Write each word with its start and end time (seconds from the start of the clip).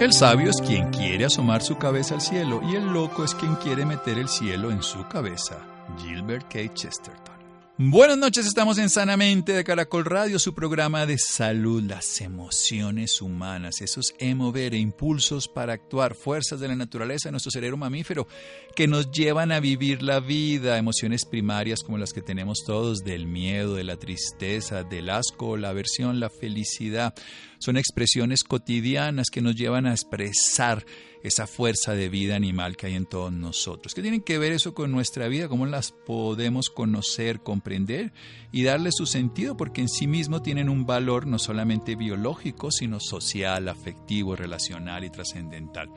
El 0.00 0.12
sabio 0.12 0.48
es 0.50 0.60
quien 0.64 0.90
quiere 0.90 1.24
asomar 1.24 1.60
su 1.60 1.76
cabeza 1.76 2.14
al 2.14 2.20
cielo 2.20 2.60
y 2.70 2.76
el 2.76 2.86
loco 2.86 3.24
es 3.24 3.34
quien 3.34 3.56
quiere 3.56 3.84
meter 3.84 4.16
el 4.16 4.28
cielo 4.28 4.70
en 4.70 4.80
su 4.80 5.08
cabeza. 5.08 5.58
Gilbert 6.00 6.46
K. 6.48 6.72
Chesterton. 6.72 7.38
Buenas 7.80 8.18
noches, 8.18 8.44
estamos 8.44 8.78
en 8.78 8.90
Sanamente 8.90 9.52
de 9.52 9.62
Caracol 9.62 10.04
Radio, 10.04 10.40
su 10.40 10.52
programa 10.52 11.06
de 11.06 11.16
salud, 11.16 11.80
las 11.82 12.20
emociones 12.20 13.22
humanas, 13.22 13.80
esos 13.80 14.14
emover 14.18 14.74
e 14.74 14.78
impulsos 14.78 15.46
para 15.46 15.74
actuar, 15.74 16.16
fuerzas 16.16 16.58
de 16.58 16.66
la 16.66 16.74
naturaleza 16.74 17.28
de 17.28 17.32
nuestro 17.32 17.52
cerebro 17.52 17.76
mamífero 17.76 18.26
que 18.74 18.88
nos 18.88 19.12
llevan 19.12 19.52
a 19.52 19.60
vivir 19.60 20.02
la 20.02 20.18
vida, 20.18 20.76
emociones 20.76 21.24
primarias 21.24 21.84
como 21.84 21.98
las 21.98 22.12
que 22.12 22.20
tenemos 22.20 22.64
todos, 22.66 23.04
del 23.04 23.26
miedo, 23.26 23.76
de 23.76 23.84
la 23.84 23.96
tristeza, 23.96 24.82
del 24.82 25.08
asco, 25.08 25.56
la 25.56 25.68
aversión, 25.68 26.18
la 26.18 26.30
felicidad. 26.30 27.14
Son 27.58 27.76
expresiones 27.76 28.44
cotidianas 28.44 29.30
que 29.30 29.40
nos 29.40 29.56
llevan 29.56 29.86
a 29.86 29.92
expresar 29.92 30.84
esa 31.22 31.46
fuerza 31.46 31.94
de 31.94 32.08
vida 32.08 32.36
animal 32.36 32.76
que 32.76 32.86
hay 32.86 32.94
en 32.94 33.06
todos 33.06 33.32
nosotros. 33.32 33.94
¿Qué 33.94 34.02
tienen 34.02 34.22
que 34.22 34.38
ver 34.38 34.52
eso 34.52 34.74
con 34.74 34.90
nuestra 34.92 35.28
vida? 35.28 35.48
¿Cómo 35.48 35.66
las 35.66 35.92
podemos 35.92 36.70
conocer, 36.70 37.40
comprender 37.40 38.12
y 38.52 38.62
darle 38.62 38.92
su 38.92 39.06
sentido? 39.06 39.56
Porque 39.56 39.80
en 39.80 39.88
sí 39.88 40.06
mismo 40.06 40.42
tienen 40.42 40.68
un 40.68 40.86
valor 40.86 41.26
no 41.26 41.38
solamente 41.38 41.96
biológico, 41.96 42.70
sino 42.70 43.00
social, 43.00 43.68
afectivo, 43.68 44.36
relacional 44.36 45.04
y 45.04 45.10
trascendental. 45.10 45.90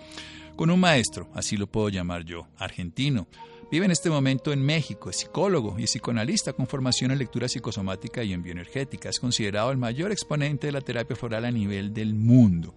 Con 0.56 0.70
un 0.70 0.80
maestro, 0.80 1.30
así 1.34 1.58
lo 1.58 1.68
puedo 1.68 1.90
llamar 1.90 2.24
yo, 2.24 2.48
argentino, 2.58 3.28
Vive 3.72 3.86
en 3.86 3.92
este 3.92 4.10
momento 4.10 4.52
en 4.52 4.62
México, 4.62 5.10
es 5.10 5.20
psicólogo 5.20 5.80
y 5.80 5.86
psicoanalista 5.86 6.52
con 6.52 6.68
formación 6.68 7.12
en 7.12 7.20
lectura 7.20 7.48
psicosomática 7.48 8.22
y 8.22 8.34
en 8.34 8.44
bioenergética. 8.44 9.08
Es 9.08 9.22
considerado 9.22 9.72
el 9.72 9.78
mayor 9.78 10.12
exponente 10.12 10.68
de 10.68 10.74
la 10.74 10.82
terapia 10.82 11.16
floral 11.16 11.46
a 11.46 11.52
nivel 11.52 11.94
del 11.94 12.14
mundo. 12.14 12.76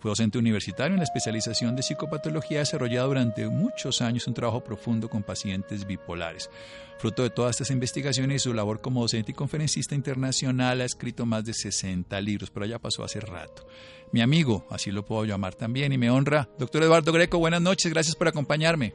Fue 0.00 0.10
docente 0.10 0.36
universitario 0.36 0.94
en 0.94 0.98
la 0.98 1.04
especialización 1.04 1.76
de 1.76 1.84
psicopatología, 1.84 2.58
desarrollado 2.58 3.06
durante 3.06 3.48
muchos 3.48 4.02
años 4.02 4.26
un 4.26 4.34
trabajo 4.34 4.64
profundo 4.64 5.08
con 5.08 5.22
pacientes 5.22 5.86
bipolares. 5.86 6.50
Fruto 6.98 7.22
de 7.22 7.30
todas 7.30 7.52
estas 7.52 7.70
investigaciones 7.70 8.42
y 8.42 8.44
su 8.44 8.54
labor 8.54 8.80
como 8.80 9.02
docente 9.02 9.30
y 9.30 9.34
conferencista 9.34 9.94
internacional, 9.94 10.80
ha 10.80 10.84
escrito 10.84 11.26
más 11.26 11.44
de 11.44 11.54
60 11.54 12.20
libros, 12.20 12.50
pero 12.50 12.66
ya 12.66 12.80
pasó 12.80 13.04
hace 13.04 13.20
rato. 13.20 13.68
Mi 14.10 14.20
amigo, 14.20 14.66
así 14.68 14.90
lo 14.90 15.04
puedo 15.04 15.24
llamar 15.24 15.54
también, 15.54 15.92
y 15.92 15.98
me 15.98 16.10
honra. 16.10 16.48
Doctor 16.58 16.82
Eduardo 16.82 17.12
Greco, 17.12 17.38
buenas 17.38 17.62
noches, 17.62 17.92
gracias 17.92 18.16
por 18.16 18.26
acompañarme. 18.26 18.94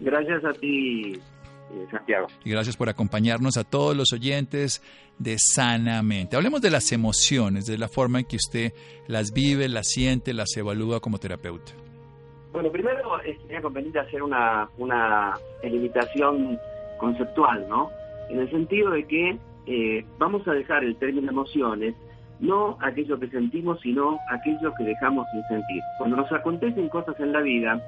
Gracias 0.00 0.44
a 0.44 0.52
ti, 0.52 1.12
eh, 1.12 1.86
Santiago. 1.90 2.26
Y 2.44 2.50
gracias 2.50 2.76
por 2.76 2.88
acompañarnos 2.88 3.56
a 3.56 3.64
todos 3.64 3.96
los 3.96 4.12
oyentes 4.12 4.82
de 5.18 5.36
Sanamente. 5.38 6.36
Hablemos 6.36 6.62
de 6.62 6.70
las 6.70 6.90
emociones, 6.92 7.66
de 7.66 7.78
la 7.78 7.88
forma 7.88 8.20
en 8.20 8.24
que 8.24 8.36
usted 8.36 8.72
las 9.06 9.32
vive, 9.32 9.68
las 9.68 9.88
siente, 9.88 10.32
las 10.32 10.56
evalúa 10.56 11.00
como 11.00 11.18
terapeuta. 11.18 11.72
Bueno, 12.52 12.72
primero 12.72 13.20
es 13.22 13.40
sería 13.42 13.62
conveniente 13.62 14.00
hacer 14.00 14.22
una, 14.22 14.68
una 14.78 15.34
delimitación 15.62 16.58
conceptual, 16.98 17.68
¿no? 17.68 17.90
En 18.28 18.40
el 18.40 18.50
sentido 18.50 18.90
de 18.90 19.06
que 19.06 19.38
eh, 19.66 20.04
vamos 20.18 20.46
a 20.48 20.52
dejar 20.52 20.82
el 20.82 20.96
término 20.96 21.30
emociones 21.30 21.94
no 22.40 22.78
aquello 22.80 23.20
que 23.20 23.28
sentimos, 23.28 23.78
sino 23.80 24.18
aquello 24.30 24.72
que 24.76 24.84
dejamos 24.84 25.26
sin 25.30 25.42
sentir. 25.44 25.82
Cuando 25.98 26.16
nos 26.16 26.32
acontecen 26.32 26.88
cosas 26.88 27.18
en 27.20 27.32
la 27.32 27.40
vida, 27.40 27.80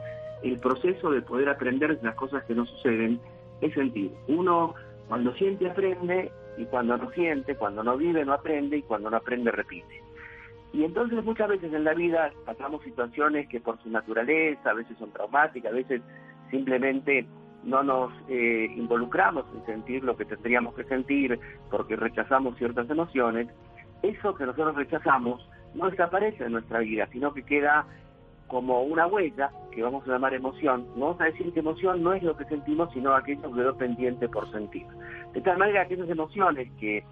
el 0.42 0.58
proceso 0.58 1.10
de 1.10 1.22
poder 1.22 1.48
aprender 1.48 1.98
las 2.02 2.14
cosas 2.14 2.44
que 2.44 2.54
nos 2.54 2.68
suceden 2.70 3.20
es 3.60 3.74
sentir. 3.74 4.12
Uno 4.28 4.74
cuando 5.08 5.32
siente 5.34 5.70
aprende 5.70 6.32
y 6.56 6.64
cuando 6.66 6.96
no 6.96 7.10
siente, 7.10 7.56
cuando 7.56 7.82
no 7.82 7.96
vive 7.96 8.24
no 8.24 8.32
aprende 8.32 8.78
y 8.78 8.82
cuando 8.82 9.10
no 9.10 9.16
aprende 9.16 9.50
repite. 9.50 10.02
Y 10.72 10.84
entonces 10.84 11.22
muchas 11.24 11.48
veces 11.48 11.72
en 11.72 11.84
la 11.84 11.94
vida 11.94 12.32
pasamos 12.46 12.82
situaciones 12.82 13.48
que 13.48 13.60
por 13.60 13.80
su 13.82 13.90
naturaleza 13.90 14.70
a 14.70 14.74
veces 14.74 14.96
son 14.98 15.12
traumáticas, 15.12 15.70
a 15.70 15.74
veces 15.74 16.00
simplemente 16.50 17.26
no 17.62 17.82
nos 17.82 18.12
eh, 18.28 18.68
involucramos 18.76 19.44
en 19.54 19.64
sentir 19.66 20.02
lo 20.02 20.16
que 20.16 20.24
tendríamos 20.24 20.74
que 20.74 20.84
sentir 20.84 21.38
porque 21.70 21.96
rechazamos 21.96 22.56
ciertas 22.56 22.88
emociones. 22.90 23.48
Eso 24.02 24.34
que 24.34 24.46
nosotros 24.46 24.74
rechazamos 24.74 25.46
no 25.74 25.90
desaparece 25.90 26.44
de 26.44 26.50
nuestra 26.50 26.80
vida, 26.80 27.06
sino 27.12 27.32
que 27.32 27.44
queda 27.44 27.86
como 28.48 28.82
una 28.82 29.06
huella 29.06 29.50
que 29.70 29.82
vamos 29.82 30.06
a 30.06 30.12
llamar 30.12 30.34
emoción, 30.34 30.86
vamos 30.96 31.20
a 31.20 31.24
decir 31.24 31.52
que 31.52 31.60
emoción 31.60 32.02
no 32.02 32.12
es 32.12 32.22
lo 32.22 32.36
que 32.36 32.44
sentimos, 32.44 32.92
sino 32.92 33.14
aquello 33.14 33.42
que 33.42 33.60
quedó 33.60 33.76
pendiente 33.76 34.28
por 34.28 34.50
sentir. 34.50 34.86
De 35.32 35.40
tal 35.40 35.58
manera 35.58 35.86
que 35.88 35.94
esas 35.94 36.10
emociones 36.10 36.70
que 36.78 37.04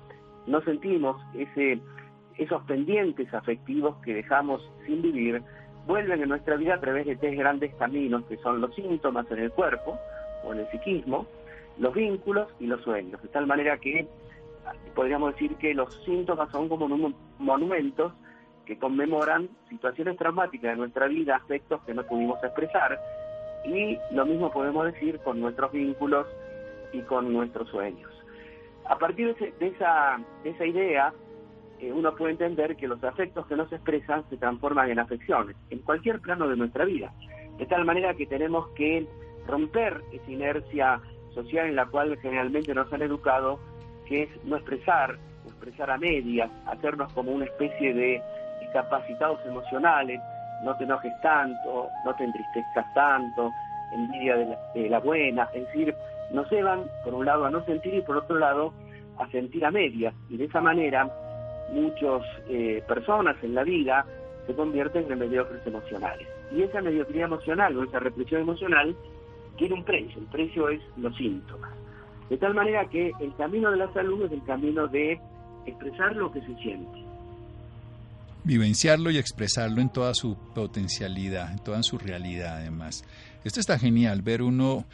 no 0.47 0.61
sentimos, 0.63 1.17
ese, 1.35 1.81
esos 2.37 2.63
pendientes 2.65 3.33
afectivos 3.33 3.97
que 4.05 4.15
dejamos 4.15 4.63
sin 4.87 5.01
vivir, 5.01 5.43
vuelven 5.87 6.23
en 6.23 6.29
nuestra 6.29 6.57
vida 6.57 6.75
a 6.75 6.81
través 6.81 7.07
de 7.07 7.17
tres 7.17 7.37
grandes 7.39 7.75
caminos, 7.77 8.25
que 8.27 8.37
son 8.39 8.61
los 8.61 8.75
síntomas 8.75 9.31
en 9.31 9.39
el 9.39 9.51
cuerpo 9.51 9.99
o 10.45 10.53
en 10.53 10.61
el 10.61 10.71
psiquismo, 10.71 11.27
los 11.79 11.95
vínculos 11.95 12.49
y 12.59 12.67
los 12.67 12.83
sueños. 12.83 13.23
De 13.23 13.29
tal 13.29 13.47
manera 13.47 13.79
que 13.79 14.07
podríamos 14.95 15.33
decir 15.33 15.57
que 15.57 15.75
los 15.75 15.95
síntomas 16.05 16.51
son 16.51 16.69
como 16.69 16.89
monumentos 17.39 18.13
que 18.67 18.79
conmemoran 18.79 19.49
situaciones 19.69 20.17
traumáticas 20.17 20.73
de 20.73 20.77
nuestra 20.77 21.07
vida, 21.07 21.37
aspectos 21.37 21.81
que 21.83 21.95
no 21.95 22.05
pudimos 22.05 22.43
expresar, 22.43 22.99
y 23.65 23.99
lo 24.13 24.25
mismo 24.27 24.51
podemos 24.51 24.87
decir 24.87 25.19
con 25.21 25.41
nuestros 25.41 25.73
vínculos 25.73 26.27
y 26.93 27.01
con 27.03 27.33
nuestros 27.33 27.69
sueños. 27.69 28.11
A 28.89 28.99
partir 28.99 29.35
de, 29.37 29.67
esa, 29.67 30.19
esa 30.45 30.67
idea, 30.67 31.13
eh, 31.79 31.93
uno 31.93 32.15
puede 32.15 32.33
entender 32.33 32.77
que 32.77 32.89
los 32.89 33.03
afectos 33.05 33.47
que 33.47 33.57
no 33.57 33.69
se 33.69 33.77
expresan 33.77 34.29
se 34.29 34.37
transforman 34.37 34.91
en 34.91 34.99
afecciones, 34.99 35.57
en 35.71 35.81
cualquier 35.81 36.21
plano 36.21 36.49
de 36.49 36.57
nuestra 36.57 36.85
vida, 36.85 37.13
de 37.59 37.67
tal 37.67 37.85
manera 37.85 38.15
que 38.15 38.27
tenemos 38.27 38.69
que 38.71 39.07
romper 39.47 40.03
esa 40.13 40.31
inercia 40.31 41.01
social 41.35 41.69
en 41.69 41.77
la 41.77 41.87
cual 41.87 42.19
generalmente 42.21 42.75
nos 42.75 42.93
han 42.93 43.03
educado, 43.03 43.61
que 44.07 44.25
es 44.25 44.45
no 44.45 44.57
expresar, 44.57 45.19
expresar 45.47 45.91
a 45.91 45.99
medias, 45.99 46.51
hacernos 46.67 47.13
como 47.13 47.33
una 47.33 47.45
especie 47.45 47.95
de 47.95 48.23
capacitados 48.73 49.41
emocionales, 49.47 50.21
no 50.63 50.77
te 50.77 50.85
enojes 50.85 51.13
tanto, 51.21 51.89
no 52.05 52.15
te 52.15 52.25
entristezcas 52.25 52.93
tanto, 52.95 53.51
envidia 53.93 54.37
de 54.75 54.89
la, 54.89 55.01
buena, 55.01 55.49
es 55.53 55.67
decir, 55.67 55.95
nos 56.33 56.51
llevan 56.51 56.85
por 57.05 57.15
un 57.15 57.25
lado 57.25 57.45
a 57.47 57.51
no 57.51 57.65
sentir 57.65 57.95
y 57.95 58.03
por 58.03 58.19
otro 58.19 58.39
lado 58.39 58.73
a 59.19 59.27
sentir 59.31 59.65
a 59.65 59.71
medias 59.71 60.15
y 60.29 60.37
de 60.37 60.45
esa 60.45 60.61
manera 60.61 61.11
muchas 61.73 62.23
eh, 62.49 62.83
personas 62.87 63.37
en 63.43 63.55
la 63.55 63.65
vida 63.65 64.05
se 64.47 64.55
convierten 64.55 65.11
en 65.11 65.19
mediocres 65.19 65.65
emocionales. 65.67 66.27
Y 66.53 66.63
esa 66.63 66.81
mediocridad 66.81 67.27
emocional 67.27 67.77
o 67.77 67.85
esa 67.85 68.01
represión 68.01 68.43
emocional 68.43 68.97
tiene 69.57 69.75
un 69.75 69.85
precio, 69.85 70.21
el 70.21 70.27
precio 70.27 70.69
es 70.69 70.81
los 70.97 71.15
síntomas. 71.17 71.71
De 72.29 72.37
tal 72.39 72.55
manera 72.55 72.87
que 72.87 73.13
el 73.21 73.35
camino 73.37 73.71
de 73.71 73.77
la 73.77 73.93
salud 73.93 74.25
es 74.25 74.33
el 74.33 74.43
camino 74.45 74.87
de 74.87 75.21
expresar 75.67 76.15
lo 76.17 76.33
que 76.33 76.41
se 76.41 76.55
siente. 76.57 77.00
Vivenciarlo 78.45 79.11
y 79.11 79.19
expresarlo 79.19 79.81
en 79.81 79.91
toda 79.91 80.15
su 80.15 80.37
potencialidad, 80.55 81.53
en 81.53 81.59
toda 81.59 81.83
su 81.83 81.99
realidad 81.99 82.59
además. 82.59 83.05
Esto 83.45 83.61
está 83.61 83.79
genial, 83.79 84.23
ver 84.23 84.43
uno 84.43 84.87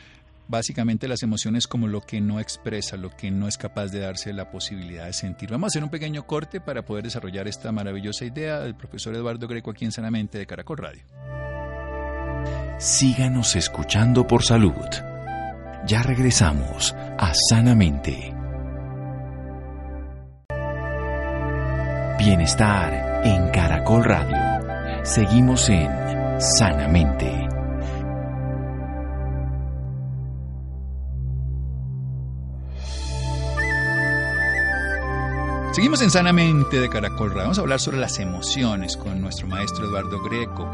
básicamente 0.49 1.09
las 1.09 1.23
emociones 1.23 1.67
como 1.67 1.89
lo 1.89 2.01
que 2.01 2.21
no 2.21 2.41
expresa, 2.41 2.97
lo 2.97 3.11
que 3.11 3.31
no 3.31 3.49
es 3.49 3.59
capaz 3.59 3.89
de 3.89 4.01
darse 4.01 4.33
la 4.33 4.51
posibilidad 4.51 5.07
de 5.07 5.13
sentir. 5.13 5.51
Vamos 5.51 5.69
a 5.69 5.69
hacer 5.69 5.85
un 5.85 5.91
pequeño 5.91 6.27
corte 6.27 6.61
para 6.61 6.85
poder 6.85 7.05
desarrollar 7.05 7.49
esta 7.49 7.73
maravillosa 7.73 8.25
idea 8.25 8.61
del 8.61 8.75
profesor 8.75 9.15
Eduardo 9.15 9.49
Greco 9.49 9.71
aquí 9.71 9.85
en 9.85 9.93
Sanamente 9.93 10.39
de 10.39 10.47
Caracol 10.47 10.79
Radio. 10.79 11.03
Síganos 12.79 13.57
escuchando 13.57 14.27
por 14.27 14.43
salud. 14.43 14.75
Ya 15.87 16.03
regresamos 16.03 16.95
a 17.19 17.33
Sanamente. 17.49 18.36
Bienestar 22.27 23.23
en 23.25 23.51
Caracol 23.53 24.03
Radio. 24.03 24.37
Seguimos 25.05 25.69
en 25.69 25.89
Sanamente. 26.41 27.31
Seguimos 35.71 36.03
en 36.03 36.11
Sanamente 36.11 36.81
de 36.81 36.89
Caracol 36.89 37.29
Radio. 37.29 37.43
Vamos 37.43 37.59
a 37.59 37.61
hablar 37.61 37.79
sobre 37.79 37.99
las 37.99 38.19
emociones 38.19 38.97
con 38.97 39.21
nuestro 39.21 39.47
maestro 39.47 39.87
Eduardo 39.87 40.21
Greco. 40.25 40.69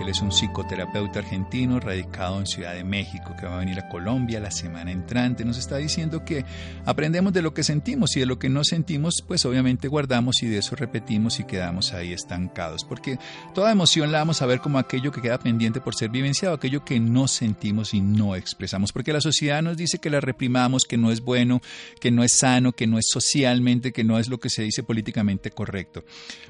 Él 0.00 0.08
es 0.08 0.22
un 0.22 0.30
psicoterapeuta 0.30 1.18
argentino 1.18 1.80
radicado 1.80 2.38
en 2.38 2.46
Ciudad 2.46 2.74
de 2.74 2.84
México 2.84 3.34
que 3.38 3.46
va 3.46 3.56
a 3.56 3.58
venir 3.58 3.80
a 3.80 3.88
Colombia 3.88 4.38
la 4.38 4.52
semana 4.52 4.92
entrante. 4.92 5.44
Nos 5.44 5.58
está 5.58 5.76
diciendo 5.76 6.24
que 6.24 6.44
aprendemos 6.84 7.32
de 7.32 7.42
lo 7.42 7.52
que 7.52 7.64
sentimos 7.64 8.16
y 8.16 8.20
de 8.20 8.26
lo 8.26 8.38
que 8.38 8.48
no 8.48 8.62
sentimos, 8.62 9.24
pues 9.26 9.44
obviamente 9.44 9.88
guardamos 9.88 10.42
y 10.42 10.46
de 10.46 10.58
eso 10.58 10.76
repetimos 10.76 11.40
y 11.40 11.44
quedamos 11.44 11.92
ahí 11.92 12.12
estancados. 12.12 12.84
Porque 12.84 13.18
toda 13.54 13.72
emoción 13.72 14.12
la 14.12 14.18
vamos 14.18 14.40
a 14.40 14.46
ver 14.46 14.60
como 14.60 14.78
aquello 14.78 15.10
que 15.10 15.20
queda 15.20 15.38
pendiente 15.38 15.80
por 15.80 15.96
ser 15.96 16.10
vivenciado, 16.10 16.54
aquello 16.54 16.84
que 16.84 17.00
no 17.00 17.26
sentimos 17.26 17.92
y 17.92 18.00
no 18.00 18.36
expresamos. 18.36 18.92
Porque 18.92 19.12
la 19.12 19.20
sociedad 19.20 19.62
nos 19.62 19.76
dice 19.76 19.98
que 19.98 20.10
la 20.10 20.20
reprimamos, 20.20 20.84
que 20.84 20.96
no 20.96 21.10
es 21.10 21.22
bueno, 21.22 21.60
que 22.00 22.12
no 22.12 22.22
es 22.22 22.38
sano, 22.38 22.72
que 22.72 22.86
no 22.86 22.98
es 22.98 23.06
socialmente, 23.10 23.92
que 23.92 24.04
no 24.04 24.18
es 24.18 24.28
lo 24.28 24.38
que 24.38 24.48
se 24.48 24.62
dice 24.62 24.84
políticamente 24.84 25.50
correcto. 25.50 26.04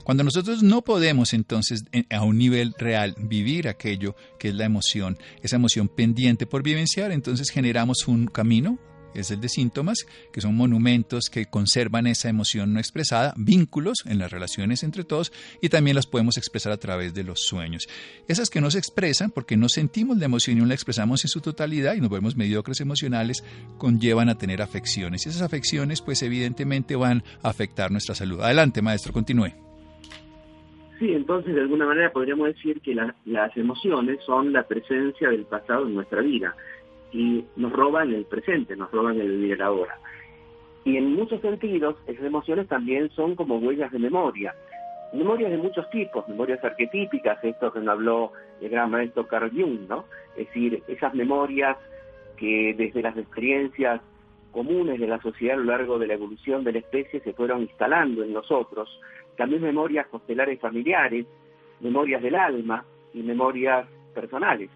Cuando 0.05 0.23
nosotros 0.23 0.63
no 0.63 0.83
podemos 0.83 1.33
entonces 1.33 1.85
a 2.11 2.23
un 2.23 2.39
nivel 2.39 2.75
real 2.79 3.15
vivir 3.19 3.38
aquello 3.69 4.15
que 4.39 4.49
es 4.49 4.55
la 4.55 4.65
emoción, 4.65 5.19
esa 5.43 5.57
emoción 5.57 5.89
pendiente 5.89 6.47
por 6.47 6.63
vivenciar, 6.63 7.13
entonces 7.13 7.51
generamos 7.51 8.09
un 8.09 8.27
camino, 8.27 8.79
es 9.15 9.31
el 9.31 9.41
de 9.41 9.49
síntomas, 9.49 10.07
que 10.33 10.41
son 10.41 10.55
monumentos 10.55 11.31
que 11.31 11.47
conservan 11.47 12.07
esa 12.07 12.29
emoción 12.29 12.73
no 12.73 12.79
expresada, 12.79 13.35
vínculos 13.37 13.99
en 14.07 14.19
las 14.19 14.31
relaciones 14.31 14.83
entre 14.83 15.05
todos 15.05 15.33
y 15.61 15.69
también 15.69 15.97
las 15.97 16.07
podemos 16.07 16.37
expresar 16.37 16.73
a 16.73 16.77
través 16.77 17.15
de 17.15 17.25
los 17.25 17.41
sueños. 17.41 17.89
Esas 18.29 18.51
que 18.51 18.61
no 18.61 18.71
se 18.71 18.79
expresan 18.79 19.31
porque 19.31 19.57
no 19.57 19.69
sentimos 19.69 20.19
la 20.19 20.27
emoción 20.27 20.57
y 20.57 20.61
no 20.61 20.67
la 20.67 20.75
expresamos 20.75 21.25
en 21.25 21.29
su 21.29 21.41
totalidad 21.41 21.95
y 21.95 22.01
nos 22.01 22.11
vemos 22.11 22.37
mediocres 22.37 22.81
emocionales, 22.81 23.45
conllevan 23.79 24.29
a 24.29 24.39
tener 24.39 24.63
afecciones. 24.63 25.27
Y 25.27 25.31
esas 25.31 25.43
afecciones 25.43 26.03
pues 26.03 26.23
evidentemente 26.23 26.97
van 26.97 27.25
a 27.43 27.49
afectar 27.49 27.91
nuestra 27.91 28.15
salud. 28.15 28.41
Adelante, 28.41 28.83
maestro, 28.83 29.13
continúe. 29.13 29.68
Sí, 30.99 31.13
entonces 31.13 31.55
de 31.55 31.61
alguna 31.61 31.87
manera 31.87 32.11
podríamos 32.13 32.49
decir 32.49 32.81
que 32.81 32.95
las 32.95 33.57
emociones 33.57 34.19
son 34.25 34.53
la 34.53 34.65
presencia 34.65 35.31
del 35.31 35.45
pasado 35.45 35.87
en 35.87 35.95
nuestra 35.95 36.23
vida 36.23 36.57
y 37.13 37.45
nos 37.57 37.73
roban 37.73 38.13
el 38.13 38.25
presente, 38.25 38.75
nos 38.75 38.91
roban 38.91 39.21
el 39.21 39.29
vivir 39.29 39.63
ahora. 39.63 39.97
Y 40.85 40.97
en 40.97 41.15
muchos 41.15 41.41
sentidos, 41.41 41.97
esas 42.07 42.25
emociones 42.25 42.67
también 42.67 43.11
son 43.11 43.37
como 43.37 43.59
huellas 43.59 43.93
de 43.93 43.99
memoria. 43.99 44.55
Memorias 45.13 45.51
de 45.51 45.59
muchos 45.59 45.89
tipos, 45.91 46.29
memorias 46.29 46.63
arquetípicas, 46.65 47.43
esto 47.45 47.73
que 47.73 47.79
nos 47.79 47.89
habló 47.89 48.33
el 48.61 48.69
gran 48.69 48.91
maestro 48.91 49.27
Carl 49.27 49.51
Jung, 49.51 49.89
¿no? 49.89 50.05
Es 50.37 50.49
decir, 50.49 50.83
esas 50.89 51.15
memorias 51.15 51.77
que 52.37 52.75
desde 52.77 53.03
las 53.03 53.17
experiencias 53.17 54.01
comunes 54.53 54.99
de 54.99 55.07
la 55.07 55.21
sociedad 55.21 55.57
a 55.57 55.61
lo 55.61 55.65
largo 55.65 55.99
de 55.99 56.09
la 56.09 56.15
evolución 56.15 56.65
de 56.65 56.73
la 56.73 56.79
especie 56.81 57.21
se 57.21 57.33
fueron 57.33 57.63
instalando 57.63 58.25
en 58.25 58.33
nosotros 58.33 58.89
también 59.39 59.63
memorias 59.63 60.09
constelares 60.09 60.61
familiares, 60.61 61.25
memorias 61.81 62.21
del 62.21 62.35
alma 62.35 62.85
y 63.15 63.23
memorias 63.23 63.87
personales. 64.13 64.69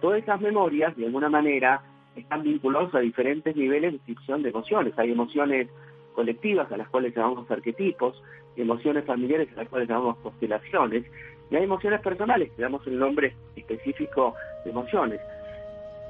Todas 0.00 0.20
esas 0.20 0.40
memorias, 0.40 0.96
de 0.96 1.06
alguna 1.06 1.30
manera, 1.30 1.80
están 2.16 2.42
vinculadas 2.42 2.92
a 2.94 2.98
diferentes 2.98 3.54
niveles 3.54 3.92
de 3.92 3.98
descripción 3.98 4.42
de 4.42 4.50
emociones. 4.50 4.98
Hay 4.98 5.12
emociones 5.12 5.68
colectivas 6.14 6.70
a 6.72 6.76
las 6.76 6.88
cuales 6.88 7.14
llamamos 7.14 7.48
arquetipos, 7.50 8.20
emociones 8.56 9.04
familiares 9.04 9.48
a 9.52 9.62
las 9.62 9.68
cuales 9.68 9.88
llamamos 9.88 10.16
constelaciones, 10.18 11.04
y 11.48 11.56
hay 11.56 11.62
emociones 11.62 12.00
personales, 12.00 12.50
que 12.52 12.62
damos 12.62 12.84
el 12.88 12.98
nombre 12.98 13.34
específico 13.54 14.34
de 14.64 14.72
emociones. 14.72 15.20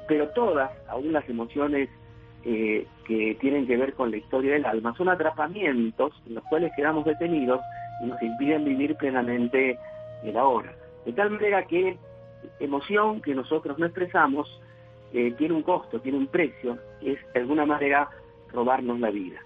Pero 0.08 0.29
todas, 0.31 0.70
aún 0.88 1.12
las 1.12 1.29
emociones 1.29 1.91
eh, 2.47 2.87
que 3.06 3.37
tienen 3.41 3.67
que 3.67 3.76
ver 3.76 3.93
con 3.93 4.11
la 4.11 4.17
historia 4.17 4.55
del 4.55 4.64
alma, 4.64 4.94
son 4.97 5.11
atrapamientos 5.11 6.14
en 6.26 6.37
los 6.37 6.44
cuales 6.44 6.73
quedamos 6.75 7.05
detenidos 7.05 7.61
nos 8.00 8.20
impiden 8.23 8.64
vivir 8.64 8.97
plenamente 8.97 9.79
el 10.25 10.37
ahora. 10.37 10.75
De 11.05 11.12
tal 11.12 11.31
manera 11.31 11.64
que 11.67 11.97
emoción 12.58 13.20
que 13.20 13.35
nosotros 13.35 13.79
no 13.79 13.87
expresamos 13.87 14.61
eh, 15.12 15.32
tiene 15.37 15.55
un 15.55 15.62
costo, 15.62 16.00
tiene 16.00 16.19
un 16.19 16.26
precio, 16.26 16.79
es 17.00 17.19
de 17.32 17.41
alguna 17.41 17.67
manera 17.67 18.08
robarnos 18.52 19.00
la 19.00 19.11
vida. 19.11 19.41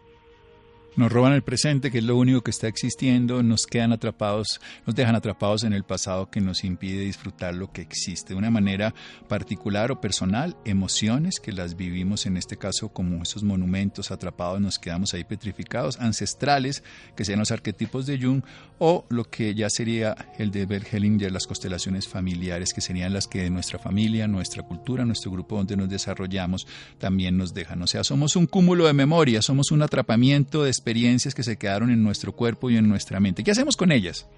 Nos 0.96 1.10
roban 1.10 1.32
el 1.32 1.42
presente, 1.42 1.90
que 1.90 1.98
es 1.98 2.04
lo 2.04 2.16
único 2.16 2.42
que 2.42 2.52
está 2.52 2.68
existiendo, 2.68 3.42
nos 3.42 3.66
quedan 3.66 3.92
atrapados, 3.92 4.60
nos 4.86 4.94
dejan 4.94 5.16
atrapados 5.16 5.64
en 5.64 5.72
el 5.72 5.82
pasado 5.82 6.30
que 6.30 6.40
nos 6.40 6.62
impide 6.62 7.00
disfrutar 7.00 7.52
lo 7.52 7.72
que 7.72 7.82
existe 7.82 8.32
de 8.32 8.38
una 8.38 8.52
manera 8.52 8.94
particular 9.26 9.90
o 9.90 10.00
personal, 10.00 10.56
emociones 10.64 11.40
que 11.40 11.50
las 11.50 11.76
vivimos 11.76 12.26
en 12.26 12.36
este 12.36 12.56
caso 12.56 12.90
como 12.90 13.24
esos 13.24 13.42
monumentos 13.42 14.12
atrapados, 14.12 14.60
nos 14.60 14.78
quedamos 14.78 15.14
ahí 15.14 15.24
petrificados, 15.24 15.98
ancestrales, 15.98 16.84
que 17.16 17.24
sean 17.24 17.40
los 17.40 17.50
arquetipos 17.50 18.06
de 18.06 18.20
Jung, 18.20 18.44
o 18.78 19.04
lo 19.08 19.24
que 19.24 19.52
ya 19.54 19.70
sería 19.70 20.14
el 20.38 20.52
de 20.52 20.64
Bert 20.64 20.92
Hellinger, 20.92 21.32
las 21.32 21.48
constelaciones 21.48 22.06
familiares, 22.06 22.72
que 22.72 22.80
serían 22.80 23.12
las 23.12 23.26
que 23.26 23.42
de 23.42 23.50
nuestra 23.50 23.80
familia, 23.80 24.28
nuestra 24.28 24.62
cultura, 24.62 25.04
nuestro 25.04 25.32
grupo 25.32 25.56
donde 25.56 25.76
nos 25.76 25.88
desarrollamos, 25.88 26.68
también 26.98 27.36
nos 27.36 27.52
dejan. 27.52 27.82
O 27.82 27.88
sea, 27.88 28.04
somos 28.04 28.36
un 28.36 28.46
cúmulo 28.46 28.86
de 28.86 28.92
memoria, 28.92 29.42
somos 29.42 29.72
un 29.72 29.82
atrapamiento 29.82 30.62
de 30.62 30.70
experiencias 30.84 31.34
que 31.34 31.42
se 31.42 31.56
quedaron 31.56 31.88
en 31.88 32.02
nuestro 32.02 32.32
cuerpo 32.32 32.68
y 32.68 32.76
en 32.76 32.86
nuestra 32.86 33.18
mente. 33.18 33.42
¿Qué 33.42 33.50
hacemos 33.50 33.74
con 33.74 33.90
ellas? 33.90 34.28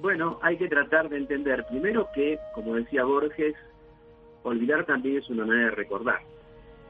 Bueno, 0.00 0.40
hay 0.42 0.56
que 0.56 0.66
tratar 0.66 1.08
de 1.08 1.18
entender 1.18 1.64
primero 1.66 2.08
que, 2.12 2.36
como 2.52 2.74
decía 2.74 3.04
Borges, 3.04 3.54
olvidar 4.42 4.84
también 4.84 5.18
es 5.18 5.30
una 5.30 5.46
manera 5.46 5.66
de 5.66 5.76
recordar. 5.76 6.18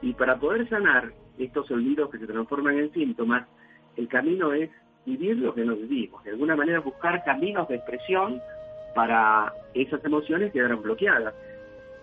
Y 0.01 0.13
para 0.13 0.39
poder 0.39 0.67
sanar 0.69 1.13
estos 1.37 1.69
olvidos 1.69 2.09
que 2.09 2.17
se 2.17 2.25
transforman 2.25 2.79
en 2.79 2.91
síntomas, 2.93 3.47
el 3.95 4.07
camino 4.07 4.53
es 4.53 4.71
vivir 5.05 5.37
lo 5.37 5.53
que 5.53 5.63
nos 5.63 5.77
vivimos, 5.77 6.23
de 6.23 6.31
alguna 6.31 6.55
manera 6.55 6.79
buscar 6.79 7.23
caminos 7.23 7.67
de 7.67 7.75
expresión 7.75 8.41
para 8.95 9.53
esas 9.75 10.03
emociones 10.03 10.51
que 10.51 10.57
quedaron 10.57 10.81
bloqueadas. 10.81 11.35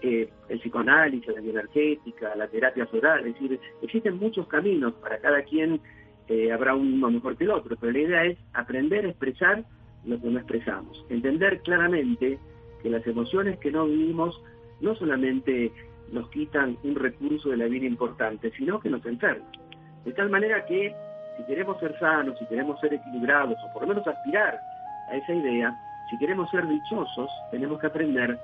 Eh, 0.03 0.31
el 0.49 0.59
psicoanálisis, 0.61 1.29
la 1.29 1.41
energética, 1.41 2.35
la 2.35 2.49
terapia 2.49 2.87
floral, 2.87 3.27
es 3.27 3.35
decir, 3.35 3.61
existen 3.83 4.19
muchos 4.19 4.47
caminos, 4.47 4.95
para 4.95 5.19
cada 5.19 5.43
quien 5.43 5.79
eh, 6.29 6.51
habrá 6.53 6.75
uno 6.75 7.11
mejor 7.11 7.37
que 7.37 7.45
el 7.45 7.51
otro, 7.51 7.77
pero 7.79 7.93
la 7.93 7.99
idea 7.99 8.25
es 8.25 8.39
aprender 8.55 9.05
a 9.05 9.09
expresar 9.09 9.65
lo 10.05 10.19
que 10.19 10.29
no 10.29 10.39
expresamos, 10.39 11.05
entender 11.11 11.61
claramente 11.61 12.39
que 12.83 12.89
las 12.89 13.07
emociones 13.07 13.59
que 13.59 13.71
no 13.71 13.87
vivimos 13.87 14.43
no 14.81 14.95
solamente 14.95 15.71
nos 16.13 16.31
quitan 16.31 16.79
un 16.83 16.95
recurso 16.95 17.51
de 17.51 17.59
la 17.59 17.67
vida 17.67 17.87
importante, 17.87 18.51
sino 18.57 18.81
que 18.81 18.89
nos 18.89 19.05
enferman. 19.05 19.47
De 20.05 20.13
tal 20.13 20.31
manera 20.31 20.65
que 20.65 20.95
si 21.37 21.45
queremos 21.45 21.79
ser 21.79 21.99
sanos, 21.99 22.39
si 22.39 22.47
queremos 22.47 22.81
ser 22.81 22.95
equilibrados, 22.95 23.57
o 23.63 23.73
por 23.73 23.83
lo 23.83 23.89
menos 23.89 24.07
aspirar 24.07 24.59
a 25.11 25.17
esa 25.17 25.35
idea, 25.35 25.79
si 26.11 26.19
queremos 26.19 26.51
ser 26.51 26.67
dichosos, 26.67 27.31
tenemos 27.51 27.79
que 27.81 27.87
aprender 27.87 28.39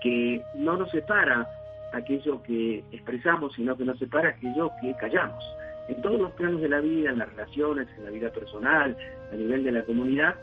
que 0.00 0.42
no 0.54 0.76
nos 0.76 0.90
separa 0.90 1.48
aquello 1.92 2.42
que 2.42 2.84
expresamos, 2.92 3.54
sino 3.54 3.76
que 3.76 3.84
nos 3.84 3.98
separa 3.98 4.30
aquello 4.30 4.70
que 4.80 4.94
callamos. 4.96 5.44
En 5.88 6.00
todos 6.02 6.20
los 6.20 6.30
planos 6.32 6.60
de 6.60 6.68
la 6.68 6.80
vida, 6.80 7.10
en 7.10 7.18
las 7.18 7.28
relaciones, 7.30 7.88
en 7.98 8.04
la 8.04 8.10
vida 8.10 8.30
personal, 8.30 8.96
a 9.32 9.34
nivel 9.34 9.64
de 9.64 9.72
la 9.72 9.82
comunidad, 9.84 10.36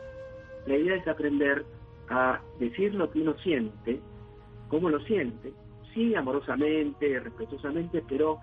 la 0.66 0.76
idea 0.76 0.96
es 0.96 1.08
aprender 1.08 1.64
a 2.10 2.40
decir 2.58 2.94
lo 2.94 3.10
que 3.10 3.20
uno 3.20 3.34
siente, 3.38 4.00
cómo 4.68 4.90
lo 4.90 5.00
siente, 5.00 5.52
sí 5.94 6.14
amorosamente, 6.14 7.18
respetuosamente, 7.20 8.02
pero 8.08 8.38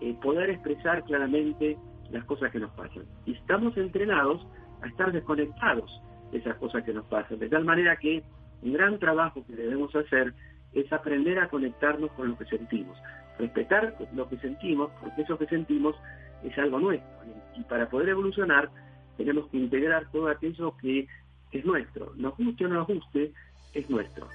eh, 0.00 0.14
poder 0.22 0.50
expresar 0.50 1.02
claramente 1.04 1.78
las 2.10 2.24
cosas 2.24 2.50
que 2.52 2.58
nos 2.58 2.70
pasan. 2.72 3.04
Y 3.24 3.32
estamos 3.32 3.76
entrenados 3.76 4.46
a 4.82 4.88
estar 4.88 5.12
desconectados 5.12 6.02
de 6.30 6.38
esas 6.38 6.56
cosas 6.56 6.84
que 6.84 6.92
nos 6.92 7.06
pasan. 7.06 7.38
De 7.38 7.48
tal 7.48 7.64
manera 7.64 7.96
que 7.96 8.22
un 8.64 8.72
gran 8.72 8.98
trabajo 8.98 9.44
que 9.46 9.54
debemos 9.54 9.94
hacer 9.94 10.34
es 10.72 10.92
aprender 10.92 11.38
a 11.38 11.48
conectarnos 11.48 12.10
con 12.12 12.30
lo 12.30 12.38
que 12.38 12.46
sentimos, 12.46 12.98
respetar 13.38 13.94
lo 14.14 14.28
que 14.28 14.38
sentimos, 14.38 14.90
porque 15.00 15.22
eso 15.22 15.38
que 15.38 15.46
sentimos 15.46 15.94
es 16.42 16.56
algo 16.58 16.80
nuestro. 16.80 17.08
Y 17.56 17.62
para 17.64 17.88
poder 17.88 18.08
evolucionar 18.08 18.70
tenemos 19.16 19.48
que 19.48 19.58
integrar 19.58 20.10
todo 20.10 20.28
aquello 20.28 20.76
que 20.78 21.06
es 21.52 21.64
nuestro. 21.64 22.12
Nos 22.16 22.36
guste 22.36 22.64
o 22.64 22.68
no 22.68 22.74
nos 22.76 22.88
guste, 22.88 23.32
es 23.74 23.88
nuestro. 23.88 24.28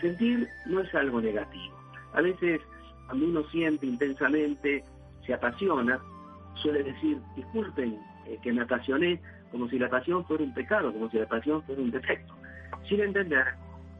Sentir 0.00 0.46
no 0.66 0.80
es 0.80 0.94
algo 0.94 1.20
negativo. 1.20 1.74
A 2.12 2.20
veces 2.20 2.60
cuando 3.06 3.26
uno 3.26 3.44
siente 3.50 3.86
intensamente, 3.86 4.84
se 5.24 5.32
apasiona, 5.32 6.00
suele 6.54 6.82
decir, 6.82 7.18
disculpen 7.36 7.98
eh, 8.26 8.38
que 8.42 8.52
me 8.52 8.62
apasioné, 8.62 9.20
como 9.50 9.68
si 9.68 9.78
la 9.78 9.88
pasión 9.88 10.24
fuera 10.26 10.42
un 10.42 10.52
pecado, 10.52 10.92
como 10.92 11.08
si 11.10 11.18
la 11.18 11.26
pasión 11.26 11.62
fuera 11.62 11.80
un 11.80 11.90
defecto, 11.90 12.34
sin 12.88 13.00
entender 13.00 13.46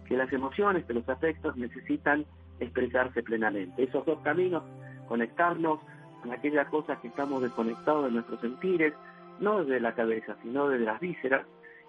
que 0.07 0.17
las 0.17 0.33
emociones, 0.33 0.85
que 0.85 0.95
los 0.95 1.09
afectos 1.09 1.57
necesitan 1.57 2.25
expresarse 2.61 3.23
plenamente. 3.23 3.83
Esos 3.83 4.05
dos 4.07 4.19
caminos, 4.21 4.63
conectarnos 5.09 5.81
con 6.23 6.33
aquellas 6.33 6.69
cosas 6.69 6.99
que 7.01 7.09
estamos 7.09 7.43
desconectados 7.43 8.05
de 8.07 8.11
nuestros 8.13 8.41
sentires, 8.41 8.95
no 9.41 9.65
desde 9.65 9.81
la 9.81 9.95
cabeza, 9.95 10.37
sino 10.43 10.69
desde 10.69 10.85
las 10.85 11.01
vísceras. 11.01 11.47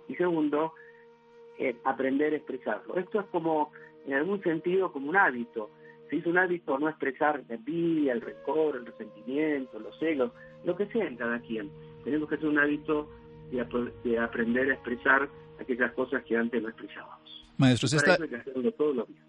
Y 0.08 0.16
segundo, 0.16 0.74
eh, 1.58 1.76
aprender 1.84 2.34
a 2.34 2.38
expresarlo. 2.38 2.96
Esto 2.98 3.22
es 3.22 3.26
como, 3.28 3.72
en 4.06 4.14
algún 4.14 4.42
sentido, 4.42 4.92
como 4.92 5.10
un 5.10 5.18
hábito. 5.18 5.70
Se 6.10 6.18
hizo 6.18 6.30
un 6.30 6.38
hábito 6.38 6.78
no 6.80 6.88
expresar 6.88 7.44
la 7.48 7.56
envidia, 7.56 8.14
el 8.14 8.22
rencor, 8.22 8.78
el 8.78 8.86
resentimiento, 8.86 9.80
los 9.80 9.98
celos, 10.00 10.32
lo 10.64 10.76
que 10.76 10.86
sea 10.88 11.06
en 11.06 11.18
cada 11.18 11.40
quien. 11.40 11.70
Tenemos 12.04 12.30
que 12.30 12.36
hacer 12.36 12.48
un 12.48 12.60
hábito 12.60 13.10
de 13.52 14.20
aprender 14.20 14.70
a 14.70 14.74
expresar 14.74 15.28
aquellas 15.60 15.92
cosas 15.94 16.24
que 16.24 16.38
antes 16.38 16.62
no 16.62 16.70
expresábamos. 16.70 17.27
Maestro, 17.58 17.88
usted 17.88 17.98
está, 17.98 18.18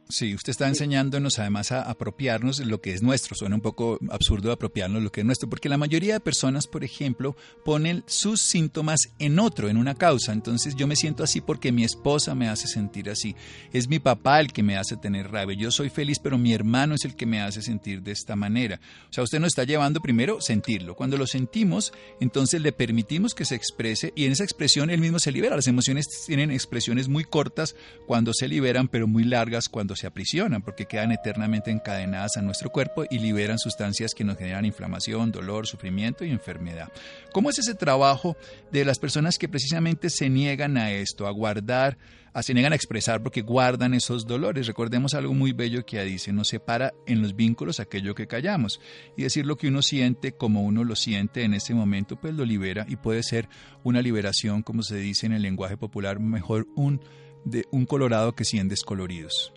sí, 0.09 0.35
usted 0.35 0.51
está 0.51 0.69
enseñándonos 0.69 1.39
además 1.39 1.73
a 1.73 1.83
apropiarnos 1.83 2.59
de 2.59 2.67
lo 2.67 2.83
que 2.83 2.93
es 2.93 3.03
nuestro. 3.03 3.35
Suena 3.35 3.55
un 3.55 3.63
poco 3.63 3.99
absurdo 4.11 4.53
apropiarnos 4.53 5.01
de 5.01 5.05
lo 5.05 5.11
que 5.11 5.21
es 5.21 5.27
nuestro, 5.27 5.49
porque 5.49 5.71
la 5.71 5.79
mayoría 5.79 6.13
de 6.13 6.21
personas, 6.21 6.67
por 6.67 6.85
ejemplo, 6.85 7.37
ponen 7.65 8.05
sus 8.07 8.43
síntomas 8.43 9.01
en 9.19 9.39
otro, 9.39 9.71
en 9.71 9.79
una 9.79 9.95
causa. 9.95 10.33
Entonces 10.33 10.77
yo 10.77 10.87
me 10.87 10.95
siento 10.95 11.25
así 11.25 11.41
porque 11.41 11.73
mi 11.73 11.85
esposa 11.85 12.35
me 12.35 12.49
hace 12.49 12.69
sentir 12.69 13.09
así. 13.09 13.35
Es 13.73 13.89
mi 13.89 13.99
papá 13.99 14.41
el 14.41 14.53
que 14.53 14.63
me 14.63 14.77
hace 14.77 14.99
tener 14.99 15.31
rabia. 15.31 15.57
Yo 15.59 15.71
soy 15.71 15.89
feliz, 15.89 16.19
pero 16.19 16.37
mi 16.37 16.53
hermano 16.53 16.95
es 16.95 17.07
el 17.07 17.17
que 17.17 17.25
me 17.25 17.41
hace 17.41 17.63
sentir 17.63 18.03
de 18.03 18.13
esta 18.13 18.37
manera. 18.37 18.79
O 19.09 19.13
sea, 19.13 19.25
usted 19.25 19.41
nos 19.41 19.49
está 19.49 19.65
llevando 19.65 20.01
primero 20.01 20.43
sentirlo. 20.43 20.95
Cuando 20.95 21.17
lo 21.17 21.27
sentimos, 21.27 21.95
entonces 22.21 22.61
le 22.61 22.73
permitimos 22.73 23.35
que 23.35 23.47
se 23.47 23.55
exprese 23.55 24.13
y 24.15 24.27
en 24.27 24.33
esa 24.33 24.45
expresión 24.45 24.91
él 24.91 25.01
mismo 25.01 25.19
se 25.19 25.33
libera. 25.33 25.57
Las 25.57 25.67
emociones 25.67 26.07
tienen 26.27 26.51
expresiones 26.51 27.09
muy 27.09 27.25
cortas 27.25 27.75
cuando 28.07 28.18
se 28.33 28.49
liberan, 28.49 28.89
pero 28.89 29.07
muy 29.07 29.25
largas 29.25 29.69
cuando 29.69 29.97
se 29.97 30.07
aprisionan, 30.07 30.63
porque 30.63 30.87
quedan 30.87 31.13
eternamente 31.13 31.71
encadenadas 31.71 32.37
a 32.37 32.43
nuestro 32.43 32.71
cuerpo 32.71 33.05
y 33.11 33.19
liberan 33.19 33.59
sustancias 33.59 34.15
que 34.15 34.25
nos 34.25 34.37
generan 34.37 34.65
inflamación, 34.65 35.33
dolor, 35.33 35.67
sufrimiento 35.67 36.25
y 36.25 36.31
enfermedad. 36.31 36.93
¿Cómo 37.33 37.51
es 37.51 37.59
ese 37.59 37.75
trabajo 37.75 38.37
de 38.71 38.85
las 38.85 38.99
personas 38.99 39.39
que 39.39 39.49
precisamente 39.49 40.11
se 40.11 40.29
niegan 40.29 40.77
a 40.77 40.93
esto, 40.93 41.27
a 41.27 41.31
guardar, 41.31 41.99
a 42.33 42.43
se 42.43 42.55
niegan 42.55 42.73
a 42.73 42.77
expresar 42.77 43.23
porque 43.23 43.43
guardan 43.43 43.95
esos 43.95 44.27
dolores? 44.27 44.67
Recordemos 44.67 45.15
algo 45.15 45.35
muy 45.35 45.53
bello 45.53 45.85
que 45.85 46.03
dice, 46.05 46.33
nos 46.33 46.49
separa 46.49 46.93
en 47.07 47.23
los 47.23 47.35
vínculos 47.35 47.81
aquello 47.81 48.15
que 48.15 48.27
callamos 48.27 48.81
y 49.17 49.23
decir 49.23 49.47
lo 49.47 49.57
que 49.57 49.69
uno 49.69 49.83
siente 49.83 50.33
como 50.33 50.63
uno 50.63 50.85
lo 50.85 50.97
siente 50.97 51.43
en 51.43 51.55
ese 51.55 51.75
momento, 51.75 52.17
pues 52.21 52.35
lo 52.35 52.45
libera 52.45 52.87
y 52.89 52.97
puede 52.97 53.23
ser 53.23 53.49
una 53.83 54.03
liberación, 54.03 54.63
como 54.63 54.83
se 54.83 54.97
dice 54.97 55.27
en 55.27 55.33
el 55.33 55.43
lenguaje 55.43 55.77
popular, 55.77 56.21
mejor 56.21 56.67
un 56.77 57.01
de 57.45 57.65
un 57.71 57.87
colorado 57.87 58.35
que 58.35 58.45
100 58.45 58.69
descoloridos. 58.69 59.53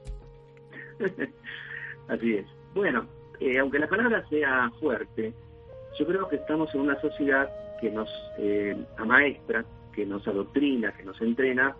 Así 2.08 2.36
es. 2.36 2.46
Bueno, 2.74 3.08
eh, 3.40 3.60
aunque 3.60 3.80
la 3.80 3.88
palabra 3.88 4.28
sea 4.30 4.72
fuerte, 4.80 5.34
yo 5.98 6.06
creo 6.06 6.28
que 6.28 6.38
estamos 6.38 6.74
en 6.74 6.82
una 6.82 7.00
sociedad 7.02 7.50
que 7.80 7.90
nos 7.90 8.10
eh, 8.38 8.76
amaestra, 8.98 9.66
que 9.94 10.06
nos 10.06 10.28
adoctrina, 10.28 10.94
que 10.94 11.04
nos 11.04 11.20
entrena 11.22 11.76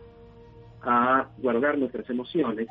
a 0.82 1.30
guardar 1.38 1.78
nuestras 1.78 2.10
emociones 2.10 2.68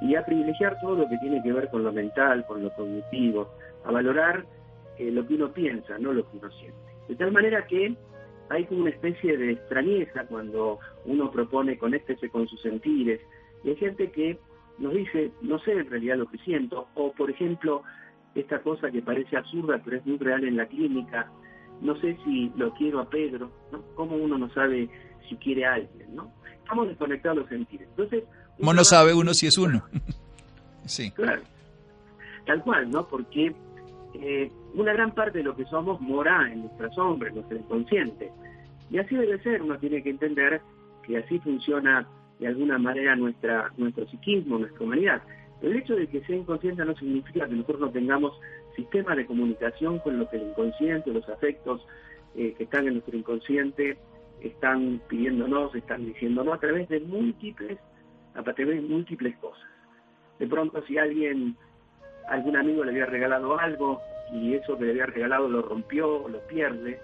y 0.00 0.14
a 0.14 0.24
privilegiar 0.24 0.78
todo 0.80 0.96
lo 0.96 1.08
que 1.08 1.18
tiene 1.18 1.42
que 1.42 1.52
ver 1.52 1.68
con 1.70 1.84
lo 1.84 1.92
mental, 1.92 2.44
con 2.46 2.62
lo 2.62 2.70
cognitivo, 2.74 3.48
a 3.84 3.90
valorar 3.90 4.44
eh, 4.98 5.10
lo 5.10 5.26
que 5.26 5.34
uno 5.34 5.52
piensa, 5.52 5.98
no 5.98 6.12
lo 6.12 6.28
que 6.30 6.38
uno 6.38 6.50
siente. 6.52 6.78
De 7.08 7.16
tal 7.16 7.32
manera 7.32 7.66
que 7.66 7.94
hay 8.52 8.66
como 8.66 8.82
una 8.82 8.90
especie 8.90 9.36
de 9.36 9.52
extrañeza 9.52 10.26
cuando 10.26 10.78
uno 11.06 11.30
propone 11.30 11.78
conéctese 11.78 12.28
con 12.28 12.46
sus 12.46 12.60
sentires. 12.60 13.20
Y 13.64 13.70
hay 13.70 13.76
gente 13.76 14.10
que 14.10 14.38
nos 14.78 14.92
dice, 14.92 15.30
no 15.40 15.58
sé 15.60 15.72
en 15.72 15.88
realidad 15.88 16.18
lo 16.18 16.30
que 16.30 16.38
siento, 16.38 16.88
o 16.94 17.12
por 17.12 17.30
ejemplo, 17.30 17.82
esta 18.34 18.60
cosa 18.60 18.90
que 18.90 19.00
parece 19.00 19.36
absurda 19.36 19.80
pero 19.82 19.96
es 19.96 20.06
muy 20.06 20.18
real 20.18 20.44
en 20.44 20.56
la 20.56 20.66
clínica, 20.66 21.30
no 21.80 21.98
sé 22.00 22.16
si 22.24 22.52
lo 22.56 22.72
quiero 22.74 23.00
a 23.00 23.08
Pedro, 23.08 23.50
¿no? 23.72 23.82
¿Cómo 23.94 24.16
uno 24.16 24.36
no 24.36 24.52
sabe 24.52 24.88
si 25.28 25.36
quiere 25.36 25.64
a 25.64 25.74
alguien, 25.74 26.14
no? 26.14 26.30
Estamos 26.58 26.88
desconectados 26.88 27.38
los 27.38 27.48
sentires. 27.48 27.88
Entonces, 27.88 28.24
¿cómo 28.58 28.74
no 28.74 28.84
sabe 28.84 29.14
uno 29.14 29.32
si 29.32 29.46
es 29.46 29.56
uno? 29.56 29.82
sí. 30.84 31.10
Claro. 31.12 31.42
Tal 32.46 32.62
cual, 32.62 32.90
¿no? 32.90 33.06
Porque 33.08 33.54
eh, 34.14 34.50
una 34.74 34.92
gran 34.92 35.12
parte 35.12 35.38
de 35.38 35.44
lo 35.44 35.56
que 35.56 35.64
somos 35.66 36.00
mora 36.00 36.50
en 36.52 36.62
nuestra 36.62 36.90
sombra, 36.90 37.28
en 37.28 37.36
nuestro 37.36 37.56
inconsciente. 37.58 38.30
Y 38.92 38.98
así 38.98 39.16
debe 39.16 39.42
ser, 39.42 39.62
uno 39.62 39.78
tiene 39.78 40.02
que 40.02 40.10
entender 40.10 40.60
que 41.02 41.16
así 41.16 41.38
funciona 41.40 42.06
de 42.38 42.46
alguna 42.46 42.76
manera 42.76 43.16
nuestra, 43.16 43.72
nuestro 43.78 44.06
psiquismo, 44.06 44.58
nuestra 44.58 44.84
humanidad. 44.84 45.22
El 45.62 45.76
hecho 45.76 45.96
de 45.96 46.06
que 46.08 46.20
sea 46.26 46.36
inconsciente 46.36 46.84
no 46.84 46.94
significa 46.96 47.48
que 47.48 47.54
nosotros 47.54 47.80
no 47.80 47.90
tengamos 47.90 48.38
sistemas 48.76 49.16
de 49.16 49.24
comunicación 49.24 49.98
con 50.00 50.18
lo 50.18 50.28
que 50.28 50.36
el 50.36 50.48
inconsciente, 50.48 51.10
los 51.10 51.26
afectos 51.30 51.86
eh, 52.34 52.54
que 52.58 52.64
están 52.64 52.86
en 52.86 52.94
nuestro 52.94 53.16
inconsciente 53.16 53.96
están 54.42 55.00
pidiéndonos, 55.08 55.74
están 55.74 56.04
diciéndonos 56.04 56.54
a 56.54 56.60
través 56.60 56.86
de 56.90 57.00
múltiples, 57.00 57.78
a 58.34 58.42
través 58.42 58.68
de 58.68 58.80
múltiples 58.82 59.36
cosas. 59.38 59.68
De 60.38 60.46
pronto 60.46 60.82
si 60.86 60.98
alguien, 60.98 61.56
algún 62.28 62.56
amigo 62.56 62.84
le 62.84 62.90
había 62.90 63.06
regalado 63.06 63.58
algo 63.58 64.00
y 64.34 64.52
eso 64.54 64.76
que 64.76 64.84
le 64.84 64.90
había 64.90 65.06
regalado 65.06 65.48
lo 65.48 65.62
rompió, 65.62 66.28
lo 66.28 66.40
pierde, 66.46 67.00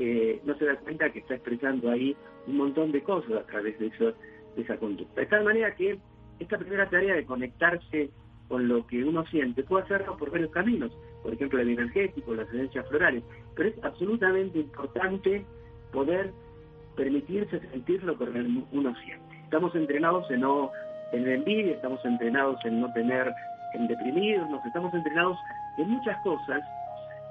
eh, 0.00 0.40
no 0.44 0.56
se 0.56 0.64
da 0.64 0.76
cuenta 0.76 1.10
que 1.10 1.18
está 1.18 1.34
expresando 1.34 1.90
ahí 1.90 2.16
un 2.46 2.56
montón 2.56 2.92
de 2.92 3.02
cosas 3.02 3.32
a 3.32 3.46
través 3.46 3.76
de, 3.80 3.88
eso, 3.88 4.12
esa 4.56 4.76
conducta. 4.76 5.20
De 5.20 5.26
tal 5.26 5.42
manera 5.42 5.74
que 5.74 5.98
esta 6.38 6.56
primera 6.56 6.88
tarea 6.88 7.16
de 7.16 7.24
conectarse 7.24 8.10
con 8.46 8.68
lo 8.68 8.86
que 8.86 9.02
uno 9.04 9.26
siente 9.26 9.64
puede 9.64 9.84
hacerlo 9.84 10.16
por 10.16 10.30
varios 10.30 10.52
caminos, 10.52 10.92
por 11.22 11.34
ejemplo 11.34 11.58
el 11.58 11.70
energético, 11.70 12.32
las 12.32 12.48
esencias 12.48 12.88
florales, 12.88 13.24
pero 13.56 13.70
es 13.70 13.84
absolutamente 13.84 14.60
importante 14.60 15.44
poder 15.92 16.30
permitirse 16.96 17.58
sentir 17.70 18.02
lo 18.04 18.16
que 18.16 18.24
uno 18.24 18.94
siente. 19.04 19.36
Estamos 19.42 19.74
entrenados 19.74 20.30
en 20.30 20.42
no 20.42 20.70
tener 21.10 21.28
envidia, 21.28 21.72
estamos 21.72 22.04
entrenados 22.04 22.64
en 22.64 22.80
no 22.80 22.92
tener, 22.92 23.32
en 23.74 23.88
deprimirnos, 23.88 24.64
estamos 24.64 24.94
entrenados 24.94 25.36
en 25.76 25.90
muchas 25.90 26.16
cosas, 26.22 26.62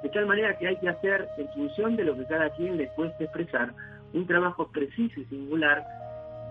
de 0.04 0.10
tal 0.10 0.26
manera 0.26 0.58
que 0.58 0.68
hay 0.68 0.78
que 0.78 0.90
hacer, 0.90 1.28
en 1.38 1.48
función 1.50 1.96
de 1.96 2.04
lo 2.04 2.16
que 2.16 2.26
cada 2.26 2.50
quien 2.52 2.78
le 2.78 2.88
cueste 2.90 3.26
expresar, 3.26 3.74
un 4.14 4.26
trabajo 4.26 4.68
preciso 4.72 5.20
y 5.20 5.26
singular 5.26 5.86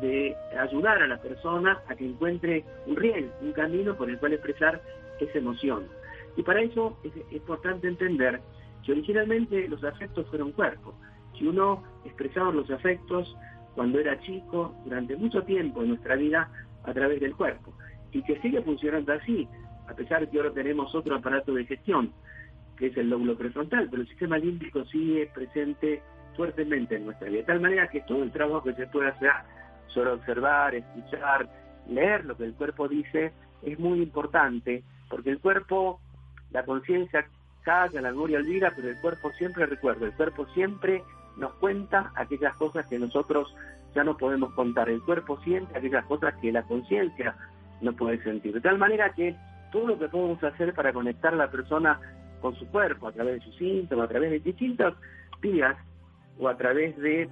de 0.01 0.37
ayudar 0.59 1.03
a 1.03 1.07
la 1.07 1.19
persona 1.19 1.81
a 1.89 1.95
que 1.95 2.05
encuentre 2.05 2.65
un 2.87 2.97
riel, 2.97 3.31
un 3.41 3.53
camino 3.53 3.97
por 3.97 4.11
el 4.11 4.19
cual 4.19 4.35
expresar 4.35 4.81
esa 5.21 5.39
emoción. 5.39 5.85
Y 6.37 6.43
para 6.43 6.61
eso 6.61 6.99
es 7.03 7.13
importante 7.33 7.89
entender 7.89 8.41
que 8.85 8.93
originalmente 8.93 9.69
los 9.69 9.83
afectos 9.85 10.27
fueron 10.29 10.53
cuerpo. 10.53 10.95
Si 11.39 11.47
uno 11.47 11.83
expresaba 12.05 12.53
los 12.53 12.71
afectos 12.71 13.35
cuando 13.75 13.99
era 13.99 14.19
chico, 14.21 14.75
durante 14.85 15.17
mucho 15.17 15.43
tiempo 15.43 15.83
en 15.83 15.89
nuestra 15.89 16.17
vida, 16.17 16.51
a 16.85 16.93
través 16.93 17.21
del 17.21 17.35
cuerpo, 17.35 17.73
y 18.13 18.23
que 18.23 18.41
sigue 18.41 18.63
funcionando 18.63 19.13
así, 19.13 19.49
a 19.89 19.95
pesar 19.95 20.21
de 20.21 20.31
que 20.31 20.39
ahora 20.39 20.53
tenemos 20.53 20.95
otro 20.95 21.15
aparato 21.17 21.53
de 21.53 21.65
gestión, 21.65 22.13
que 22.77 22.89
es 22.89 22.97
el 22.97 23.11
lóbulo 23.11 23.37
prefrontal, 23.37 23.89
pero 23.91 24.03
el 24.03 24.09
sistema 24.09 24.39
límbico 24.39 24.85
sigue 24.87 25.31
presente 25.35 26.03
fuertemente 26.37 26.97
en 26.97 27.07
nuestra 27.07 27.29
vida, 27.29 27.39
de 27.39 27.45
tal 27.45 27.61
manera 27.61 27.89
que 27.89 28.03
todo 28.03 28.23
el 28.23 28.31
trabajo 28.31 28.63
que 28.63 28.75
se 28.75 28.87
puede 28.87 29.09
hacer 29.09 29.33
sobre 29.89 30.11
observar, 30.11 30.75
escuchar, 30.75 31.49
leer 31.89 32.25
lo 32.25 32.37
que 32.37 32.45
el 32.45 32.55
cuerpo 32.55 32.89
dice, 32.89 33.33
es 33.63 33.79
muy 33.79 34.03
importante, 34.03 34.83
porque 35.09 35.31
el 35.31 35.41
cuerpo, 35.41 36.01
la 36.51 36.65
conciencia 36.65 37.27
calla, 37.63 38.01
la 38.01 38.11
memoria 38.11 38.39
olvida, 38.39 38.73
pero 38.77 38.91
el 38.91 39.01
cuerpo 39.01 39.31
siempre 39.33 39.67
recuerda, 39.67 40.07
el 40.07 40.13
cuerpo 40.13 40.47
siempre 40.55 41.03
nos 41.37 41.55
cuenta 41.55 42.13
aquellas 42.15 42.55
cosas 42.57 42.87
que 42.87 42.99
nosotros 42.99 43.55
ya 43.95 44.05
no 44.05 44.17
podemos 44.17 44.53
contar, 44.53 44.91
el 44.91 45.03
cuerpo 45.03 45.41
siente 45.41 45.77
aquellas 45.77 46.05
cosas 46.05 46.35
que 46.41 46.53
la 46.53 46.63
conciencia 46.63 47.35
no 47.81 47.95
puede 47.95 48.23
sentir, 48.23 48.53
de 48.53 48.61
tal 48.61 48.79
manera 48.79 49.13
que 49.15 49.35
todo 49.73 49.89
lo 49.89 49.99
que 49.99 50.09
podemos 50.09 50.43
hacer 50.45 50.75
para 50.75 50.93
conectar 50.93 51.33
a 51.33 51.37
la 51.37 51.51
persona 51.51 52.01
con 52.41 52.55
su 52.57 52.67
cuerpo, 52.67 53.09
a 53.09 53.13
través 53.13 53.35
de 53.35 53.47
sus 53.47 53.57
síntomas, 53.57 54.07
a 54.07 54.09
través 54.09 54.31
de 54.31 54.41
distintas 54.41 54.95
espías 55.33 55.77
o 56.39 56.49
a 56.49 56.57
través 56.57 56.97
de 56.99 57.29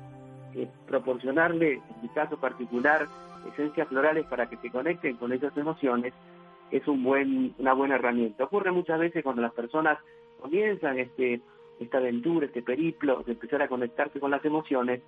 eh, 0.55 0.69
proporcionarle, 0.87 1.75
en 1.75 2.03
mi 2.03 2.09
caso 2.09 2.39
particular, 2.39 3.07
esencias 3.53 3.89
florales 3.89 4.27
para 4.27 4.49
que 4.49 4.57
se 4.59 4.71
conecten 4.71 5.17
con 5.17 5.33
esas 5.33 5.57
emociones, 5.57 6.15
es 6.71 6.87
un 6.89 7.03
buen, 7.05 7.55
una 7.59 7.73
buena 7.75 7.97
herramienta. 7.97 8.45
Ocurre 8.45 8.73
muchas 8.73 8.99
veces 8.99 9.23
cuando 9.23 9.43
las 9.43 9.53
personas 9.53 9.99
comienzan 10.41 10.99
este, 10.99 11.41
esta 11.81 11.99
aventura, 11.99 12.47
este 12.47 12.63
periplo 12.63 13.23
de 13.23 13.33
empezar 13.33 13.63
a 13.63 13.69
conectarse 13.69 14.21
con 14.21 14.31
las 14.31 14.45
emociones, 14.45 15.03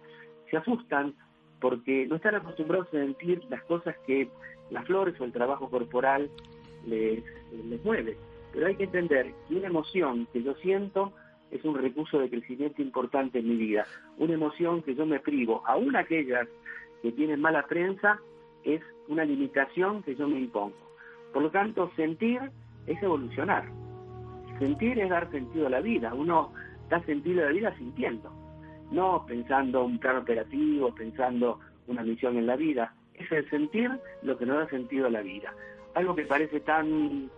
se 0.50 0.56
asustan 0.56 1.14
porque 1.60 2.06
no 2.06 2.16
están 2.16 2.34
acostumbrados 2.34 2.88
a 2.88 2.92
sentir 2.92 3.42
las 3.48 3.62
cosas 3.64 3.96
que 4.06 4.28
las 4.70 4.84
flores 4.86 5.18
o 5.20 5.24
el 5.24 5.32
trabajo 5.32 5.70
corporal 5.70 6.30
les, 6.86 7.24
les 7.64 7.84
mueve. 7.84 8.16
Pero 8.56 8.68
hay 8.68 8.76
que 8.76 8.84
entender 8.84 9.34
que 9.46 9.54
una 9.54 9.66
emoción 9.66 10.26
que 10.32 10.42
yo 10.42 10.54
siento 10.54 11.12
es 11.50 11.62
un 11.66 11.76
recurso 11.76 12.18
de 12.18 12.30
crecimiento 12.30 12.80
importante 12.80 13.40
en 13.40 13.50
mi 13.50 13.56
vida. 13.56 13.84
Una 14.16 14.32
emoción 14.32 14.82
que 14.82 14.94
yo 14.94 15.04
me 15.04 15.20
privo, 15.20 15.62
aún 15.66 15.94
aquellas 15.94 16.48
que 17.02 17.12
tienen 17.12 17.38
mala 17.38 17.66
prensa, 17.66 18.18
es 18.64 18.80
una 19.08 19.26
limitación 19.26 20.02
que 20.02 20.16
yo 20.16 20.26
me 20.26 20.38
impongo. 20.38 20.74
Por 21.34 21.42
lo 21.42 21.50
tanto, 21.50 21.92
sentir 21.96 22.40
es 22.86 23.02
evolucionar. 23.02 23.66
Sentir 24.58 25.00
es 25.00 25.10
dar 25.10 25.30
sentido 25.30 25.66
a 25.66 25.70
la 25.70 25.82
vida. 25.82 26.14
Uno 26.14 26.54
da 26.88 27.04
sentido 27.04 27.42
a 27.42 27.48
la 27.48 27.52
vida 27.52 27.76
sintiendo, 27.76 28.32
no 28.90 29.26
pensando 29.26 29.84
un 29.84 29.98
plan 29.98 30.16
operativo, 30.16 30.94
pensando 30.94 31.60
una 31.88 32.02
misión 32.02 32.38
en 32.38 32.46
la 32.46 32.56
vida. 32.56 32.94
Es 33.12 33.30
el 33.32 33.50
sentir 33.50 33.90
lo 34.22 34.38
que 34.38 34.46
nos 34.46 34.56
da 34.56 34.70
sentido 34.70 35.08
a 35.08 35.10
la 35.10 35.20
vida. 35.20 35.52
Algo 35.94 36.14
que 36.14 36.24
parece 36.24 36.60
tan, 36.60 37.30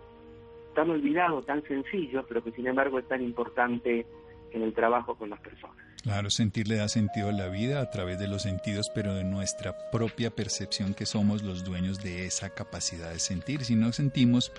tan 0.79 0.91
olvidado, 0.91 1.41
tan 1.41 1.61
sencillo, 1.63 2.25
pero 2.25 2.41
que 2.41 2.51
sin 2.53 2.65
embargo 2.65 2.99
es 2.99 3.07
tan 3.09 3.21
importante 3.21 4.05
en 4.53 4.61
el 4.61 4.73
trabajo 4.73 5.13
con 5.15 5.29
las 5.29 5.39
personas. 5.41 5.75
Claro, 6.03 6.29
sentir 6.29 6.69
le 6.69 6.77
da 6.77 6.87
sentido 6.87 7.27
a 7.27 7.33
la 7.33 7.49
vida 7.49 7.81
a 7.81 7.89
través 7.89 8.17
de 8.17 8.29
los 8.29 8.43
sentidos, 8.43 8.89
pero 8.95 9.13
de 9.13 9.25
nuestra 9.25 9.75
propia 9.91 10.29
percepción 10.29 10.93
que 10.93 11.05
somos 11.05 11.43
los 11.43 11.65
dueños 11.65 12.01
de 12.01 12.25
esa 12.25 12.51
capacidad 12.51 13.11
de 13.11 13.19
sentir. 13.19 13.65
Si 13.65 13.75
no 13.75 13.91
sentimos, 13.91 14.53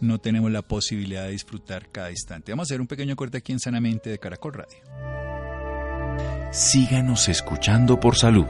no 0.00 0.18
tenemos 0.18 0.50
la 0.50 0.62
posibilidad 0.62 1.24
de 1.24 1.32
disfrutar 1.32 1.90
cada 1.92 2.10
instante. 2.10 2.52
Vamos 2.52 2.64
a 2.64 2.68
hacer 2.68 2.80
un 2.80 2.86
pequeño 2.86 3.14
corte 3.14 3.36
aquí 3.36 3.52
en 3.52 3.60
Sanamente 3.60 4.08
de 4.08 4.18
Caracol 4.18 4.54
Radio. 4.54 4.78
Síganos 6.50 7.28
escuchando 7.28 8.00
por 8.00 8.16
salud. 8.16 8.46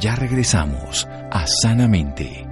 Ya 0.00 0.16
regresamos 0.16 1.06
a 1.30 1.46
Sanamente. 1.46 2.51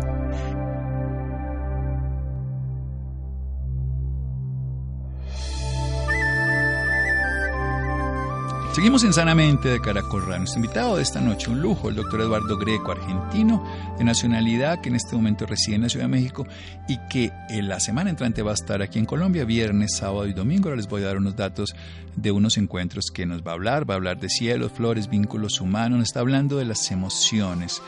Seguimos 8.73 9.03
en 9.03 9.11
Sanamente 9.11 9.67
de 9.67 9.81
Caracol 9.81 10.21
Radio. 10.21 10.39
Nuestro 10.39 10.59
invitado 10.59 10.95
de 10.95 11.03
esta 11.03 11.19
noche, 11.19 11.51
un 11.51 11.61
lujo, 11.61 11.89
el 11.89 11.95
doctor 11.95 12.21
Eduardo 12.21 12.57
Greco, 12.57 12.93
argentino, 12.93 13.61
de 13.97 14.05
nacionalidad, 14.05 14.79
que 14.79 14.87
en 14.87 14.95
este 14.95 15.13
momento 15.13 15.45
reside 15.45 15.75
en 15.75 15.81
la 15.81 15.89
Ciudad 15.89 16.05
de 16.05 16.11
México 16.11 16.47
y 16.87 16.97
que 17.09 17.33
en 17.49 17.67
la 17.67 17.81
semana 17.81 18.09
entrante 18.09 18.41
va 18.41 18.51
a 18.51 18.53
estar 18.53 18.81
aquí 18.81 18.97
en 18.97 19.05
Colombia, 19.05 19.43
viernes, 19.43 19.97
sábado 19.97 20.25
y 20.25 20.31
domingo. 20.31 20.69
Ahora 20.69 20.77
les 20.77 20.87
voy 20.87 21.03
a 21.03 21.07
dar 21.07 21.17
unos 21.17 21.35
datos 21.35 21.75
de 22.15 22.31
unos 22.31 22.57
encuentros 22.57 23.11
que 23.13 23.25
nos 23.25 23.45
va 23.45 23.51
a 23.51 23.55
hablar. 23.55 23.89
Va 23.89 23.95
a 23.95 23.97
hablar 23.97 24.21
de 24.21 24.29
cielos, 24.29 24.71
flores, 24.71 25.09
vínculos 25.09 25.59
humanos, 25.59 25.99
nos 25.99 26.07
está 26.07 26.21
hablando 26.21 26.55
de 26.55 26.63
las 26.63 26.91
emociones. 26.91 27.81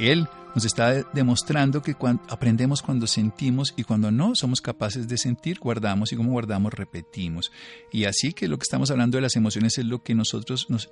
Él 0.00 0.26
nos 0.54 0.64
está 0.64 1.02
demostrando 1.12 1.82
que 1.82 1.94
cuando, 1.94 2.22
aprendemos 2.28 2.82
cuando 2.82 3.06
sentimos 3.06 3.74
y 3.76 3.84
cuando 3.84 4.10
no 4.10 4.34
somos 4.34 4.60
capaces 4.60 5.08
de 5.08 5.18
sentir, 5.18 5.58
guardamos 5.58 6.12
y 6.12 6.16
como 6.16 6.30
guardamos, 6.30 6.72
repetimos. 6.72 7.50
Y 7.92 8.04
así 8.04 8.32
que 8.32 8.48
lo 8.48 8.58
que 8.58 8.62
estamos 8.62 8.90
hablando 8.90 9.18
de 9.18 9.22
las 9.22 9.36
emociones 9.36 9.78
es 9.78 9.84
lo 9.84 10.02
que 10.02 10.14
nosotros 10.14 10.66
nos, 10.68 10.90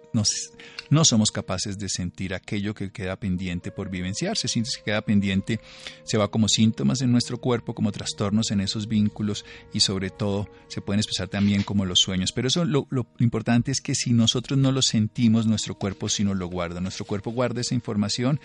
no 0.91 1.05
somos 1.05 1.31
capaces 1.31 1.79
de 1.79 1.89
sentir, 1.89 2.35
aquello 2.35 2.75
que 2.75 2.91
queda 2.91 3.17
pendiente 3.17 3.71
por 3.71 3.89
vivenciarse, 3.89 4.49
si 4.49 4.63
que 4.63 4.83
queda 4.85 5.03
pendiente, 5.03 5.61
se 6.05 6.19
va 6.19 6.31
como 6.31 6.49
síntomas 6.49 7.01
en 7.01 7.13
nuestro 7.13 7.39
cuerpo, 7.39 7.75
como 7.75 7.93
trastornos 7.93 8.51
en 8.51 8.61
esos 8.61 8.89
vínculos 8.89 9.45
y 9.73 9.81
sobre 9.81 10.11
todo 10.11 10.49
se 10.69 10.81
pueden 10.81 11.01
expresar 11.01 11.29
también 11.29 11.63
como 11.63 11.85
los 11.85 12.01
sueños. 12.01 12.33
Pero 12.33 12.49
eso 12.49 12.65
lo, 12.65 12.87
lo 12.91 13.07
importante 13.19 13.71
es 13.71 13.81
que 13.81 13.95
si 13.95 14.13
nosotros 14.13 14.59
no 14.59 14.73
lo 14.73 14.83
sentimos, 14.83 15.47
nuestro 15.47 15.77
cuerpo 15.77 16.09
sí 16.09 16.25
nos 16.25 16.37
lo 16.37 16.47
guarda. 16.47 16.81
Nuestro 16.81 17.05
cuerpo 17.05 17.31
guarda 17.31 17.61
esa 17.61 17.75
información 17.75 18.41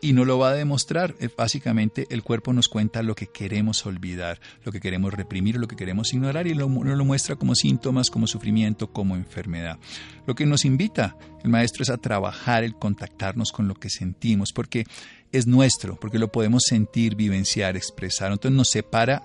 y 0.00 0.12
no 0.12 0.24
lo 0.24 0.38
va 0.38 0.50
a 0.50 0.54
demostrar. 0.54 1.14
Eh, 1.20 1.28
básicamente 1.36 2.06
el 2.10 2.22
cuerpo 2.22 2.52
nos 2.52 2.68
cuenta 2.68 3.02
lo 3.02 3.14
que 3.14 3.26
queremos 3.26 3.84
olvidar, 3.86 4.40
lo 4.64 4.72
que 4.72 4.80
queremos 4.80 5.12
reprimir, 5.14 5.56
lo 5.56 5.68
que 5.68 5.76
queremos 5.76 6.12
ignorar 6.12 6.46
y 6.46 6.54
lo, 6.54 6.68
lo 6.68 7.04
muestra 7.04 7.36
como 7.36 7.54
síntomas, 7.54 8.10
como 8.10 8.26
sufrimiento, 8.26 8.92
como 8.92 9.16
enfermedad. 9.16 9.78
Lo 10.26 10.34
que 10.34 10.46
nos 10.46 10.64
invita 10.64 11.16
el 11.42 11.50
maestro 11.50 11.82
es 11.82 11.90
a 11.90 11.96
trabajar 11.96 12.64
el 12.64 12.74
contactarnos 12.74 13.52
con 13.52 13.68
lo 13.68 13.74
que 13.74 13.90
sentimos, 13.90 14.52
porque 14.52 14.84
es 15.32 15.46
nuestro, 15.46 15.96
porque 15.96 16.18
lo 16.18 16.32
podemos 16.32 16.64
sentir, 16.66 17.14
vivenciar, 17.14 17.76
expresar. 17.76 18.32
Entonces 18.32 18.56
nos 18.56 18.70
separa 18.70 19.22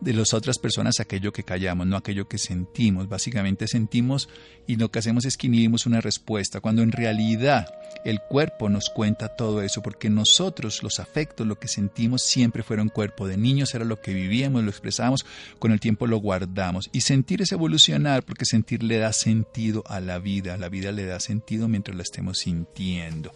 de 0.00 0.12
las 0.12 0.34
otras 0.34 0.58
personas 0.58 1.00
aquello 1.00 1.32
que 1.32 1.44
callamos, 1.44 1.86
no 1.86 1.96
aquello 1.96 2.28
que 2.28 2.38
sentimos. 2.38 3.08
Básicamente 3.08 3.68
sentimos 3.68 4.28
y 4.66 4.76
lo 4.76 4.90
que 4.90 4.98
hacemos 4.98 5.24
es 5.24 5.36
que 5.36 5.46
inhibimos 5.46 5.86
una 5.86 6.00
respuesta, 6.00 6.60
cuando 6.60 6.82
en 6.82 6.92
realidad 6.92 7.66
el 8.04 8.20
cuerpo 8.20 8.68
nos 8.68 8.90
cuenta 8.90 9.28
todo 9.28 9.62
eso, 9.62 9.82
porque 9.82 10.10
nosotros, 10.10 10.82
los 10.82 11.00
afectos, 11.00 11.46
lo 11.46 11.58
que 11.58 11.68
sentimos 11.68 12.22
siempre 12.22 12.62
fueron 12.62 12.88
cuerpo. 12.88 13.26
De 13.26 13.36
niños 13.36 13.74
era 13.74 13.84
lo 13.84 14.00
que 14.00 14.12
vivíamos, 14.12 14.62
lo 14.62 14.70
expresamos, 14.70 15.24
con 15.58 15.72
el 15.72 15.80
tiempo 15.80 16.06
lo 16.06 16.18
guardamos. 16.18 16.90
Y 16.92 17.00
sentir 17.00 17.42
es 17.42 17.52
evolucionar, 17.52 18.22
porque 18.24 18.44
sentir 18.44 18.82
le 18.82 18.98
da 18.98 19.12
sentido 19.12 19.84
a 19.86 20.00
la 20.00 20.18
vida, 20.18 20.56
la 20.56 20.68
vida 20.68 20.92
le 20.92 21.06
da 21.06 21.20
sentido 21.20 21.68
mientras 21.68 21.96
la 21.96 22.02
estemos 22.02 22.38
sintiendo. 22.38 23.32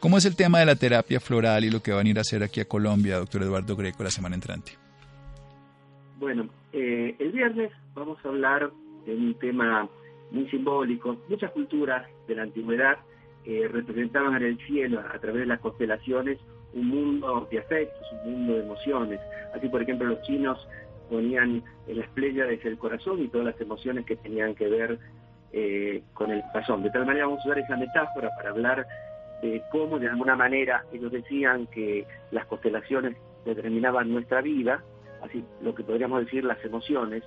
¿Cómo 0.00 0.18
es 0.18 0.24
el 0.24 0.36
tema 0.36 0.58
de 0.58 0.66
la 0.66 0.76
terapia 0.76 1.20
floral 1.20 1.64
y 1.64 1.70
lo 1.70 1.82
que 1.82 1.92
van 1.92 2.06
a 2.06 2.10
ir 2.10 2.18
a 2.18 2.22
hacer 2.22 2.42
aquí 2.42 2.60
a 2.60 2.68
Colombia, 2.68 3.18
doctor 3.18 3.42
Eduardo 3.42 3.76
Greco, 3.76 4.02
la 4.02 4.10
semana 4.10 4.34
entrante? 4.34 4.81
Bueno, 6.22 6.48
eh, 6.72 7.16
el 7.18 7.32
viernes 7.32 7.72
vamos 7.96 8.16
a 8.24 8.28
hablar 8.28 8.70
de 9.06 9.12
un 9.12 9.34
tema 9.40 9.88
muy 10.30 10.48
simbólico. 10.50 11.16
Muchas 11.28 11.50
culturas 11.50 12.06
de 12.28 12.36
la 12.36 12.42
antigüedad 12.42 12.98
eh, 13.44 13.68
representaban 13.68 14.36
en 14.36 14.44
el 14.44 14.58
cielo 14.58 15.00
a 15.00 15.18
través 15.18 15.40
de 15.40 15.46
las 15.46 15.58
constelaciones 15.58 16.38
un 16.74 16.86
mundo 16.86 17.48
de 17.50 17.58
afectos, 17.58 18.06
un 18.24 18.34
mundo 18.34 18.54
de 18.54 18.60
emociones. 18.60 19.20
Así, 19.52 19.68
por 19.68 19.82
ejemplo, 19.82 20.06
los 20.06 20.22
chinos 20.22 20.64
ponían 21.10 21.64
en 21.88 21.98
las 21.98 22.14
desde 22.14 22.68
el 22.68 22.78
corazón 22.78 23.20
y 23.20 23.26
todas 23.26 23.48
las 23.48 23.60
emociones 23.60 24.06
que 24.06 24.14
tenían 24.14 24.54
que 24.54 24.68
ver 24.68 25.00
eh, 25.52 26.04
con 26.14 26.30
el 26.30 26.40
corazón. 26.52 26.84
De 26.84 26.90
tal 26.90 27.04
manera 27.04 27.26
vamos 27.26 27.40
a 27.40 27.48
usar 27.48 27.58
esa 27.58 27.76
metáfora 27.76 28.30
para 28.36 28.50
hablar 28.50 28.86
de 29.42 29.60
cómo 29.72 29.98
de 29.98 30.06
alguna 30.06 30.36
manera 30.36 30.84
ellos 30.92 31.10
decían 31.10 31.66
que 31.66 32.06
las 32.30 32.46
constelaciones 32.46 33.16
determinaban 33.44 34.12
nuestra 34.12 34.40
vida 34.40 34.84
así 35.22 35.44
lo 35.60 35.74
que 35.74 35.84
podríamos 35.84 36.24
decir 36.24 36.44
las 36.44 36.62
emociones 36.64 37.22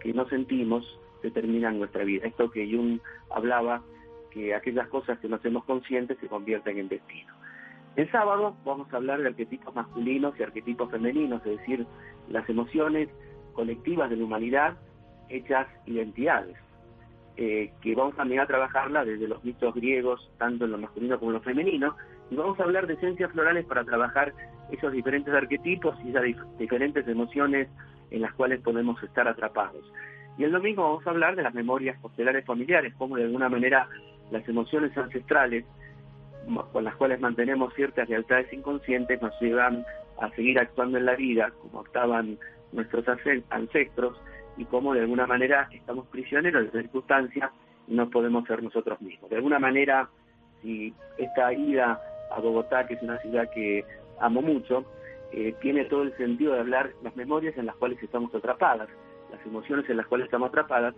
que 0.00 0.12
no 0.12 0.28
sentimos 0.28 0.98
determinan 1.22 1.78
nuestra 1.78 2.04
vida. 2.04 2.26
Esto 2.26 2.50
que 2.50 2.70
Jung 2.70 3.00
hablaba, 3.30 3.82
que 4.30 4.54
aquellas 4.54 4.88
cosas 4.88 5.18
que 5.18 5.28
no 5.28 5.36
hacemos 5.36 5.64
conscientes 5.64 6.18
se 6.20 6.28
convierten 6.28 6.78
en 6.78 6.88
destino. 6.88 7.34
El 7.96 8.10
sábado 8.10 8.54
vamos 8.64 8.92
a 8.92 8.96
hablar 8.96 9.20
de 9.22 9.28
arquetipos 9.28 9.74
masculinos 9.74 10.38
y 10.38 10.42
arquetipos 10.42 10.90
femeninos, 10.90 11.44
es 11.46 11.58
decir, 11.58 11.86
las 12.28 12.48
emociones 12.48 13.08
colectivas 13.54 14.10
de 14.10 14.16
la 14.16 14.24
humanidad 14.24 14.76
hechas 15.28 15.66
identidades, 15.86 16.56
eh, 17.36 17.72
que 17.80 17.94
vamos 17.94 18.14
también 18.14 18.40
a 18.40 18.46
trabajarla 18.46 19.04
desde 19.04 19.26
los 19.26 19.42
mitos 19.44 19.74
griegos, 19.74 20.30
tanto 20.38 20.66
en 20.66 20.72
lo 20.72 20.78
masculino 20.78 21.18
como 21.18 21.30
en 21.30 21.38
lo 21.38 21.40
femenino, 21.40 21.96
y 22.30 22.36
vamos 22.36 22.58
a 22.58 22.64
hablar 22.64 22.86
de 22.86 22.94
esencias 22.94 23.30
florales 23.32 23.64
para 23.66 23.84
trabajar 23.84 24.32
esos 24.70 24.92
diferentes 24.92 25.32
arquetipos 25.32 25.96
y 26.04 26.10
esas 26.10 26.24
diferentes 26.58 27.06
emociones 27.06 27.68
en 28.10 28.22
las 28.22 28.32
cuales 28.34 28.60
podemos 28.60 29.00
estar 29.02 29.28
atrapados. 29.28 29.84
Y 30.38 30.44
el 30.44 30.52
domingo 30.52 30.82
vamos 30.82 31.06
a 31.06 31.10
hablar 31.10 31.36
de 31.36 31.42
las 31.42 31.54
memorias 31.54 31.98
postelares 32.00 32.44
familiares, 32.44 32.94
cómo 32.98 33.16
de 33.16 33.24
alguna 33.24 33.48
manera 33.48 33.88
las 34.30 34.46
emociones 34.48 34.96
ancestrales 34.96 35.64
con 36.72 36.84
las 36.84 36.94
cuales 36.96 37.20
mantenemos 37.20 37.74
ciertas 37.74 38.08
lealtades 38.08 38.52
inconscientes 38.52 39.20
nos 39.20 39.32
llevan 39.40 39.84
a 40.20 40.30
seguir 40.30 40.58
actuando 40.58 40.98
en 40.98 41.06
la 41.06 41.16
vida 41.16 41.52
como 41.60 41.80
actuaban 41.80 42.38
nuestros 42.72 43.04
ancestros 43.50 44.16
y 44.56 44.64
cómo 44.64 44.94
de 44.94 45.00
alguna 45.00 45.26
manera 45.26 45.68
estamos 45.72 46.06
prisioneros 46.06 46.72
de 46.72 46.82
circunstancias 46.82 47.50
y 47.88 47.94
no 47.94 48.10
podemos 48.10 48.46
ser 48.46 48.62
nosotros 48.62 49.00
mismos. 49.00 49.30
De 49.30 49.36
alguna 49.36 49.58
manera, 49.58 50.08
si 50.62 50.94
esta 51.18 51.52
ida 51.52 52.00
a 52.30 52.40
Bogotá, 52.40 52.86
que 52.86 52.94
es 52.94 53.02
una 53.02 53.18
ciudad 53.18 53.50
que 53.50 53.84
amo 54.20 54.42
mucho, 54.42 54.84
eh, 55.32 55.54
tiene 55.60 55.84
todo 55.84 56.02
el 56.02 56.16
sentido 56.16 56.54
de 56.54 56.60
hablar 56.60 56.90
las 57.02 57.16
memorias 57.16 57.56
en 57.56 57.66
las 57.66 57.76
cuales 57.76 58.02
estamos 58.02 58.34
atrapadas, 58.34 58.88
las 59.30 59.44
emociones 59.44 59.88
en 59.90 59.96
las 59.96 60.06
cuales 60.06 60.26
estamos 60.26 60.48
atrapadas 60.48 60.94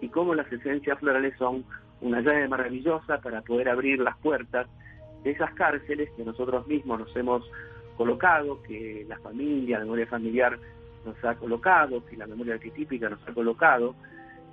y 0.00 0.08
cómo 0.08 0.34
las 0.34 0.50
esencias 0.52 0.98
florales 0.98 1.34
son 1.36 1.64
una 2.00 2.20
llave 2.20 2.48
maravillosa 2.48 3.18
para 3.20 3.42
poder 3.42 3.68
abrir 3.68 4.00
las 4.00 4.16
puertas 4.18 4.66
de 5.22 5.30
esas 5.30 5.52
cárceles 5.54 6.10
que 6.16 6.24
nosotros 6.24 6.66
mismos 6.66 7.00
nos 7.00 7.16
hemos 7.16 7.48
colocado, 7.96 8.62
que 8.62 9.04
la 9.08 9.18
familia, 9.18 9.78
la 9.78 9.84
memoria 9.84 10.06
familiar 10.06 10.58
nos 11.04 11.24
ha 11.24 11.34
colocado, 11.34 12.04
que 12.06 12.16
la 12.16 12.26
memoria 12.26 12.54
arquetípica 12.54 13.08
nos 13.08 13.20
ha 13.28 13.32
colocado, 13.32 13.94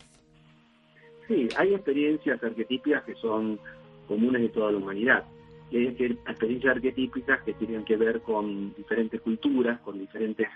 Sí, 1.28 1.48
hay 1.56 1.74
experiencias 1.74 2.42
arquetípicas 2.42 3.02
que 3.04 3.14
son 3.16 3.58
comunes 4.06 4.42
de 4.42 4.48
toda 4.48 4.70
la 4.72 4.78
humanidad. 4.78 5.24
Y 5.70 5.78
hay 5.78 5.86
experiencias 5.88 6.76
arquetípicas 6.76 7.42
que 7.42 7.52
tienen 7.54 7.84
que 7.84 7.96
ver 7.96 8.20
con 8.20 8.72
diferentes 8.74 9.20
culturas, 9.20 9.80
con 9.80 9.98
diferentes 9.98 10.46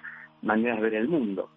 maneras 0.43 0.77
de 0.77 0.83
ver 0.83 0.95
el 0.95 1.09
mundo. 1.09 1.51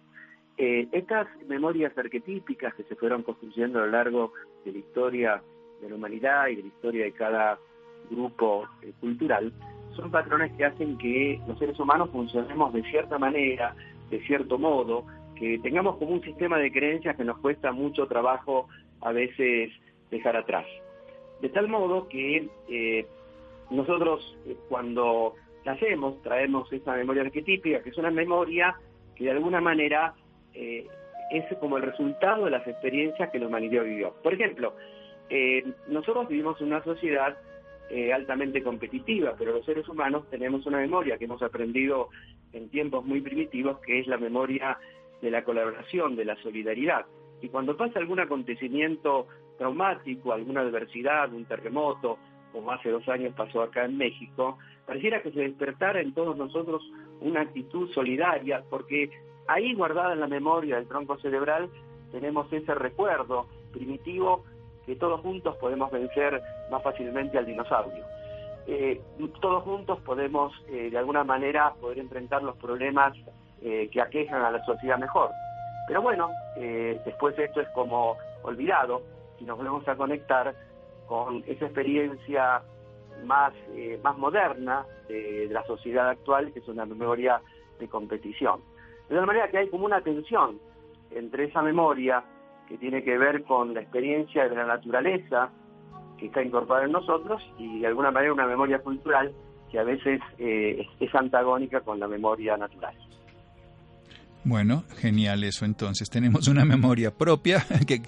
Eh, 0.56 0.88
estas 0.92 1.26
memorias 1.48 1.96
arquetípicas 1.96 2.74
que 2.74 2.84
se 2.84 2.94
fueron 2.96 3.22
construyendo 3.22 3.80
a 3.80 3.86
lo 3.86 3.92
largo 3.92 4.32
de 4.64 4.72
la 4.72 4.78
historia 4.78 5.42
de 5.80 5.88
la 5.88 5.96
humanidad 5.96 6.48
y 6.48 6.56
de 6.56 6.62
la 6.62 6.68
historia 6.68 7.04
de 7.04 7.12
cada 7.12 7.58
grupo 8.10 8.66
eh, 8.82 8.92
cultural, 9.00 9.52
son 9.96 10.10
patrones 10.10 10.52
que 10.56 10.64
hacen 10.64 10.98
que 10.98 11.40
los 11.46 11.58
seres 11.58 11.78
humanos 11.78 12.10
funcionemos 12.10 12.72
de 12.72 12.82
cierta 12.84 13.18
manera, 13.18 13.74
de 14.10 14.20
cierto 14.26 14.58
modo, 14.58 15.04
que 15.36 15.58
tengamos 15.58 15.96
como 15.96 16.12
un 16.12 16.22
sistema 16.22 16.58
de 16.58 16.72
creencias 16.72 17.16
que 17.16 17.24
nos 17.24 17.38
cuesta 17.38 17.72
mucho 17.72 18.06
trabajo 18.06 18.68
a 19.00 19.12
veces 19.12 19.70
dejar 20.10 20.36
atrás. 20.36 20.66
De 21.40 21.48
tal 21.48 21.68
modo 21.68 22.08
que 22.08 22.48
eh, 22.68 23.06
nosotros 23.70 24.36
eh, 24.46 24.56
cuando 24.68 25.34
nacemos 25.64 26.22
traemos 26.22 26.72
esa 26.72 26.94
memoria 26.94 27.22
arquetípica, 27.22 27.82
que 27.82 27.90
es 27.90 27.98
una 27.98 28.10
memoria 28.10 28.74
que 29.16 29.24
de 29.24 29.30
alguna 29.30 29.60
manera 29.60 30.14
es 31.30 31.44
como 31.58 31.76
el 31.76 31.82
resultado 31.82 32.44
de 32.44 32.50
las 32.50 32.66
experiencias 32.66 33.30
que 33.30 33.38
la 33.38 33.46
humanidad 33.46 33.82
vivió. 33.82 34.14
Por 34.22 34.34
ejemplo, 34.34 34.74
eh, 35.30 35.64
nosotros 35.88 36.28
vivimos 36.28 36.60
en 36.60 36.68
una 36.68 36.84
sociedad 36.84 37.36
eh, 37.90 38.12
altamente 38.12 38.62
competitiva, 38.62 39.34
pero 39.38 39.52
los 39.52 39.64
seres 39.64 39.88
humanos 39.88 40.28
tenemos 40.30 40.66
una 40.66 40.78
memoria 40.78 41.18
que 41.18 41.26
hemos 41.26 41.42
aprendido 41.42 42.08
en 42.52 42.68
tiempos 42.70 43.04
muy 43.04 43.20
primitivos, 43.20 43.78
que 43.80 44.00
es 44.00 44.06
la 44.06 44.16
memoria 44.16 44.78
de 45.20 45.30
la 45.30 45.44
colaboración, 45.44 46.16
de 46.16 46.24
la 46.24 46.36
solidaridad. 46.42 47.06
Y 47.42 47.48
cuando 47.48 47.76
pasa 47.76 47.98
algún 47.98 48.20
acontecimiento 48.20 49.26
traumático, 49.58 50.32
alguna 50.32 50.62
adversidad, 50.62 51.32
un 51.32 51.44
terremoto, 51.44 52.18
como 52.52 52.70
hace 52.70 52.90
dos 52.90 53.06
años 53.08 53.34
pasó 53.36 53.62
acá 53.62 53.84
en 53.84 53.98
México, 53.98 54.58
pareciera 54.86 55.22
que 55.22 55.32
se 55.32 55.40
despertara 55.40 56.00
en 56.00 56.14
todos 56.14 56.36
nosotros 56.36 56.82
una 57.20 57.42
actitud 57.42 57.90
solidaria, 57.92 58.62
porque 58.70 59.10
ahí 59.46 59.74
guardada 59.74 60.14
en 60.14 60.20
la 60.20 60.26
memoria 60.26 60.76
del 60.76 60.88
tronco 60.88 61.18
cerebral 61.18 61.68
tenemos 62.12 62.50
ese 62.52 62.74
recuerdo 62.74 63.48
primitivo 63.72 64.44
que 64.86 64.96
todos 64.96 65.20
juntos 65.20 65.56
podemos 65.56 65.90
vencer 65.90 66.42
más 66.70 66.82
fácilmente 66.82 67.38
al 67.38 67.46
dinosaurio. 67.46 68.04
Eh, 68.66 69.00
todos 69.40 69.62
juntos 69.62 70.00
podemos, 70.00 70.52
eh, 70.68 70.90
de 70.90 70.98
alguna 70.98 71.24
manera, 71.24 71.74
poder 71.80 71.98
enfrentar 71.98 72.42
los 72.42 72.56
problemas 72.56 73.14
eh, 73.62 73.88
que 73.92 74.00
aquejan 74.00 74.42
a 74.42 74.50
la 74.50 74.64
sociedad 74.64 74.98
mejor. 74.98 75.30
Pero 75.86 76.00
bueno, 76.00 76.30
después 76.56 77.38
esto 77.38 77.60
es 77.60 77.68
como 77.74 78.16
olvidado 78.42 79.02
y 79.38 79.44
nos 79.44 79.58
volvemos 79.58 79.86
a 79.86 79.96
conectar 79.96 80.54
con 81.06 81.44
esa 81.46 81.66
experiencia 81.66 82.62
más, 83.22 83.52
más 84.02 84.16
moderna 84.16 84.86
de, 85.08 85.46
la 85.50 85.62
sociedad 85.66 86.08
actual, 86.08 86.54
que 86.54 86.60
es 86.60 86.68
una 86.68 86.86
memoria 86.86 87.42
de 87.78 87.86
competición. 87.86 88.62
De 89.10 89.16
tal 89.16 89.26
manera 89.26 89.50
que 89.50 89.58
hay 89.58 89.68
como 89.68 89.84
una 89.84 90.00
tensión 90.00 90.58
entre 91.10 91.44
esa 91.44 91.60
memoria 91.60 92.24
que 92.68 92.78
tiene 92.78 93.02
que 93.02 93.18
ver 93.18 93.44
con 93.44 93.74
la 93.74 93.80
experiencia 93.80 94.48
de 94.48 94.56
la 94.56 94.66
naturaleza 94.66 95.50
que 96.18 96.26
está 96.26 96.42
incorporada 96.42 96.86
en 96.86 96.92
nosotros 96.92 97.42
y 97.58 97.80
de 97.80 97.86
alguna 97.86 98.10
manera 98.10 98.32
una 98.32 98.46
memoria 98.46 98.78
cultural 98.78 99.32
que 99.70 99.78
a 99.78 99.84
veces 99.84 100.20
eh, 100.38 100.86
es 101.00 101.14
antagónica 101.14 101.80
con 101.80 101.98
la 101.98 102.06
memoria 102.06 102.56
natural. 102.56 102.94
Bueno, 104.44 104.84
genial 104.98 105.42
eso 105.42 105.64
entonces. 105.64 106.10
Tenemos 106.10 106.48
una 106.48 106.64
memoria 106.64 107.10
propia 107.10 107.64
que 107.86 108.02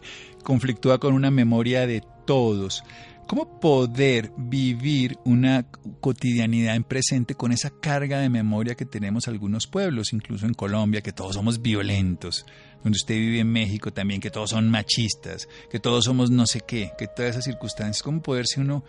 conflictúa 0.45 0.99
con 0.99 1.15
una 1.15 1.31
memoria 1.31 1.87
de 1.87 2.03
todos. 2.27 2.85
¿Cómo 3.27 3.59
poder 3.59 4.31
vivir 4.37 5.19
una 5.25 5.67
cotidianidad 6.01 6.77
en 6.77 6.85
presente 6.85 7.35
con 7.35 7.51
esa 7.51 7.71
carga 7.71 8.21
de 8.21 8.29
memoria 8.29 8.77
que 8.77 8.87
tenemos 8.87 9.27
algunos 9.27 9.67
pueblos, 9.67 10.13
incluso 10.13 10.47
en 10.47 10.55
Colombia, 10.55 11.01
que 11.01 11.13
todos 11.13 11.35
somos 11.35 11.61
violentos, 11.61 12.47
donde 12.85 12.97
usted 12.97 13.17
vive 13.17 13.41
en 13.41 13.51
México 13.51 13.93
también, 13.93 14.21
que 14.21 14.31
todos 14.31 14.51
son 14.51 14.71
machistas, 14.71 15.49
que 15.69 15.81
todos 15.81 16.05
somos 16.05 16.31
no 16.31 16.47
sé 16.47 16.61
qué, 16.61 16.93
que 16.97 17.09
todas 17.09 17.33
esas 17.33 17.45
circunstancias, 17.45 18.01
¿cómo 18.05 18.23
poderse 18.23 18.61
uno, 18.61 18.85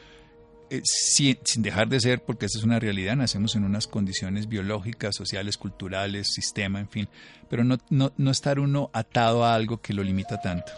eh, 0.69 0.81
sin, 0.83 1.37
dejar 1.57 1.87
de 1.87 1.99
ser, 1.99 2.23
porque 2.23 2.45
esa 2.45 2.59
es 2.59 2.63
una 2.63 2.79
realidad, 2.79 3.15
nacemos 3.15 3.55
en 3.55 3.63
unas 3.63 3.87
condiciones 3.87 4.47
biológicas, 4.47 5.15
sociales, 5.15 5.57
culturales, 5.57 6.27
sistema, 6.31 6.79
en 6.79 6.89
fin, 6.89 7.09
pero 7.49 7.63
no, 7.63 7.79
no, 7.89 8.13
no 8.17 8.29
estar 8.29 8.59
uno 8.59 8.91
atado 8.93 9.43
a 9.43 9.55
algo 9.55 9.81
que 9.81 9.95
lo 9.95 10.03
limita 10.03 10.39
tanto? 10.39 10.71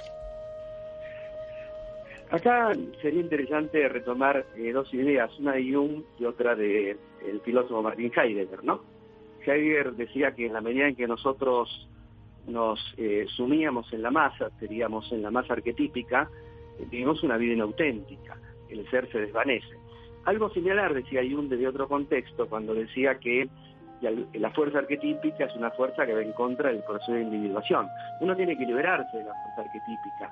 Acá 2.32 2.74
sería 3.02 3.22
interesante 3.22 3.90
retomar 3.90 4.46
eh, 4.56 4.72
dos 4.72 4.94
ideas, 4.94 5.32
una 5.40 5.54
de 5.54 5.74
Jung 5.74 6.04
y 6.20 6.26
otra 6.26 6.56
del 6.56 7.00
el 7.26 7.42
filósofo 7.42 7.82
Martin 7.82 8.12
Heidegger, 8.16 8.64
¿no? 8.64 8.82
Heidegger 9.44 9.94
decía 9.94 10.36
que 10.36 10.46
en 10.46 10.54
la 10.54 10.62
medida 10.62 10.88
en 10.88 10.96
que 10.96 11.08
nosotros 11.08 11.90
nos 12.48 12.80
eh, 12.98 13.26
sumíamos 13.36 13.92
en 13.94 14.04
la 14.04 14.12
masa, 14.12 14.52
seríamos 14.60 15.12
en 15.12 15.24
la 15.24 15.32
masa 15.32 15.54
arquetípica, 15.54 16.30
eh, 16.78 16.86
vivimos 16.88 17.24
una 17.24 17.36
vida 17.38 17.54
inauténtica, 17.54 18.38
el 18.70 18.88
ser 18.92 19.12
se 19.12 19.22
desvanece. 19.22 19.76
Algo 20.26 20.52
similar 20.52 20.94
decía 20.94 21.22
Jung 21.24 21.50
desde 21.50 21.68
otro 21.68 21.88
contexto 21.88 22.48
cuando 22.48 22.76
decía 22.76 23.16
que 23.16 23.50
la 24.34 24.52
fuerza 24.52 24.80
arquetípica 24.80 25.46
es 25.46 25.56
una 25.56 25.72
fuerza 25.72 26.06
que 26.06 26.14
va 26.14 26.22
en 26.22 26.32
contra 26.34 26.70
del 26.70 26.84
proceso 26.84 27.14
de 27.14 27.22
individuación. 27.22 27.88
Uno 28.22 28.36
tiene 28.36 28.56
que 28.56 28.66
liberarse 28.66 29.18
de 29.18 29.24
la 29.24 29.34
fuerza 29.34 29.62
arquetípica 29.62 30.32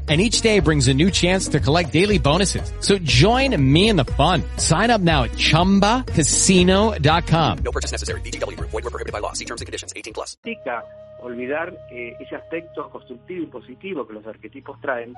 And 0.09 0.19
each 0.19 0.41
day 0.41 0.59
brings 0.59 0.89
a 0.89 0.93
new 0.93 1.11
chance 1.11 1.47
to 1.49 1.61
collect 1.61 1.93
daily 1.93 2.17
bonuses. 2.17 2.73
So 2.79 2.97
join 2.97 3.55
me 3.55 3.87
in 3.87 3.95
the 3.95 4.05
fun. 4.05 4.43
Sign 4.57 4.89
up 4.89 4.99
now 4.99 5.23
at 5.23 5.31
ChumbaCasino.com. 5.31 7.57
No 7.63 7.71
purchase 7.71 7.93
necessary. 7.93 8.19
BGW. 8.21 8.59
Void 8.59 8.83
were 8.83 8.89
prohibited 8.89 9.13
by 9.13 9.19
law. 9.19 9.31
See 9.33 9.45
terms 9.45 9.61
and 9.61 9.67
conditions. 9.67 9.93
18 9.95 10.13
plus. 10.13 10.35
significa 10.43 10.83
olvidar 11.21 11.73
eh, 11.91 12.15
ese 12.19 12.35
aspecto 12.35 12.89
constructivo 12.89 13.43
y 13.43 13.47
positivo 13.47 14.07
que 14.07 14.13
los 14.13 14.25
arquetipos 14.25 14.79
traen, 14.81 15.13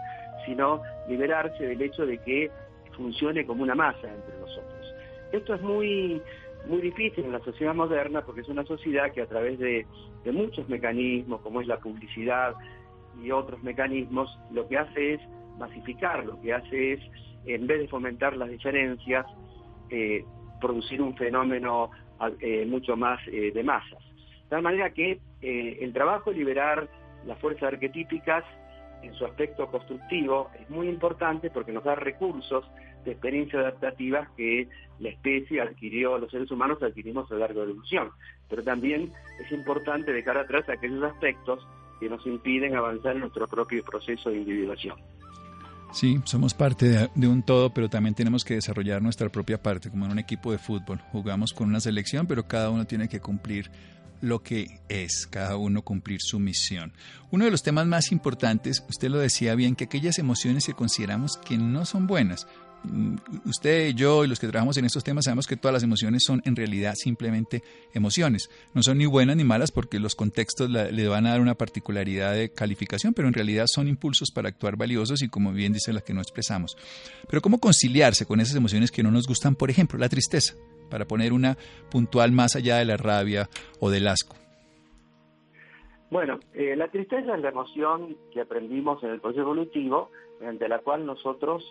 sino 0.46 0.82
liberarse 1.08 1.66
del 1.66 1.82
hecho 1.82 2.06
de 2.06 2.18
que 2.20 2.52
funcione 2.96 3.46
como 3.46 3.64
una 3.64 3.76
masa 3.76 4.08
entre 4.08 4.38
nosotros. 4.40 4.94
Esto 5.32 5.56
es 5.56 5.62
muy, 5.62 6.22
muy 6.68 6.82
difícil 6.82 7.26
en 7.26 7.32
la 7.32 7.40
sociedad 7.40 7.74
moderna 7.74 8.22
porque 8.22 8.42
es 8.42 8.50
una 8.50 8.66
sociedad 8.66 9.12
que 9.12 9.22
a 9.22 9.28
través 9.28 9.58
de, 9.60 9.88
de 10.24 10.32
muchos 10.32 10.68
mecanismos, 10.70 11.42
como 11.42 11.62
es 11.62 11.68
la 11.68 11.80
publicidad 11.80 12.54
y 13.22 13.32
otros 13.32 13.62
mecanismos, 13.64 14.38
lo 14.52 14.68
que 14.68 14.78
hace 14.78 15.16
es 15.16 15.22
masificar, 15.58 16.26
lo 16.26 16.40
que 16.42 16.54
hace 16.54 16.94
es, 16.94 17.00
en 17.46 17.68
vez 17.68 17.80
de 17.80 17.88
fomentar 17.88 18.36
las 18.36 18.50
diferencias, 18.50 19.26
eh, 19.90 20.26
producir 20.60 21.02
un 21.02 21.16
fenómeno 21.16 21.92
eh, 22.40 22.66
mucho 22.66 22.96
más 22.96 23.20
eh, 23.28 23.52
de 23.54 23.64
masas. 23.64 24.00
De 24.44 24.50
tal 24.50 24.62
manera 24.62 24.92
que 24.92 25.20
eh, 25.42 25.78
el 25.82 25.92
trabajo 25.92 26.32
de 26.32 26.38
liberar 26.38 26.88
las 27.26 27.38
fuerzas 27.40 27.74
arquetípicas 27.74 28.46
en 29.02 29.14
su 29.16 29.26
aspecto 29.26 29.68
constructivo 29.68 30.50
es 30.58 30.70
muy 30.70 30.88
importante 30.88 31.50
porque 31.50 31.74
nos 31.74 31.84
da 31.84 31.96
recursos 31.96 32.66
de 33.04 33.12
experiencias 33.12 33.62
adaptativas 33.62 34.30
que 34.38 34.70
la 35.00 35.10
especie 35.10 35.60
adquirió, 35.60 36.18
los 36.18 36.32
seres 36.32 36.50
humanos 36.50 36.82
adquirimos 36.82 37.30
a 37.30 37.34
lo 37.34 37.42
largo 37.42 37.60
de 37.60 37.66
la 37.66 37.72
evolución. 37.72 38.12
Pero 38.50 38.64
también 38.64 39.12
es 39.44 39.52
importante 39.52 40.14
dejar 40.14 40.38
atrás 40.38 40.70
aquellos 40.70 41.04
aspectos 41.04 41.68
que 42.04 42.10
nos 42.10 42.26
impiden 42.26 42.76
avanzar 42.76 43.16
en 43.16 43.22
nuestro 43.22 43.48
propio 43.48 43.84
proceso 43.84 44.30
de 44.30 44.38
individuación. 44.38 44.98
Sí, 45.94 46.20
somos 46.26 46.54
parte 46.54 46.90
de, 46.90 47.10
de, 47.16 47.28
un 47.28 47.44
todo, 47.44 47.74
pero 47.74 47.90
también 47.90 48.16
tenemos 48.16 48.44
que 48.44 48.56
desarrollar 48.56 49.02
nuestra 49.02 49.30
propia 49.30 49.62
parte, 49.62 49.90
como 49.90 50.06
en 50.06 50.12
un 50.12 50.20
equipo 50.20 50.52
de 50.52 50.58
fútbol. 50.58 51.00
Jugamos 51.12 51.54
con 51.54 51.70
una 51.70 51.80
selección, 51.80 52.26
pero 52.28 52.48
cada 52.48 52.72
uno 52.72 52.86
tiene 52.86 53.08
que 53.08 53.22
cumplir 53.22 53.70
lo 54.24 54.42
que 54.42 54.80
es, 54.88 55.28
cada 55.28 55.58
uno 55.58 55.82
cumplir 55.82 56.20
su 56.22 56.40
misión. 56.40 56.94
Uno 57.30 57.46
de 57.46 57.52
los 57.52 57.62
temas 57.62 57.86
más 57.86 58.12
importantes, 58.12 58.84
usted 58.90 59.10
lo 59.10 59.20
decía 59.20 59.54
bien, 59.54 59.76
que 59.76 59.84
aquellas 59.84 60.18
emociones 60.18 60.66
que 60.66 60.74
consideramos 60.74 61.38
que 61.38 61.58
no 61.58 61.86
son 61.86 62.08
buenas, 62.08 62.48
usted, 63.46 63.94
yo 63.96 64.24
y 64.24 64.28
los 64.28 64.40
que 64.40 64.48
trabajamos 64.48 64.78
en 64.78 64.86
estos 64.86 65.04
temas 65.04 65.26
sabemos 65.26 65.48
que 65.48 65.58
todas 65.58 65.74
las 65.74 65.84
emociones 65.84 66.24
son 66.26 66.42
en 66.46 66.56
realidad 66.56 66.96
simplemente 66.96 67.64
emociones. 67.94 68.50
No 68.74 68.84
son 68.84 68.98
ni 68.98 69.06
buenas 69.06 69.36
ni 69.36 69.44
malas 69.44 69.72
porque 69.72 70.00
los 70.00 70.16
contextos 70.16 70.70
la, 70.70 70.92
le 70.92 71.08
van 71.08 71.26
a 71.26 71.32
dar 71.32 71.42
una 71.42 71.56
particularidad 71.56 72.34
de 72.34 72.52
calificación, 72.52 73.14
pero 73.14 73.28
en 73.28 73.34
realidad 73.34 73.66
son 73.68 73.88
impulsos 73.88 74.32
para 74.32 74.50
actuar 74.50 74.76
valiosos 74.76 75.22
y 75.22 75.30
como 75.30 75.52
bien 75.52 75.74
dice 75.74 75.94
las 75.94 76.04
que 76.04 76.14
no 76.14 76.22
expresamos. 76.22 76.78
Pero 77.30 77.42
¿cómo 77.42 77.60
conciliarse 77.60 78.26
con 78.26 78.40
esas 78.40 78.56
emociones 78.56 78.92
que 78.92 79.04
no 79.04 79.12
nos 79.12 79.28
gustan? 79.28 79.56
Por 79.56 79.70
ejemplo, 79.70 79.98
la 79.98 80.10
tristeza, 80.10 80.56
para 80.90 81.06
poner 81.06 81.34
una 81.34 81.58
puntual 81.90 82.32
más 82.32 82.56
allá 82.56 82.78
de 82.78 82.86
la 82.86 82.98
rabia 82.98 83.50
o 83.80 83.90
del 83.90 84.08
asco. 84.08 84.36
Bueno, 86.14 86.40
eh, 86.54 86.76
la 86.76 86.90
tristeza 86.90 87.34
es 87.34 87.42
la 87.42 87.50
emoción 87.50 88.16
que 88.32 88.42
aprendimos 88.42 89.04
en 89.04 89.10
el 89.10 89.20
proceso 89.20 89.42
evolutivo, 89.42 90.12
mediante 90.40 90.68
la 90.68 90.78
cual 90.78 91.08
nosotros 91.08 91.64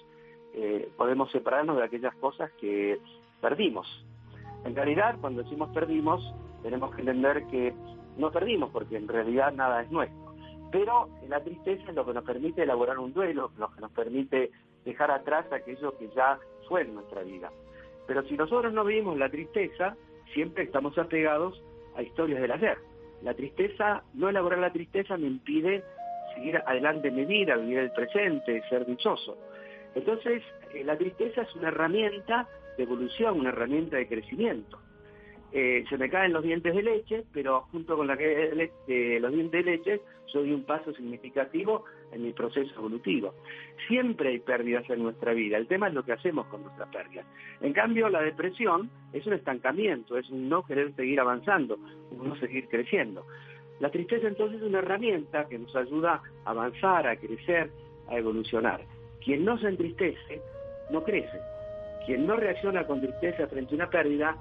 eh, 0.54 0.90
podemos 0.96 1.30
separarnos 1.30 1.76
de 1.76 1.84
aquellas 1.84 2.14
cosas 2.16 2.50
que 2.60 2.98
perdimos. 3.40 3.86
En 4.64 4.76
realidad, 4.76 5.16
cuando 5.20 5.42
decimos 5.42 5.70
perdimos, 5.72 6.22
tenemos 6.62 6.94
que 6.94 7.00
entender 7.00 7.46
que 7.46 7.74
no 8.16 8.30
perdimos, 8.30 8.70
porque 8.70 8.96
en 8.96 9.08
realidad 9.08 9.52
nada 9.52 9.82
es 9.82 9.90
nuestro. 9.90 10.34
Pero 10.70 11.08
la 11.28 11.42
tristeza 11.42 11.84
es 11.88 11.94
lo 11.94 12.06
que 12.06 12.14
nos 12.14 12.24
permite 12.24 12.62
elaborar 12.62 12.98
un 12.98 13.12
duelo, 13.12 13.50
lo 13.58 13.70
que 13.72 13.80
nos 13.80 13.92
permite 13.92 14.50
dejar 14.84 15.10
atrás 15.10 15.50
aquello 15.52 15.96
que 15.98 16.08
ya 16.14 16.38
fue 16.68 16.82
en 16.82 16.94
nuestra 16.94 17.22
vida. 17.22 17.50
Pero 18.06 18.22
si 18.24 18.36
nosotros 18.36 18.72
no 18.72 18.84
vivimos 18.84 19.16
la 19.18 19.28
tristeza, 19.28 19.96
siempre 20.32 20.64
estamos 20.64 20.96
apegados 20.98 21.62
a 21.96 22.02
historias 22.02 22.40
del 22.40 22.52
ayer. 22.52 22.78
La 23.22 23.34
tristeza, 23.34 24.02
no 24.14 24.28
elaborar 24.28 24.58
la 24.58 24.72
tristeza 24.72 25.16
me 25.16 25.26
impide 25.26 25.84
seguir 26.34 26.56
adelante 26.66 27.08
en 27.08 27.16
mi 27.16 27.24
vida, 27.24 27.56
vivir 27.56 27.78
el 27.78 27.92
presente, 27.92 28.62
ser 28.68 28.86
dichoso. 28.86 29.36
Entonces, 29.94 30.42
eh, 30.74 30.84
la 30.84 30.96
tristeza 30.96 31.42
es 31.42 31.54
una 31.56 31.68
herramienta 31.68 32.48
de 32.76 32.82
evolución, 32.84 33.40
una 33.40 33.50
herramienta 33.50 33.96
de 33.96 34.08
crecimiento. 34.08 34.78
Eh, 35.52 35.84
se 35.90 35.98
me 35.98 36.08
caen 36.08 36.32
los 36.32 36.42
dientes 36.42 36.74
de 36.74 36.82
leche, 36.82 37.24
pero 37.32 37.62
junto 37.72 37.96
con 37.96 38.06
la 38.06 38.16
que, 38.16 38.70
de 38.86 39.20
los 39.20 39.32
dientes 39.32 39.64
de 39.64 39.70
leche, 39.70 40.00
doy 40.32 40.52
un 40.52 40.64
paso 40.64 40.92
significativo 40.94 41.84
en 42.12 42.22
mi 42.22 42.32
proceso 42.32 42.74
evolutivo. 42.76 43.34
Siempre 43.88 44.30
hay 44.30 44.38
pérdidas 44.38 44.88
en 44.90 45.02
nuestra 45.02 45.32
vida, 45.32 45.56
el 45.56 45.66
tema 45.66 45.88
es 45.88 45.94
lo 45.94 46.04
que 46.04 46.12
hacemos 46.12 46.46
con 46.46 46.62
nuestras 46.62 46.88
pérdidas. 46.88 47.26
En 47.60 47.72
cambio, 47.72 48.08
la 48.08 48.22
depresión 48.22 48.90
es 49.12 49.26
un 49.26 49.34
estancamiento, 49.34 50.16
es 50.16 50.28
un 50.30 50.48
no 50.48 50.64
querer 50.64 50.94
seguir 50.94 51.20
avanzando, 51.20 51.78
un 52.10 52.28
no 52.28 52.36
seguir 52.36 52.68
creciendo. 52.68 53.26
La 53.80 53.90
tristeza 53.90 54.28
entonces 54.28 54.60
es 54.60 54.66
una 54.66 54.78
herramienta 54.78 55.48
que 55.48 55.58
nos 55.58 55.74
ayuda 55.74 56.22
a 56.44 56.50
avanzar, 56.50 57.06
a 57.06 57.16
crecer, 57.16 57.70
a 58.08 58.18
evolucionar. 58.18 58.80
Quien 59.24 59.44
no 59.44 59.58
se 59.58 59.68
entristece, 59.68 60.40
no 60.90 61.02
crece. 61.04 61.38
Quien 62.06 62.26
no 62.26 62.36
reacciona 62.36 62.86
con 62.86 63.00
tristeza 63.00 63.46
frente 63.46 63.74
a 63.74 63.76
una 63.76 63.90
pérdida, 63.90 64.36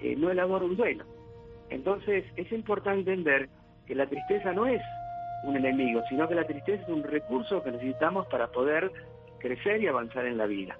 eh, 0.00 0.14
no 0.16 0.30
elabora 0.30 0.64
un 0.64 0.76
duelo. 0.76 1.04
Entonces 1.70 2.24
es 2.36 2.50
importante 2.52 3.10
entender 3.10 3.48
que 3.86 3.94
la 3.94 4.06
tristeza 4.06 4.52
no 4.52 4.66
es 4.66 4.82
un 5.44 5.56
enemigo, 5.56 6.02
sino 6.08 6.28
que 6.28 6.34
la 6.34 6.46
tristeza 6.46 6.82
es 6.82 6.88
un 6.88 7.02
recurso 7.02 7.62
que 7.62 7.70
necesitamos 7.70 8.26
para 8.26 8.48
poder 8.48 8.92
crecer 9.38 9.82
y 9.82 9.86
avanzar 9.86 10.26
en 10.26 10.36
la 10.36 10.46
vida. 10.46 10.76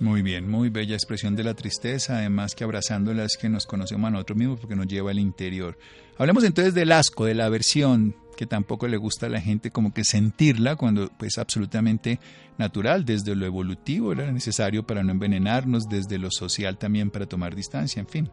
Muy 0.00 0.22
bien, 0.22 0.48
muy 0.48 0.70
bella 0.70 0.94
expresión 0.94 1.36
de 1.36 1.44
la 1.44 1.52
tristeza, 1.52 2.18
además 2.18 2.54
que 2.54 2.64
abrazándola 2.64 3.24
es 3.24 3.36
que 3.36 3.50
nos 3.50 3.66
conocemos 3.66 4.08
a 4.08 4.10
nosotros 4.10 4.38
mismos 4.38 4.58
porque 4.58 4.74
nos 4.74 4.86
lleva 4.86 5.10
al 5.10 5.18
interior. 5.18 5.76
Hablemos 6.16 6.42
entonces 6.44 6.72
del 6.74 6.90
asco, 6.92 7.26
de 7.26 7.34
la 7.34 7.44
aversión, 7.44 8.16
que 8.40 8.46
tampoco 8.46 8.88
le 8.88 8.96
gusta 8.96 9.26
a 9.26 9.28
la 9.28 9.38
gente 9.38 9.70
como 9.70 9.92
que 9.92 10.02
sentirla 10.02 10.74
cuando 10.74 11.10
pues 11.18 11.36
absolutamente 11.36 12.20
natural, 12.56 13.04
desde 13.04 13.36
lo 13.36 13.44
evolutivo 13.44 14.12
era 14.12 14.32
necesario 14.32 14.82
para 14.82 15.02
no 15.02 15.10
envenenarnos, 15.10 15.90
desde 15.90 16.16
lo 16.16 16.30
social 16.30 16.78
también 16.78 17.10
para 17.10 17.26
tomar 17.26 17.54
distancia, 17.54 18.00
en 18.00 18.06
fin. 18.06 18.30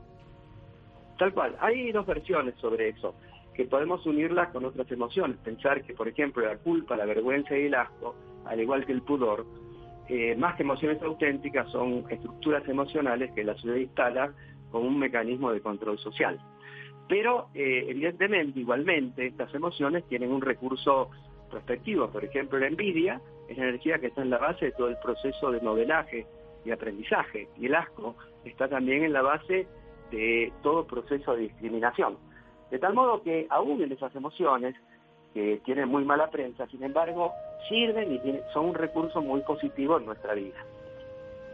Tal 1.20 1.34
cual, 1.34 1.58
hay 1.60 1.92
dos 1.92 2.06
versiones 2.06 2.56
sobre 2.62 2.88
eso, 2.88 3.16
que 3.54 3.66
podemos 3.66 4.06
unirlas 4.06 4.48
con 4.54 4.64
otras 4.64 4.90
emociones, 4.90 5.36
pensar 5.44 5.84
que 5.84 5.94
por 5.94 6.08
ejemplo 6.08 6.46
la 6.46 6.56
culpa, 6.56 6.96
la 6.96 7.04
vergüenza 7.04 7.58
y 7.58 7.66
el 7.66 7.76
asco, 7.76 8.16
al 8.46 8.62
igual 8.62 8.86
que 8.86 8.94
el 8.94 9.02
pudor, 9.02 9.46
eh, 10.08 10.38
más 10.38 10.56
que 10.56 10.64
emociones 10.64 11.02
auténticas, 11.02 11.70
son 11.70 12.06
estructuras 12.10 12.66
emocionales 12.70 13.34
que 13.34 13.44
la 13.44 13.56
ciudad 13.56 13.76
instala 13.76 14.32
como 14.72 14.88
un 14.88 15.00
mecanismo 15.00 15.52
de 15.52 15.60
control 15.60 16.00
social. 16.00 16.40
Pero, 17.08 17.48
eh, 17.54 17.86
evidentemente, 17.88 18.60
igualmente, 18.60 19.28
estas 19.28 19.54
emociones 19.54 20.04
tienen 20.06 20.32
un 20.32 20.42
recurso 20.42 21.10
prospectivo. 21.50 22.10
Por 22.10 22.26
ejemplo, 22.26 22.60
la 22.60 22.68
envidia 22.68 23.22
es 23.48 23.58
la 23.58 23.70
energía 23.70 24.00
que 24.00 24.08
está 24.08 24.22
en 24.22 24.30
la 24.30 24.38
base 24.38 24.66
de 24.66 24.72
todo 24.74 24.90
el 24.90 24.98
proceso 24.98 25.52
de 25.52 25.62
modelaje 25.62 26.26
y 26.66 26.72
aprendizaje. 26.72 27.48
Y 27.58 27.68
el 27.68 27.76
asco 27.76 28.16
está 28.44 28.68
también 28.68 29.04
en 29.04 29.14
la 29.14 29.22
base 29.22 29.68
de 30.12 30.52
todo 30.62 30.86
proceso 30.86 31.36
de 31.36 31.44
discriminación. 31.44 32.18
De 32.72 32.80
tal 32.80 32.94
modo 32.94 33.22
que 33.24 33.48
aún 33.50 33.82
en 33.82 33.92
esas 33.92 34.14
emociones 34.16 34.76
que 35.34 35.62
tienen 35.64 35.88
muy 35.88 36.04
mala 36.04 36.30
prensa, 36.30 36.68
sin 36.68 36.84
embargo, 36.84 37.32
sirven 37.70 38.12
y 38.14 38.20
tienen, 38.20 38.42
son 38.54 38.68
un 38.68 38.76
recurso 38.76 39.22
muy 39.22 39.42
positivo 39.42 39.98
en 39.98 40.06
nuestra 40.06 40.34
vida. 40.34 40.58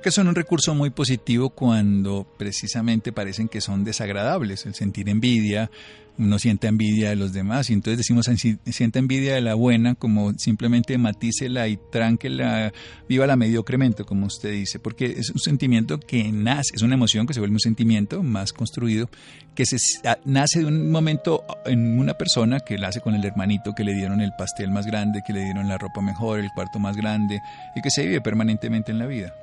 Que 0.04 0.12
son 0.12 0.28
un 0.28 0.36
recurso 0.36 0.76
muy 0.76 0.89
positivo 0.89 1.50
cuando 1.50 2.28
precisamente 2.38 3.13
parecen 3.13 3.48
que 3.48 3.62
son 3.62 3.86
desagradables. 3.86 4.66
El 4.66 4.76
sentir 4.76 5.08
envidia, 5.08 5.72
uno 6.18 6.38
siente 6.39 6.68
envidia 6.68 7.10
de 7.10 7.16
los 7.16 7.32
demás 7.32 7.70
y 7.70 7.74
entonces 7.74 8.00
decimos 8.00 8.30
siente 8.66 9.00
envidia 9.00 9.34
de 9.36 9.39
la 9.39 9.54
buena 9.54 9.96
como 9.96 10.34
simplemente 10.34 10.98
matícela 10.98 11.70
y 11.70 11.78
tránquela, 11.89 12.74
viva 13.08 13.26
la 13.28 13.38
mediocremente, 13.38 14.04
como 14.04 14.26
usted 14.26 14.52
dice, 14.52 14.78
porque 14.78 15.06
es 15.06 15.30
un 15.30 15.39
sentimiento 15.39 15.98
que 16.02 16.34
nace, 16.34 16.76
es 16.76 16.82
una 16.82 16.96
emoción 16.96 17.26
que 17.26 17.34
se 17.34 17.39
vuelve 17.39 17.56
un 17.56 17.62
sentimiento 17.62 18.22
más 18.24 18.52
construido, 18.52 19.10
que 19.56 19.66
se 19.66 19.78
nace 20.26 20.60
de 20.60 20.66
un 20.66 20.92
momento 20.92 21.46
en 21.66 21.98
una 21.98 22.16
persona 22.16 22.60
que 22.60 22.78
la 22.78 22.89
hace 22.89 23.00
con 23.00 23.16
el 23.16 23.24
hermanito, 23.24 23.74
que 23.74 23.86
le 23.86 23.94
dieron 23.94 24.20
el 24.20 24.34
pastel 24.38 24.70
más 24.70 24.86
grande, 24.86 25.22
que 25.26 25.32
le 25.32 25.46
dieron 25.46 25.70
la 25.70 25.78
ropa 25.78 26.02
mejor, 26.02 26.42
el 26.42 26.52
cuarto 26.54 26.78
más 26.78 26.98
grande 26.98 27.39
y 27.74 27.82
que 27.82 27.89
se 27.89 28.04
vive 28.04 28.20
permanentemente 28.20 28.92
en 28.92 29.00
la 29.00 29.06
vida. 29.06 29.34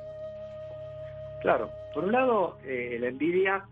Claro, 1.41 1.69
por 1.93 2.05
un 2.05 2.11
lado, 2.11 2.57
eh, 2.63 2.97
la 2.99 3.07
envidia, 3.07 3.65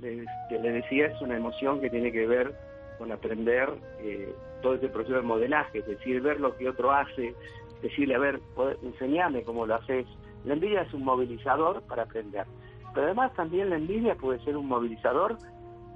que 0.00 0.58
le 0.58 0.72
decía, 0.72 1.06
es 1.06 1.20
una 1.20 1.36
emoción 1.36 1.80
que 1.80 1.90
tiene 1.90 2.12
que 2.12 2.26
ver 2.26 2.54
con 2.98 3.12
aprender 3.12 3.68
eh, 4.00 4.32
todo 4.62 4.74
este 4.74 4.88
proceso 4.88 5.16
de 5.16 5.22
modelaje, 5.22 5.78
es 5.78 5.86
decir, 5.86 6.20
ver 6.20 6.40
lo 6.40 6.56
que 6.56 6.68
otro 6.68 6.92
hace, 6.92 7.34
decirle, 7.82 8.14
a 8.14 8.18
ver, 8.18 8.40
enseñame 8.82 9.42
cómo 9.42 9.66
lo 9.66 9.74
haces. 9.74 10.06
La 10.44 10.54
envidia 10.54 10.82
es 10.82 10.94
un 10.94 11.04
movilizador 11.04 11.82
para 11.82 12.04
aprender, 12.04 12.46
pero 12.94 13.06
además 13.06 13.32
también 13.34 13.70
la 13.70 13.76
envidia 13.76 14.14
puede 14.14 14.38
ser 14.44 14.56
un 14.56 14.68
movilizador 14.68 15.36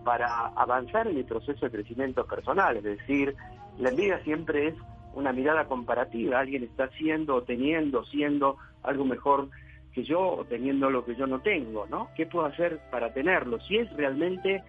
para 0.05 0.49
avanzar 0.49 1.07
en 1.07 1.17
el 1.17 1.25
proceso 1.25 1.65
de 1.65 1.73
crecimiento 1.73 2.27
personal, 2.27 2.77
es 2.77 2.85
decir, 2.85 3.35
la 3.79 3.91
envidia 3.91 4.23
siempre 4.23 4.69
es 4.69 4.75
una 5.15 5.33
mirada 5.33 5.65
comparativa. 5.67 6.41
Alguien 6.41 6.65
está 6.65 6.85
haciendo, 6.85 7.43
teniendo, 7.43 8.05
siendo 8.05 8.57
algo 8.83 9.05
mejor 9.05 9.49
que 9.95 10.03
yo 10.03 10.45
teniendo 10.49 10.91
lo 10.91 11.05
que 11.05 11.15
yo 11.15 11.27
no 11.27 11.41
tengo, 11.41 11.87
¿no? 11.87 12.11
¿Qué 12.17 12.27
puedo 12.27 12.47
hacer 12.47 12.81
para 12.91 13.15
tenerlo? 13.15 13.61
Si 13.61 13.77
es 13.77 13.91
realmente 13.93 14.63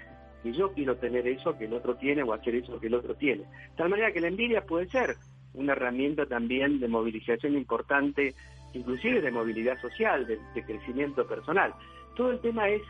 que 0.44 0.54
yo 0.54 0.72
quiero 0.74 0.96
tener 0.98 1.28
eso 1.28 1.58
que 1.58 1.66
el 1.66 1.74
otro 1.74 1.96
tiene 1.96 2.22
o 2.22 2.32
hacer 2.32 2.56
eso 2.56 2.80
que 2.80 2.88
el 2.88 2.94
otro 2.94 3.16
tiene. 3.16 3.42
De 3.42 3.76
tal 3.78 3.90
manera 3.90 4.12
que 4.12 4.22
la 4.22 4.28
envidia 4.28 4.62
puede 4.62 4.88
ser 4.90 5.16
una 5.56 5.72
herramienta 5.72 6.28
también 6.28 6.80
de 6.80 6.88
movilización 6.88 7.56
importante, 7.56 8.36
inclusive 8.74 9.22
de 9.22 9.32
movilidad 9.32 9.82
social, 9.82 10.28
de, 10.28 10.40
de 10.54 10.64
crecimiento 10.64 11.26
personal. 11.26 11.74
Todo 12.16 12.32
el 12.32 12.40
tema 12.40 12.70
es 12.70 12.84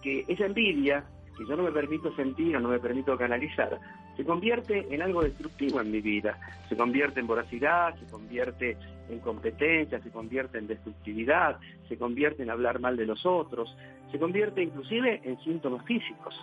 que 0.00 0.24
esa 0.28 0.46
envidia, 0.46 1.04
que 1.36 1.44
yo 1.46 1.56
no 1.56 1.64
me 1.64 1.72
permito 1.72 2.14
sentir 2.14 2.56
o 2.56 2.60
no 2.60 2.68
me 2.68 2.78
permito 2.78 3.18
canalizar, 3.18 3.80
se 4.16 4.24
convierte 4.24 4.86
en 4.94 5.02
algo 5.02 5.22
destructivo 5.22 5.80
en 5.80 5.90
mi 5.90 6.00
vida, 6.00 6.38
se 6.68 6.76
convierte 6.76 7.20
en 7.20 7.26
voracidad, 7.26 7.94
se 7.98 8.06
convierte 8.06 8.76
en 9.08 9.18
competencia, 9.20 10.00
se 10.00 10.10
convierte 10.10 10.58
en 10.58 10.66
destructividad, 10.66 11.58
se 11.88 11.98
convierte 11.98 12.42
en 12.42 12.50
hablar 12.50 12.78
mal 12.80 12.96
de 12.96 13.06
los 13.06 13.26
otros, 13.26 13.76
se 14.10 14.18
convierte 14.18 14.62
inclusive 14.62 15.20
en 15.24 15.38
síntomas 15.40 15.84
físicos. 15.84 16.34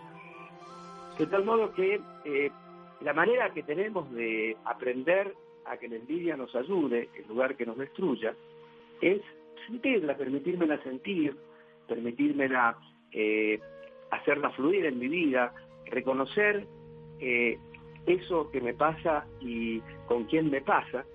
De 1.18 1.26
tal 1.28 1.46
modo 1.46 1.74
que 1.74 2.02
eh, 2.26 2.52
la 3.02 3.14
manera 3.14 3.52
que 3.54 3.64
tenemos 3.64 4.12
de 4.12 4.58
aprender 4.66 5.34
a 5.66 5.78
que 5.78 5.88
la 5.88 5.96
envidia 5.96 6.36
nos 6.36 6.54
ayude 6.56 7.10
en 7.16 7.28
lugar 7.28 7.56
que 7.56 7.66
nos 7.66 7.78
destruya 7.78 8.34
es 9.02 9.22
sentirla, 9.68 10.18
permitírmela 10.18 10.82
sentir, 10.84 11.36
permitírmela 11.88 12.78
eh, 13.12 13.60
hacerla 14.12 14.52
fluir 14.52 14.86
en 14.86 15.00
mi 15.00 15.08
vida, 15.08 15.54
reconocer 15.86 16.66
eh, 17.22 17.58
eso 18.06 18.50
que 18.52 18.62
me 18.62 18.74
pasa 18.74 19.26
y 19.40 19.80
con 20.08 20.26
quién 20.26 20.50
me 20.50 20.62
pasa. 20.62 21.06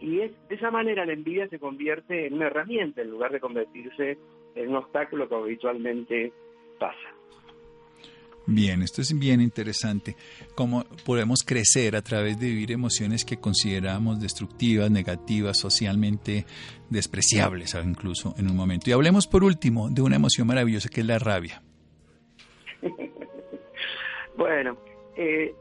Y 0.00 0.20
es, 0.20 0.32
de 0.48 0.56
esa 0.56 0.70
manera 0.70 1.06
la 1.06 1.12
envidia 1.12 1.48
se 1.48 1.58
convierte 1.58 2.26
en 2.26 2.34
una 2.34 2.46
herramienta 2.46 3.02
en 3.02 3.10
lugar 3.10 3.32
de 3.32 3.40
convertirse 3.40 4.18
en 4.54 4.70
un 4.70 4.76
obstáculo 4.76 5.28
que 5.28 5.34
habitualmente 5.34 6.32
pasa. 6.78 7.14
Bien, 8.46 8.82
esto 8.82 9.00
es 9.00 9.18
bien 9.18 9.40
interesante. 9.40 10.16
Cómo 10.54 10.84
podemos 11.06 11.42
crecer 11.42 11.96
a 11.96 12.02
través 12.02 12.38
de 12.38 12.48
vivir 12.48 12.72
emociones 12.72 13.24
que 13.24 13.38
consideramos 13.38 14.20
destructivas, 14.20 14.90
negativas, 14.90 15.58
socialmente 15.58 16.44
despreciables, 16.90 17.74
incluso 17.82 18.34
en 18.36 18.50
un 18.50 18.56
momento. 18.56 18.90
Y 18.90 18.92
hablemos 18.92 19.26
por 19.26 19.44
último 19.44 19.88
de 19.88 20.02
una 20.02 20.16
emoción 20.16 20.46
maravillosa 20.46 20.90
que 20.90 21.00
es 21.00 21.06
la 21.06 21.18
rabia. 21.18 21.62
bueno, 24.36 24.76
eh, 25.16 25.54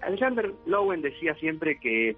Alexander 0.00 0.52
Lowen 0.66 1.00
decía 1.00 1.34
siempre 1.36 1.78
que 1.78 2.16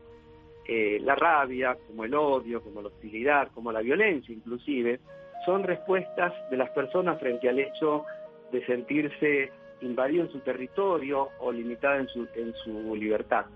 eh, 0.68 0.98
la 1.00 1.14
rabia, 1.14 1.76
como 1.86 2.04
el 2.04 2.14
odio, 2.14 2.60
como 2.62 2.82
la 2.82 2.88
hostilidad, 2.88 3.50
como 3.54 3.70
la 3.70 3.80
violencia 3.80 4.34
inclusive, 4.34 5.00
son 5.44 5.62
respuestas 5.62 6.32
de 6.50 6.56
las 6.56 6.70
personas 6.70 7.20
frente 7.20 7.48
al 7.48 7.58
hecho 7.58 8.04
de 8.50 8.64
sentirse 8.66 9.52
invadido 9.80 10.24
en 10.24 10.32
su 10.32 10.40
territorio 10.40 11.28
o 11.38 11.52
limitada 11.52 11.98
en 11.98 12.08
su, 12.08 12.26
en 12.34 12.52
su 12.64 12.96
libertad. 12.96 13.46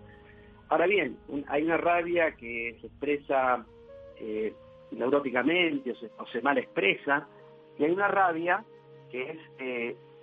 Ahora 0.68 0.86
bien, 0.86 1.16
hay 1.48 1.64
una 1.64 1.78
rabia 1.78 2.36
que 2.36 2.76
se 2.80 2.86
expresa 2.86 3.66
eh, 4.20 4.52
neuróticamente 4.92 5.90
o 5.90 5.96
se, 5.96 6.10
o 6.16 6.26
se, 6.26 6.42
mal 6.42 6.58
expresa, 6.58 7.26
y 7.76 7.84
hay 7.84 7.90
una 7.90 8.06
rabia 8.06 8.64
que 9.10 9.30
es 9.30 9.38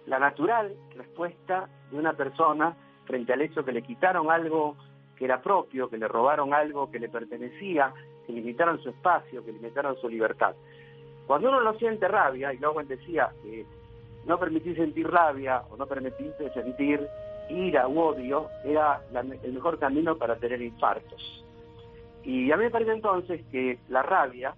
la 0.08 0.20
natural 0.20 0.74
respuesta 0.96 1.70
de 1.92 1.98
una 1.98 2.14
persona 2.14 2.76
frente 3.06 3.34
al 3.34 3.42
hecho 3.42 3.64
que 3.64 3.72
le 3.72 3.82
quitaron 3.82 4.32
algo 4.32 4.76
que 5.16 5.26
era 5.26 5.42
propio, 5.42 5.90
que 5.90 5.98
le 5.98 6.08
robaron 6.08 6.54
algo 6.54 6.90
que 6.90 7.00
le 7.00 7.10
pertenecía, 7.10 7.94
que 8.26 8.34
limitaron 8.34 8.82
su 8.82 8.90
espacio, 8.90 9.44
que 9.44 9.52
limitaron 9.52 9.96
su 9.98 10.10
libertad. 10.10 10.56
Cuando 11.26 11.50
uno 11.50 11.62
no 11.62 11.74
siente 11.74 12.08
rabia, 12.08 12.54
y 12.54 12.58
luego 12.58 12.82
decía 12.84 13.30
que 13.44 13.66
no 14.26 14.40
permitir 14.40 14.76
sentir 14.76 15.10
rabia 15.10 15.64
o 15.70 15.78
no 15.78 15.86
permitirse 15.86 16.50
sentir 16.52 17.06
ira 17.50 17.88
u 17.88 18.00
odio 18.00 18.50
era 18.64 19.02
la, 19.12 19.22
el 19.22 19.54
mejor 19.54 19.80
camino 19.80 20.18
para 20.18 20.36
tener 20.36 20.62
infartos. 20.62 21.44
Y 22.24 22.52
a 22.52 22.58
mí 22.58 22.66
me 22.66 22.72
parece 22.72 22.92
entonces 22.92 23.42
que 23.52 23.80
la 23.90 24.04
rabia 24.04 24.54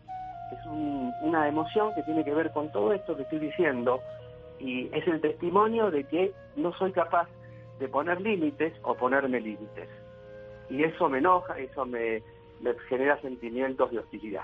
es 0.52 0.66
un, 0.66 1.12
una 1.22 1.48
emoción 1.48 1.94
que 1.94 2.04
tiene 2.04 2.24
que 2.24 2.34
ver 2.34 2.52
con 2.52 2.72
todo 2.72 2.94
esto 2.94 3.16
que 3.16 3.24
estoy 3.24 3.40
diciendo 3.40 4.02
y 4.60 4.90
es 4.94 5.08
el 5.08 5.22
testimonio 5.22 5.90
de 5.92 6.04
que 6.04 6.34
no 6.56 6.74
soy 6.74 6.92
capaz 6.92 7.28
de 7.80 7.88
poner 7.88 8.22
límites 8.22 8.74
o 8.84 8.96
ponerme 8.96 9.40
límites. 9.40 9.90
Y 10.70 10.84
eso 10.84 11.10
me 11.10 11.20
enoja, 11.20 11.58
eso 11.58 11.86
me, 11.86 12.22
genera 12.90 13.20
sentimientos 13.22 13.90
de 13.92 14.00
hostilidad. 14.00 14.44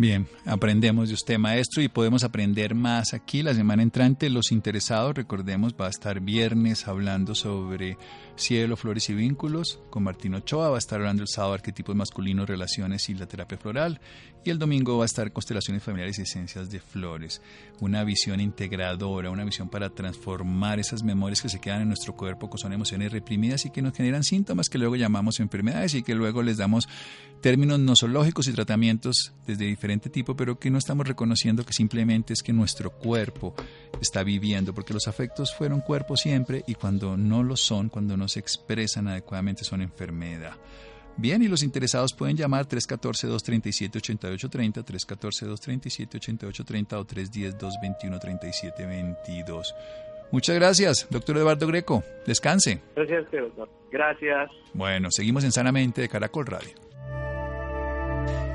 Bien, 0.00 0.26
aprendemos 0.46 1.08
de 1.08 1.14
usted, 1.14 1.36
maestro, 1.36 1.82
y 1.82 1.88
podemos 1.88 2.24
aprender 2.24 2.74
más 2.74 3.12
aquí 3.12 3.42
la 3.42 3.52
semana 3.52 3.82
entrante. 3.82 4.30
Los 4.30 4.50
interesados, 4.50 5.14
recordemos, 5.14 5.74
va 5.78 5.88
a 5.88 5.90
estar 5.90 6.20
viernes 6.20 6.88
hablando 6.88 7.34
sobre 7.34 7.98
cielo, 8.34 8.78
flores 8.78 9.10
y 9.10 9.14
vínculos 9.14 9.78
con 9.90 10.04
Martín 10.04 10.32
Ochoa. 10.32 10.70
Va 10.70 10.76
a 10.76 10.78
estar 10.78 11.00
hablando 11.00 11.20
el 11.20 11.28
sábado 11.28 11.52
arquetipos 11.52 11.94
masculinos, 11.94 12.48
relaciones 12.48 13.10
y 13.10 13.14
la 13.14 13.26
terapia 13.26 13.58
floral. 13.58 14.00
Y 14.42 14.48
el 14.48 14.58
domingo 14.58 14.96
va 14.96 15.04
a 15.04 15.06
estar 15.06 15.34
constelaciones 15.34 15.82
familiares 15.82 16.18
y 16.18 16.22
esencias 16.22 16.70
de 16.70 16.80
flores. 16.80 17.42
Una 17.80 18.02
visión 18.02 18.40
integradora, 18.40 19.28
una 19.28 19.44
visión 19.44 19.68
para 19.68 19.90
transformar 19.90 20.80
esas 20.80 21.02
memorias 21.02 21.42
que 21.42 21.50
se 21.50 21.60
quedan 21.60 21.82
en 21.82 21.88
nuestro 21.88 22.16
cuerpo, 22.16 22.48
que 22.48 22.56
son 22.56 22.72
emociones 22.72 23.12
reprimidas 23.12 23.66
y 23.66 23.70
que 23.70 23.82
nos 23.82 23.94
generan 23.94 24.24
síntomas 24.24 24.70
que 24.70 24.78
luego 24.78 24.96
llamamos 24.96 25.40
enfermedades 25.40 25.92
y 25.92 26.02
que 26.02 26.14
luego 26.14 26.42
les 26.42 26.56
damos 26.56 26.88
términos 27.42 27.78
nosológicos 27.78 28.48
y 28.48 28.52
tratamientos 28.52 29.34
desde 29.46 29.66
diferente 29.90 30.10
tipo, 30.10 30.36
pero 30.36 30.58
que 30.58 30.70
no 30.70 30.78
estamos 30.78 31.06
reconociendo 31.06 31.64
que 31.66 31.72
simplemente 31.72 32.32
es 32.32 32.42
que 32.44 32.52
nuestro 32.52 32.90
cuerpo 32.90 33.54
está 34.00 34.22
viviendo, 34.22 34.72
porque 34.72 34.94
los 34.94 35.08
afectos 35.08 35.52
fueron 35.52 35.80
cuerpo 35.80 36.16
siempre 36.16 36.62
y 36.68 36.74
cuando 36.74 37.16
no 37.16 37.42
lo 37.42 37.56
son, 37.56 37.88
cuando 37.88 38.16
no 38.16 38.28
se 38.28 38.38
expresan 38.38 39.08
adecuadamente, 39.08 39.64
son 39.64 39.82
enfermedad. 39.82 40.52
Bien, 41.16 41.42
y 41.42 41.48
los 41.48 41.64
interesados 41.64 42.14
pueden 42.14 42.36
llamar 42.36 42.68
314-237-8830, 42.68 44.84
314-237-8830 44.84 46.92
o 46.92 47.04
310-221-3722. 47.04 49.74
Muchas 50.30 50.54
gracias, 50.54 51.08
doctor 51.10 51.38
Eduardo 51.38 51.66
Greco. 51.66 52.04
Descanse. 52.26 52.80
Gracias, 52.94 53.28
doctor. 53.32 53.68
Gracias. 53.90 54.52
Bueno, 54.72 55.10
seguimos 55.10 55.42
en 55.42 55.50
Sanamente 55.50 56.00
de 56.00 56.08
Caracol 56.08 56.46
Radio. 56.46 56.89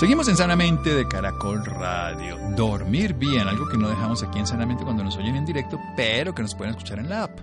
Seguimos 0.00 0.28
en 0.28 0.36
Sanamente 0.38 0.94
de 0.94 1.06
Caracol 1.06 1.62
Radio. 1.62 2.38
Dormir 2.56 3.12
bien, 3.12 3.46
algo 3.46 3.68
que 3.68 3.76
no 3.76 3.86
dejamos 3.86 4.22
aquí 4.22 4.38
en 4.38 4.46
Sanamente 4.46 4.82
cuando 4.82 5.04
nos 5.04 5.18
oyen 5.18 5.36
en 5.36 5.44
directo, 5.44 5.78
pero 5.94 6.34
que 6.34 6.40
nos 6.40 6.54
pueden 6.54 6.70
escuchar 6.70 7.00
en 7.00 7.10
la 7.10 7.24
app. 7.24 7.38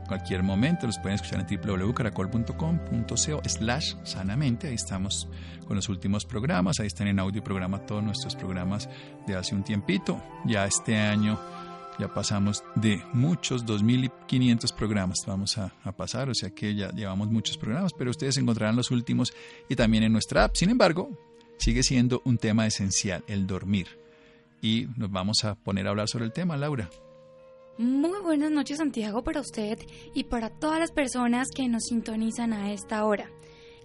En 0.00 0.06
cualquier 0.06 0.42
momento 0.42 0.86
los 0.86 0.98
pueden 0.98 1.14
escuchar 1.14 1.40
en 1.40 1.46
www.caracol.com.co 1.46 3.48
slash 3.48 3.94
sanamente. 4.02 4.68
Ahí 4.68 4.74
estamos 4.74 5.30
con 5.66 5.76
los 5.76 5.88
últimos 5.88 6.26
programas. 6.26 6.78
Ahí 6.78 6.88
están 6.88 7.06
en 7.06 7.20
audio 7.20 7.42
programa 7.42 7.86
todos 7.86 8.04
nuestros 8.04 8.36
programas 8.36 8.86
de 9.26 9.36
hace 9.36 9.54
un 9.54 9.64
tiempito. 9.64 10.22
Ya 10.44 10.66
este 10.66 10.98
año 10.98 11.40
ya 11.98 12.12
pasamos 12.12 12.64
de 12.74 13.02
muchos, 13.14 13.64
2.500 13.64 14.74
programas 14.74 15.20
vamos 15.26 15.56
a, 15.56 15.72
a, 15.82 15.92
pasar, 15.92 16.28
o 16.28 16.34
sea 16.34 16.50
que 16.50 16.74
ya 16.74 16.90
llevamos 16.90 17.30
muchos 17.30 17.56
programas, 17.56 17.94
pero 17.96 18.10
ustedes 18.10 18.36
encontrarán 18.36 18.76
los 18.76 18.90
últimos 18.90 19.32
y 19.70 19.74
también 19.74 20.04
en 20.04 20.12
nuestra 20.12 20.44
app. 20.44 20.54
Sin 20.54 20.68
embargo, 20.68 21.08
sigue 21.58 21.82
siendo 21.82 22.22
un 22.24 22.38
tema 22.38 22.66
esencial, 22.66 23.24
el 23.26 23.46
dormir. 23.46 23.88
Y 24.60 24.86
nos 24.96 25.10
vamos 25.10 25.44
a 25.44 25.54
poner 25.54 25.86
a 25.86 25.90
hablar 25.90 26.08
sobre 26.08 26.24
el 26.24 26.32
tema, 26.32 26.56
Laura. 26.56 26.88
Muy 27.76 28.20
buenas 28.22 28.52
noches 28.52 28.78
Santiago 28.78 29.24
para 29.24 29.40
usted 29.40 29.80
y 30.14 30.24
para 30.24 30.48
todas 30.48 30.78
las 30.78 30.92
personas 30.92 31.48
que 31.52 31.68
nos 31.68 31.84
sintonizan 31.84 32.52
a 32.52 32.72
esta 32.72 33.04
hora. 33.04 33.28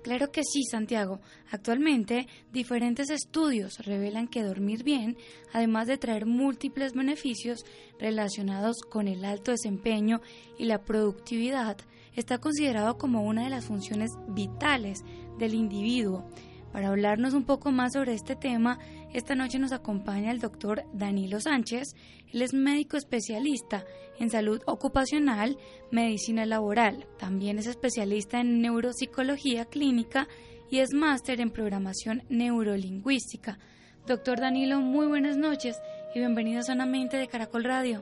Claro 0.04 0.32
que 0.32 0.44
sí, 0.44 0.64
Santiago. 0.64 1.20
Actualmente, 1.52 2.28
diferentes 2.54 3.10
estudios 3.10 3.80
revelan 3.80 4.28
que 4.28 4.44
dormir 4.44 4.84
bien, 4.84 5.18
además 5.52 5.88
de 5.88 5.98
traer 5.98 6.26
múltiples 6.26 6.94
beneficios 6.94 7.66
relacionados 8.00 8.78
con 8.82 9.08
el 9.08 9.26
alto 9.26 9.52
desempeño 9.52 10.22
y 10.58 10.66
la 10.66 10.84
productividad, 10.84 11.78
está 12.16 12.38
considerado 12.38 12.98
como 12.98 13.24
una 13.24 13.44
de 13.44 13.50
las 13.50 13.66
funciones 13.66 14.12
vitales 14.30 15.04
del 15.38 15.54
individuo 15.54 16.30
Para 16.72 16.90
hablarnos 16.90 17.34
un 17.34 17.46
poco 17.46 17.72
más 17.72 17.94
sobre 17.94 18.14
este 18.14 18.36
tema, 18.36 18.78
esta 19.12 19.34
noche 19.34 19.58
nos 19.58 19.72
acompaña 19.72 20.32
el 20.32 20.40
doctor 20.40 20.84
Danilo 20.94 21.40
Sánchez. 21.40 21.96
Él 22.32 22.44
es 22.44 22.54
médico 22.54 22.96
especialista 22.96 23.86
en 24.20 24.30
salud 24.30 24.62
ocupacional, 24.68 25.58
medicina 25.92 26.46
laboral. 26.46 27.08
También 27.18 27.58
es 27.58 27.66
especialista 27.66 28.40
en 28.40 28.62
neuropsicología 28.62 29.66
clínica 29.66 30.28
y 30.70 30.80
es 30.80 30.94
máster 30.94 31.42
en 31.42 31.50
programación 31.50 32.22
neurolingüística. 32.30 33.58
Doctor 34.06 34.40
Danilo, 34.40 34.80
muy 34.80 35.08
buenas 35.08 35.38
noches 35.38 35.82
y 36.14 36.20
bienvenido 36.20 36.62
Sanamente 36.62 37.18
de 37.18 37.28
Caracol 37.28 37.64
Radio. 37.64 38.02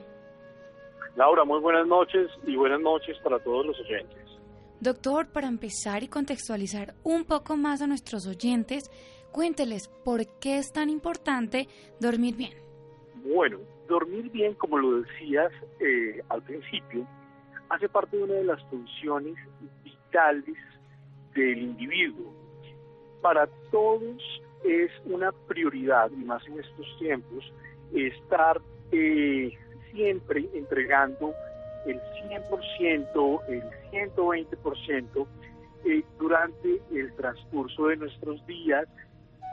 Laura, 1.16 1.44
muy 1.44 1.60
buenas 1.60 1.86
noches 1.86 2.30
y 2.46 2.54
buenas 2.54 2.80
noches 2.80 3.16
para 3.24 3.38
todos 3.40 3.66
los 3.66 3.80
oyentes. 3.80 4.27
Doctor, 4.80 5.26
para 5.26 5.48
empezar 5.48 6.04
y 6.04 6.08
contextualizar 6.08 6.94
un 7.02 7.24
poco 7.24 7.56
más 7.56 7.82
a 7.82 7.88
nuestros 7.88 8.28
oyentes, 8.28 8.90
cuénteles 9.32 9.88
por 10.04 10.24
qué 10.38 10.58
es 10.58 10.72
tan 10.72 10.88
importante 10.88 11.66
dormir 11.98 12.36
bien. 12.36 12.52
Bueno, 13.24 13.58
dormir 13.88 14.30
bien, 14.30 14.54
como 14.54 14.78
lo 14.78 15.02
decías 15.02 15.50
eh, 15.80 16.22
al 16.28 16.42
principio, 16.42 17.04
hace 17.70 17.88
parte 17.88 18.16
de 18.16 18.22
una 18.22 18.34
de 18.34 18.44
las 18.44 18.62
funciones 18.70 19.34
vitales 19.82 20.56
del 21.34 21.58
individuo. 21.58 22.32
Para 23.20 23.48
todos 23.72 24.22
es 24.64 24.92
una 25.06 25.32
prioridad, 25.48 26.08
y 26.12 26.24
más 26.24 26.46
en 26.46 26.60
estos 26.60 26.86
tiempos, 27.00 27.52
estar 27.92 28.60
eh, 28.92 29.58
siempre 29.90 30.48
entregando 30.54 31.34
el 31.88 32.00
100%, 32.28 33.40
el 33.48 33.62
120% 33.92 35.26
eh, 35.84 36.04
durante 36.18 36.80
el 36.92 37.14
transcurso 37.16 37.86
de 37.86 37.96
nuestros 37.96 38.44
días 38.46 38.86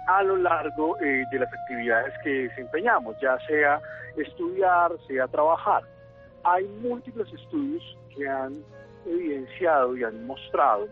a 0.08 0.24
lo 0.24 0.38
largo 0.38 1.00
eh, 1.02 1.24
de 1.32 1.40
las 1.40 1.52
actividades 1.52 2.14
que 2.24 2.48
desempeñamos, 2.50 3.16
ya 3.22 3.38
sea 3.48 3.80
estudiar, 4.18 4.92
sea 5.08 5.28
trabajar. 5.28 5.84
Hay 6.44 6.66
múltiples 6.82 7.32
estudios 7.34 7.84
que 8.16 8.28
han 8.28 8.54
evidenciado 9.06 9.98
y 9.98 10.04
han 10.04 10.26
mostrado 10.26 10.88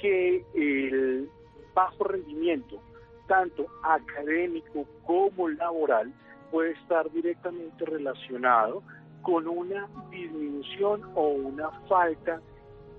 que 0.00 0.44
el 0.54 1.28
bajo 1.74 2.04
rendimiento, 2.04 2.80
tanto 3.26 3.66
académico 3.82 4.86
como 5.04 5.48
laboral, 5.48 6.12
puede 6.50 6.72
estar 6.72 7.10
directamente 7.10 7.84
relacionado 7.84 8.82
con 9.26 9.48
una 9.48 9.88
disminución 10.08 11.02
o 11.16 11.30
una 11.30 11.68
falta 11.88 12.40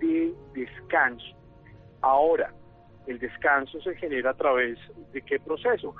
de 0.01 0.35
descanso. 0.53 1.25
Ahora, 2.01 2.53
el 3.05 3.17
descanso 3.17 3.79
se 3.79 3.95
genera 3.95 4.31
a 4.31 4.33
través 4.33 4.77
de 5.13 5.21
qué 5.21 5.39
proceso? 5.39 5.95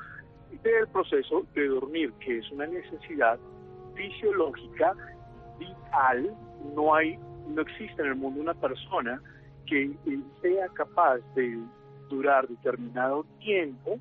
Del 0.63 0.86
proceso 0.89 1.45
de 1.55 1.69
dormir, 1.69 2.11
que 2.19 2.39
es 2.39 2.51
una 2.51 2.67
necesidad 2.67 3.39
fisiológica 3.95 4.93
vital. 5.59 6.36
No 6.75 6.93
hay, 6.93 7.17
no 7.47 7.61
existe 7.61 8.01
en 8.01 8.09
el 8.09 8.15
mundo 8.17 8.41
una 8.41 8.53
persona 8.53 9.21
que 9.65 9.95
sea 10.41 10.67
capaz 10.73 11.19
de 11.36 11.57
durar 12.09 12.49
determinado 12.49 13.23
tiempo 13.39 13.97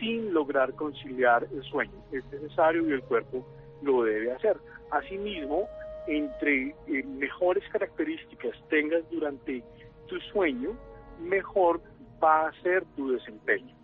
sin 0.00 0.34
lograr 0.34 0.74
conciliar 0.74 1.46
el 1.52 1.62
sueño. 1.62 1.94
Es 2.10 2.24
necesario 2.32 2.88
y 2.88 2.92
el 2.92 3.02
cuerpo 3.02 3.46
lo 3.82 4.04
debe 4.04 4.32
hacer. 4.32 4.56
Asimismo, 4.90 5.68
entre 6.06 6.74
eh, 6.86 7.02
mejores 7.04 7.64
características 7.70 8.52
tengas 8.68 9.08
durante 9.10 9.62
tu 10.06 10.18
sueño, 10.32 10.76
mejor 11.20 11.80
va 12.22 12.48
a 12.48 12.62
ser 12.62 12.84
tu 12.96 13.12
desempeño. 13.12 13.74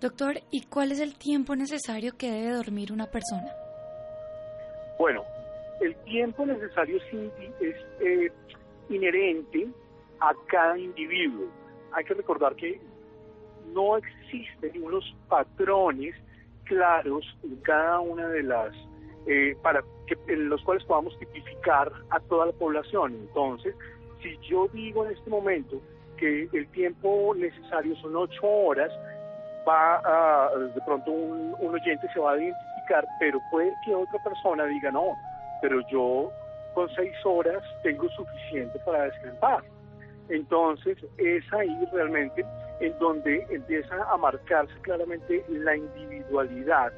Doctor, 0.00 0.34
¿y 0.50 0.66
cuál 0.66 0.92
es 0.92 1.00
el 1.00 1.16
tiempo 1.16 1.56
necesario 1.56 2.16
que 2.16 2.30
debe 2.30 2.50
dormir 2.50 2.92
una 2.92 3.06
persona? 3.06 3.50
Bueno, 4.98 5.24
el 5.80 5.96
tiempo 6.04 6.44
necesario 6.44 6.98
es, 6.98 7.76
eh, 8.00 8.30
inherente 8.90 9.68
a 10.20 10.32
cada 10.46 10.78
individuo. 10.78 11.48
Hay 11.92 12.04
que 12.04 12.14
recordar 12.14 12.54
que 12.54 12.80
no 13.72 13.96
existen 13.96 14.82
unos 14.82 15.04
patrones 15.28 16.14
claros 16.64 17.24
en 17.42 17.56
cada 17.56 18.00
una 18.00 18.28
de 18.28 18.42
las, 18.42 18.74
eh, 19.26 19.56
para 19.62 19.82
que, 20.06 20.16
en 20.32 20.48
los 20.48 20.62
cuales 20.62 20.84
podamos 20.84 21.18
tipificar 21.18 21.90
a 22.10 22.20
toda 22.20 22.46
la 22.46 22.52
población. 22.52 23.14
Entonces, 23.14 23.74
si 24.22 24.36
yo 24.48 24.68
digo 24.68 25.04
en 25.04 25.12
este 25.12 25.30
momento 25.30 25.80
que 26.16 26.48
el 26.52 26.68
tiempo 26.68 27.34
necesario 27.34 27.96
son 27.96 28.16
ocho 28.16 28.46
horas, 28.46 28.92
va 29.66 29.96
a, 30.04 30.50
de 30.56 30.80
pronto 30.86 31.10
un, 31.10 31.54
un 31.58 31.74
oyente 31.74 32.06
se 32.12 32.20
va 32.20 32.32
a 32.32 32.38
identificar, 32.38 33.06
pero 33.18 33.38
puede 33.50 33.72
que 33.84 33.94
otra 33.94 34.22
persona 34.22 34.64
diga 34.66 34.90
no, 34.90 35.14
pero 35.62 35.80
yo 35.88 36.30
con 36.74 36.88
seis 36.94 37.14
horas 37.24 37.62
tengo 37.82 38.08
suficiente 38.10 38.78
para 38.84 39.04
descansar. 39.04 39.62
Entonces 40.28 40.98
es 41.18 41.52
ahí 41.52 41.88
realmente 41.92 42.44
en 42.80 42.98
donde 42.98 43.46
empieza 43.50 43.94
a 44.10 44.16
marcarse 44.16 44.74
claramente 44.82 45.44
la 45.48 45.76
individualidad 45.76 46.92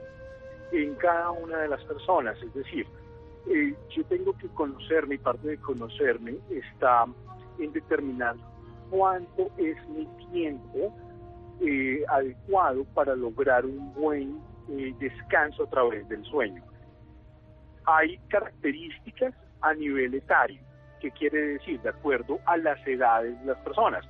en 0.72 0.94
cada 0.96 1.30
una 1.30 1.58
de 1.58 1.68
las 1.68 1.82
personas. 1.84 2.40
Es 2.42 2.52
decir, 2.54 2.86
eh, 3.48 3.74
yo 3.90 4.04
tengo 4.04 4.36
que 4.38 4.48
conocerme 4.48 5.16
y 5.16 5.18
parte 5.18 5.48
de 5.48 5.58
conocerme 5.58 6.36
está 6.50 7.06
en 7.58 7.72
determinar 7.72 8.36
cuánto 8.90 9.50
es 9.56 9.76
mi 9.88 10.06
tiempo 10.30 10.92
eh, 11.60 12.02
adecuado 12.08 12.84
para 12.94 13.14
lograr 13.14 13.64
un 13.64 13.92
buen 13.94 14.40
eh, 14.68 14.94
descanso 14.98 15.64
a 15.64 15.70
través 15.70 16.08
del 16.08 16.24
sueño. 16.24 16.62
Hay 17.84 18.18
características 18.28 19.34
a 19.60 19.74
nivel 19.74 20.14
etario, 20.14 20.60
que 21.00 21.10
quiere 21.12 21.38
decir 21.38 21.80
de 21.80 21.90
acuerdo 21.90 22.40
a 22.46 22.56
las 22.56 22.84
edades 22.86 23.38
de 23.40 23.46
las 23.46 23.58
personas 23.58 24.04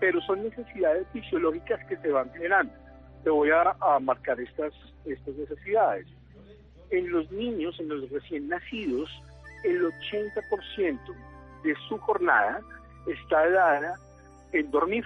pero 0.00 0.20
son 0.22 0.42
necesidades 0.42 1.06
fisiológicas 1.12 1.78
que 1.86 1.96
se 1.98 2.08
van 2.08 2.32
generando. 2.32 2.72
Te 3.24 3.30
voy 3.30 3.50
a, 3.50 3.98
marcar 4.00 4.40
estas, 4.40 4.72
estas 5.04 5.34
necesidades. 5.34 6.06
En 6.90 7.10
los 7.10 7.30
niños, 7.30 7.78
en 7.78 7.88
los 7.88 8.10
recién 8.10 8.48
nacidos, 8.48 9.10
el 9.64 9.84
80% 9.84 10.98
de 11.62 11.74
su 11.88 11.98
jornada 11.98 12.60
está 13.06 13.48
dada 13.50 13.94
en 14.52 14.70
dormir. 14.70 15.04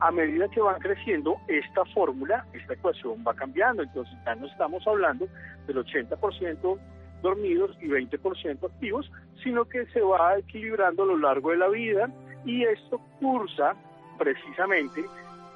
A 0.00 0.10
medida 0.10 0.48
que 0.48 0.60
van 0.60 0.80
creciendo, 0.80 1.36
esta 1.46 1.84
fórmula, 1.94 2.44
esta 2.52 2.74
ecuación 2.74 3.24
va 3.26 3.34
cambiando. 3.34 3.84
Entonces 3.84 4.14
ya 4.24 4.34
no 4.34 4.46
estamos 4.46 4.84
hablando 4.86 5.28
del 5.66 5.76
80% 5.76 6.78
dormidos 7.22 7.76
y 7.80 7.86
20% 7.86 8.66
activos, 8.68 9.10
sino 9.42 9.64
que 9.64 9.86
se 9.86 10.00
va 10.00 10.36
equilibrando 10.38 11.04
a 11.04 11.06
lo 11.06 11.16
largo 11.16 11.50
de 11.50 11.56
la 11.56 11.68
vida 11.68 12.10
y 12.44 12.64
esto 12.64 13.00
cursa 13.20 13.74
precisamente 14.18 15.04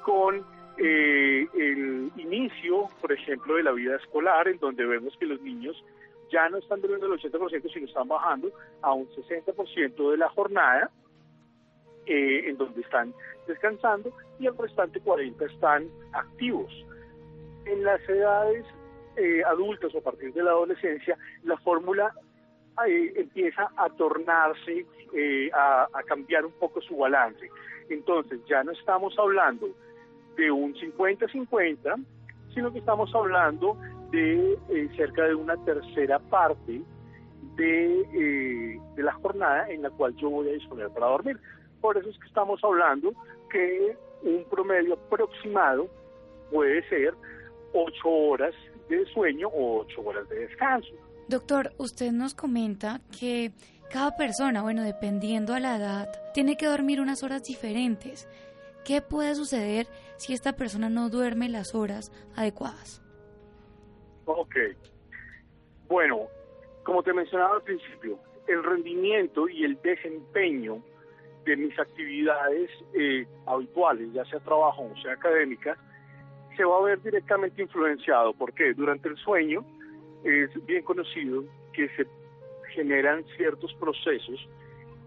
con 0.03 0.43
eh, 0.77 1.47
el 1.53 2.11
inicio, 2.17 2.89
por 3.01 3.11
ejemplo, 3.11 3.55
de 3.55 3.63
la 3.63 3.71
vida 3.71 3.95
escolar, 3.95 4.47
en 4.47 4.59
donde 4.59 4.85
vemos 4.85 5.15
que 5.17 5.25
los 5.25 5.41
niños 5.41 5.83
ya 6.31 6.49
no 6.49 6.57
están 6.57 6.81
durmiendo 6.81 7.07
el 7.07 7.19
80%, 7.19 7.73
sino 7.73 7.85
están 7.85 8.07
bajando 8.07 8.51
a 8.81 8.93
un 8.93 9.07
60% 9.09 10.11
de 10.11 10.17
la 10.17 10.29
jornada, 10.29 10.91
eh, 12.05 12.49
en 12.49 12.57
donde 12.57 12.81
están 12.81 13.13
descansando, 13.47 14.11
y 14.39 14.47
el 14.47 14.57
restante 14.57 15.01
40% 15.01 15.51
están 15.51 15.89
activos. 16.13 16.71
En 17.65 17.83
las 17.83 18.01
edades 18.07 18.65
eh, 19.15 19.43
adultas 19.45 19.93
o 19.95 19.97
a 19.99 20.01
partir 20.01 20.33
de 20.33 20.43
la 20.43 20.51
adolescencia, 20.51 21.17
la 21.43 21.57
fórmula 21.57 22.13
empieza 22.85 23.71
a 23.75 23.89
tornarse, 23.89 24.85
eh, 25.13 25.49
a, 25.53 25.87
cambiar 26.05 26.45
un 26.45 26.51
poco 26.53 26.81
su 26.81 26.97
balance. 26.97 27.49
Entonces 27.89 28.39
ya 28.47 28.63
no 28.63 28.71
estamos 28.71 29.17
hablando 29.17 29.69
de 30.37 30.51
un 30.51 30.73
50-50, 30.75 32.05
sino 32.53 32.71
que 32.71 32.79
estamos 32.79 33.13
hablando 33.13 33.77
de 34.11 34.53
eh, 34.69 34.89
cerca 34.95 35.23
de 35.23 35.35
una 35.35 35.57
tercera 35.65 36.19
parte 36.19 36.81
de, 37.55 38.01
eh, 38.13 38.79
de 38.95 39.03
la 39.03 39.13
jornada 39.13 39.69
en 39.69 39.81
la 39.81 39.89
cual 39.89 40.15
yo 40.15 40.29
voy 40.29 40.49
a 40.49 40.53
disponer 40.53 40.89
para 40.91 41.07
dormir. 41.07 41.37
Por 41.81 41.97
eso 41.97 42.09
es 42.09 42.17
que 42.19 42.27
estamos 42.27 42.59
hablando 42.63 43.13
que 43.51 43.97
un 44.23 44.45
promedio 44.49 44.93
aproximado 44.93 45.87
puede 46.51 46.87
ser 46.89 47.13
8 47.73 48.09
horas 48.09 48.53
de 48.89 49.05
sueño 49.07 49.47
o 49.49 49.81
8 49.81 50.01
horas 50.01 50.29
de 50.29 50.39
descanso. 50.39 50.93
Doctor, 51.27 51.71
usted 51.77 52.11
nos 52.11 52.33
comenta 52.33 53.01
que 53.19 53.51
cada 53.91 54.15
persona, 54.15 54.61
bueno, 54.61 54.83
dependiendo 54.83 55.53
a 55.53 55.59
la 55.59 55.77
edad, 55.77 56.09
tiene 56.33 56.57
que 56.57 56.67
dormir 56.67 57.01
unas 57.01 57.23
horas 57.23 57.43
diferentes. 57.43 58.27
¿Qué 58.87 59.01
puede 59.01 59.35
suceder 59.35 59.85
si 60.15 60.31
esta 60.31 60.53
persona 60.53 60.87
no 60.87 61.09
duerme 61.09 61.49
las 61.49 61.75
horas 61.75 62.09
adecuadas? 62.37 63.03
Ok. 64.23 64.55
Bueno, 65.89 66.27
como 66.83 67.03
te 67.03 67.11
mencionaba 67.11 67.55
al 67.55 67.63
principio, 67.63 68.17
el 68.47 68.63
rendimiento 68.63 69.49
y 69.49 69.65
el 69.65 69.77
desempeño 69.81 70.81
de 71.43 71.57
mis 71.57 71.77
actividades 71.77 72.69
eh, 72.93 73.27
habituales, 73.45 74.13
ya 74.13 74.23
sea 74.23 74.39
trabajo 74.39 74.83
o 74.83 75.01
sea 75.01 75.11
académicas, 75.11 75.77
se 76.55 76.63
va 76.63 76.77
a 76.77 76.83
ver 76.83 77.01
directamente 77.01 77.61
influenciado. 77.61 78.31
porque 78.35 78.73
Durante 78.73 79.09
el 79.09 79.17
sueño 79.17 79.65
es 80.23 80.65
bien 80.65 80.83
conocido 80.83 81.43
que 81.73 81.89
se 81.89 82.07
generan 82.73 83.25
ciertos 83.35 83.73
procesos 83.81 84.47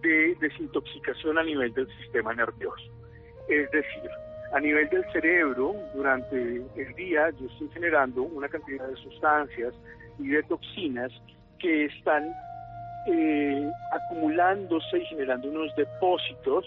de 0.03 0.35
desintoxicación 0.39 1.39
a 1.39 1.43
nivel 1.43 1.72
del 1.72 1.89
sistema 2.03 2.35
nervioso. 2.35 3.00
Es 3.51 3.69
decir, 3.73 4.11
a 4.53 4.61
nivel 4.61 4.89
del 4.91 5.05
cerebro, 5.13 5.75
durante 5.93 6.37
el 6.77 6.95
día 6.95 7.31
yo 7.31 7.47
estoy 7.47 7.69
generando 7.71 8.23
una 8.23 8.49
cantidad 8.49 8.87
de 8.87 8.97
sustancias 8.97 9.75
y 10.19 10.29
de 10.29 10.43
toxinas 10.45 11.11
que 11.59 11.87
están 11.87 12.33
eh, 13.07 13.71
acumulándose 13.93 14.99
y 14.99 15.05
generando 15.07 15.49
unos 15.49 15.75
depósitos, 15.75 16.65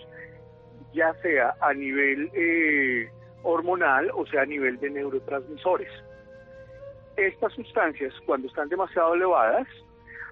ya 0.93 1.13
sea 1.21 1.55
a 1.61 1.73
nivel 1.73 2.29
eh, 2.33 3.09
hormonal 3.43 4.11
o 4.13 4.25
sea 4.27 4.41
a 4.41 4.45
nivel 4.45 4.77
de 4.79 4.89
neurotransmisores. 4.89 5.91
Estas 7.15 7.53
sustancias, 7.53 8.13
cuando 8.25 8.47
están 8.47 8.67
demasiado 8.67 9.13
elevadas, 9.13 9.67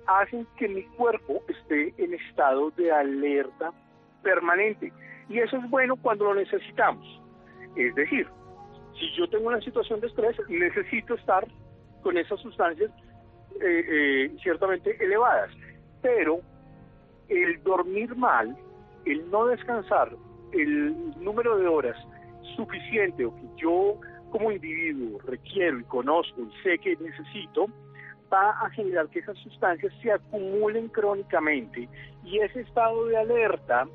hacen 0.08 0.46
que 0.58 0.68
mi 0.68 0.84
cuerpo 0.98 1.42
esté 1.48 1.94
en 1.98 2.14
estado 2.14 2.72
de 2.72 2.92
alerta 2.92 3.72
permanente. 4.22 4.92
Y 5.32 5.40
eso 5.40 5.58
es 5.58 5.70
bueno 5.70 5.96
cuando 5.96 6.26
lo 6.26 6.36
necesitamos. 6.36 7.06
Es 7.78 7.96
decir, 7.96 8.28
si 9.00 9.12
yo 9.18 9.30
tengo 9.30 9.48
una 9.48 9.62
situación 9.62 10.02
de 10.02 10.08
estrés, 10.08 10.36
necesito 10.50 11.16
estar 11.16 11.48
con 12.04 12.18
esas 12.18 12.40
sustancias 12.42 12.92
eh, 13.62 13.86
eh, 13.90 14.32
ciertamente 14.44 15.02
elevadas. 15.02 15.50
Pero 16.02 16.42
el 17.30 17.64
dormir 17.64 18.14
mal, 18.16 18.58
el 19.06 19.32
no 19.32 19.46
descansar, 19.46 20.12
el 20.52 21.24
número 21.24 21.58
de 21.58 21.68
horas 21.68 21.98
suficiente 22.58 23.26
o 23.26 23.34
que 23.34 23.48
yo 23.56 23.96
como 24.32 24.52
individuo 24.52 25.20
requiero 25.26 25.80
y 25.80 25.84
conozco 25.84 26.42
y 26.42 26.64
sé 26.64 26.78
que 26.80 26.98
necesito, 26.98 27.68
va 28.32 28.52
a 28.52 28.70
generar 28.72 29.08
que 29.10 29.20
esas 29.20 29.38
sustancias 29.40 29.94
se 30.02 30.12
acumulen 30.12 30.88
crónicamente 30.90 31.90
y 32.24 32.40
ese 32.40 32.62
estado 32.62 33.06
de 33.06 33.18
alerta 33.18 33.88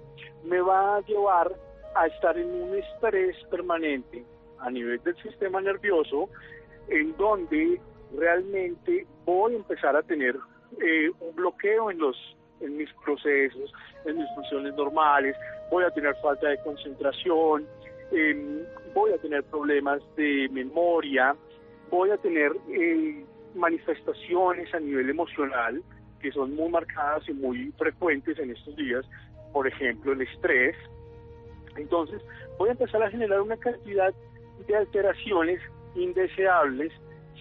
me 0.45 0.61
va 0.61 0.97
a 0.97 1.01
llevar 1.03 1.53
a 1.95 2.07
estar 2.07 2.37
en 2.39 2.49
un 2.49 2.75
estrés 2.77 3.37
permanente 3.51 4.25
a 4.59 4.71
nivel 4.71 5.03
del 5.03 5.17
sistema 5.23 5.61
nervioso 5.61 6.29
en 6.89 7.17
donde 7.17 7.81
realmente 8.17 9.07
voy 9.25 9.55
a 9.55 9.57
empezar 9.57 9.97
a 9.97 10.03
tener 10.03 10.37
eh, 10.81 11.11
un 11.21 11.35
bloqueo 11.35 11.91
en 11.91 11.99
los 11.99 12.17
en 12.61 12.77
mis 12.77 12.91
procesos, 13.05 13.71
en 14.07 14.17
mis 14.17 14.29
funciones 14.35 14.75
normales, 14.75 15.37
voy 15.71 15.85
a 15.85 15.91
tener 15.91 16.15
falta 16.23 16.49
de 16.49 16.59
concentración, 16.63 17.67
eh, 18.13 18.67
voy 18.95 19.13
a 19.13 19.19
tener 19.19 19.45
problemas 19.45 20.01
de 20.17 20.49
memoria, 20.51 21.37
voy 21.91 22.11
a 22.11 22.17
tener 22.17 22.53
eh, 22.71 23.25
manifestaciones 23.57 24.73
a 24.75 24.81
nivel 24.81 25.11
emocional 25.11 25.83
que 26.21 26.33
son 26.33 26.55
muy 26.55 26.71
marcadas 26.71 27.29
y 27.29 27.33
muy 27.33 27.73
frecuentes 27.79 28.39
en 28.39 28.51
estos 28.51 28.75
días, 28.77 29.05
por 29.53 29.67
ejemplo 29.67 30.13
el 30.13 30.23
estrés. 30.23 30.77
Entonces 31.77 32.23
voy 32.59 32.71
a 32.71 32.73
empezar 32.73 33.03
a 33.03 33.11
generar 33.11 33.41
una 33.41 33.57
cantidad 33.57 34.13
de 34.67 34.77
alteraciones 34.77 35.61
indeseables 35.95 36.93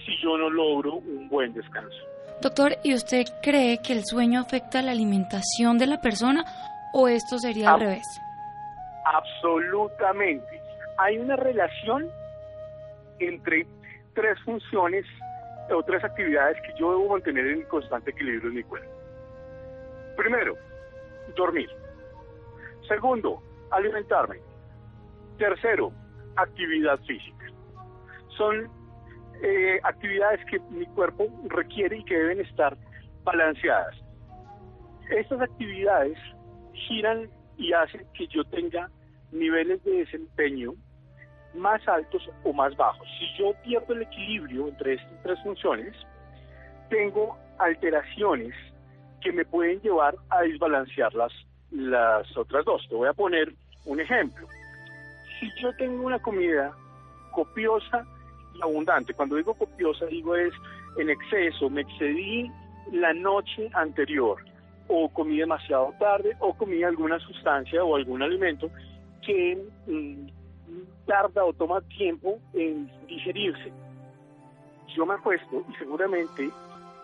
si 0.05 0.11
yo 0.21 0.37
no 0.37 0.49
logro 0.49 0.95
un 0.95 1.29
buen 1.29 1.53
descanso. 1.53 1.97
Doctor, 2.41 2.73
¿y 2.83 2.93
usted 2.93 3.25
cree 3.41 3.79
que 3.81 3.93
el 3.93 4.05
sueño 4.05 4.41
afecta 4.41 4.81
la 4.81 4.91
alimentación 4.91 5.77
de 5.77 5.87
la 5.87 6.01
persona 6.01 6.43
o 6.93 7.07
esto 7.07 7.39
sería 7.39 7.73
al 7.73 7.79
revés? 7.79 8.05
Absolutamente. 9.05 10.61
Hay 10.97 11.17
una 11.17 11.35
relación 11.37 12.09
entre 13.19 13.65
tres 14.13 14.37
funciones 14.43 15.05
o 15.71 15.83
tres 15.83 16.03
actividades 16.03 16.61
que 16.61 16.73
yo 16.79 16.91
debo 16.91 17.09
mantener 17.09 17.47
en 17.47 17.63
constante 17.63 18.11
equilibrio 18.11 18.49
en 18.49 18.55
mi 18.55 18.63
cuerpo. 18.63 18.91
Primero, 20.17 20.55
dormir. 21.35 21.69
Segundo, 22.87 23.41
alimentarme. 23.71 24.39
Tercero, 25.37 25.91
actividad 26.35 26.99
física. 27.01 27.45
Son 28.37 28.69
eh, 29.41 29.79
actividades 29.83 30.45
que 30.45 30.59
mi 30.71 30.85
cuerpo 30.87 31.27
requiere 31.49 31.97
y 31.97 32.03
que 32.05 32.17
deben 32.17 32.39
estar 32.41 32.77
balanceadas. 33.23 33.95
Estas 35.09 35.41
actividades 35.41 36.17
giran 36.73 37.29
y 37.57 37.73
hacen 37.73 38.05
que 38.13 38.27
yo 38.27 38.43
tenga 38.45 38.89
niveles 39.31 39.83
de 39.83 39.91
desempeño 39.91 40.73
más 41.55 41.85
altos 41.87 42.29
o 42.43 42.53
más 42.53 42.75
bajos. 42.75 43.07
Si 43.19 43.25
yo 43.37 43.53
pierdo 43.63 43.93
el 43.93 44.03
equilibrio 44.03 44.67
entre 44.67 44.93
estas 44.93 45.23
tres 45.23 45.39
funciones, 45.43 45.95
tengo 46.89 47.37
alteraciones 47.59 48.53
que 49.21 49.31
me 49.31 49.45
pueden 49.45 49.81
llevar 49.81 50.15
a 50.29 50.41
desbalancear 50.41 51.13
las, 51.13 51.31
las 51.71 52.37
otras 52.37 52.65
dos. 52.65 52.85
Te 52.87 52.95
voy 52.95 53.07
a 53.07 53.13
poner 53.13 53.53
un 53.85 53.99
ejemplo. 53.99 54.47
Si 55.39 55.49
yo 55.61 55.75
tengo 55.77 56.05
una 56.05 56.19
comida 56.19 56.71
copiosa 57.31 58.05
y 58.53 58.61
abundante, 58.61 59.13
cuando 59.13 59.35
digo 59.35 59.53
copiosa 59.53 60.05
digo 60.05 60.35
es 60.35 60.53
en 60.97 61.09
exceso, 61.09 61.69
me 61.69 61.81
excedí 61.81 62.49
la 62.91 63.13
noche 63.13 63.69
anterior, 63.73 64.37
o 64.87 65.09
comí 65.09 65.37
demasiado 65.37 65.93
tarde, 65.99 66.35
o 66.39 66.53
comí 66.53 66.83
alguna 66.83 67.19
sustancia 67.19 67.83
o 67.83 67.95
algún 67.95 68.21
alimento 68.21 68.69
que 69.21 69.57
mm, 69.87 70.27
tarda 71.05 71.43
o 71.43 71.53
toma 71.53 71.81
tiempo 71.81 72.39
en 72.53 72.89
digerirse. 73.07 73.71
Yo 74.95 75.05
me 75.05 75.15
acuesto 75.15 75.63
y 75.69 75.75
seguramente 75.75 76.49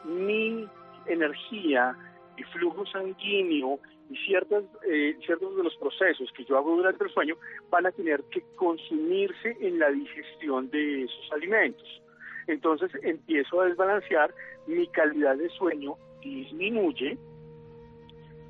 mi 0.06 0.68
energía 1.08 1.96
y 2.38 2.44
flujo 2.44 2.86
sanguíneo 2.86 3.80
y 4.10 4.18
ciertas, 4.18 4.64
eh, 4.88 5.18
ciertos 5.26 5.56
de 5.56 5.64
los 5.64 5.76
procesos 5.78 6.30
que 6.36 6.44
yo 6.46 6.58
hago 6.58 6.76
durante 6.76 7.04
el 7.04 7.10
sueño 7.12 7.36
van 7.70 7.86
a 7.86 7.92
tener 7.92 8.24
que 8.32 8.44
consumirse 8.56 9.58
en 9.62 9.80
la 9.80 9.90
digestión 9.90 10.70
de 10.70 11.04
esos 11.04 11.32
alimentos. 11.32 12.02
Entonces 12.48 12.92
empiezo 13.04 13.62
a 13.62 13.66
desbalancear, 13.66 14.34
mi 14.68 14.88
calidad 14.88 15.38
de 15.38 15.50
sueño 15.50 15.96
disminuye 16.22 17.18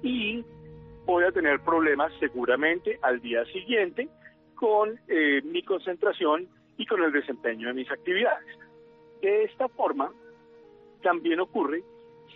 y 0.01 0.43
voy 1.05 1.24
a 1.24 1.32
tener 1.32 1.59
problemas 1.62 2.12
seguramente 2.20 2.97
al 3.01 3.22
día 3.22 3.45
siguiente 3.45 4.09
con 4.62 4.99
eh, 5.07 5.41
mi 5.43 5.64
concentración 5.64 6.47
y 6.78 6.86
con 6.86 7.03
el 7.03 7.12
desempeño 7.12 7.70
de 7.70 7.74
mis 7.74 7.89
actividades. 7.89 8.45
De 9.20 9.45
esta 9.45 9.68
forma, 9.70 10.12
también 11.01 11.39
ocurre 11.39 11.84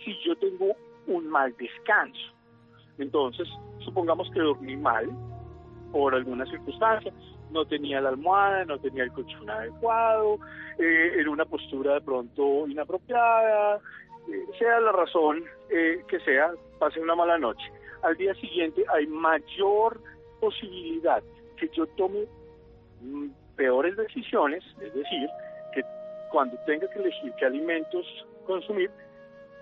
si 0.04 0.12
yo 0.24 0.34
tengo 0.34 0.74
un 1.06 1.28
mal 1.28 1.54
descanso. 1.56 2.34
Entonces, 2.98 3.46
supongamos 3.84 4.28
que 4.32 4.40
dormí 4.40 4.76
mal 4.76 5.08
por 5.92 6.16
alguna 6.16 6.44
circunstancia, 6.46 7.12
no 7.52 7.64
tenía 7.64 8.00
la 8.00 8.08
almohada, 8.08 8.64
no 8.64 8.76
tenía 8.80 9.04
el 9.04 9.12
colchón 9.12 9.48
adecuado, 9.48 10.40
eh, 10.80 11.20
en 11.20 11.28
una 11.28 11.44
postura 11.44 11.94
de 11.94 12.00
pronto 12.00 12.66
inapropiada, 12.66 13.76
eh, 14.28 14.46
sea 14.58 14.80
la 14.80 14.90
razón 14.90 15.44
eh, 15.70 16.02
que 16.08 16.18
sea, 16.20 16.50
pasé 16.80 17.00
una 17.00 17.14
mala 17.14 17.38
noche. 17.38 17.70
Al 18.02 18.16
día 18.16 18.34
siguiente 18.34 18.84
hay 18.92 19.06
mayor 19.06 20.00
posibilidad 20.40 21.22
que 21.56 21.68
yo 21.68 21.86
tome 21.96 22.26
mm, 23.02 23.28
peores 23.56 23.96
decisiones, 23.96 24.64
es 24.80 24.94
decir, 24.94 25.28
que 25.74 25.82
cuando 26.30 26.56
tenga 26.66 26.88
que 26.90 26.98
elegir 26.98 27.32
qué 27.38 27.46
alimentos 27.46 28.06
consumir, 28.46 28.90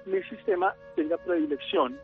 mi 0.06 0.22
sistema 0.24 0.74
tenga 0.96 1.16
predilección 1.18 1.98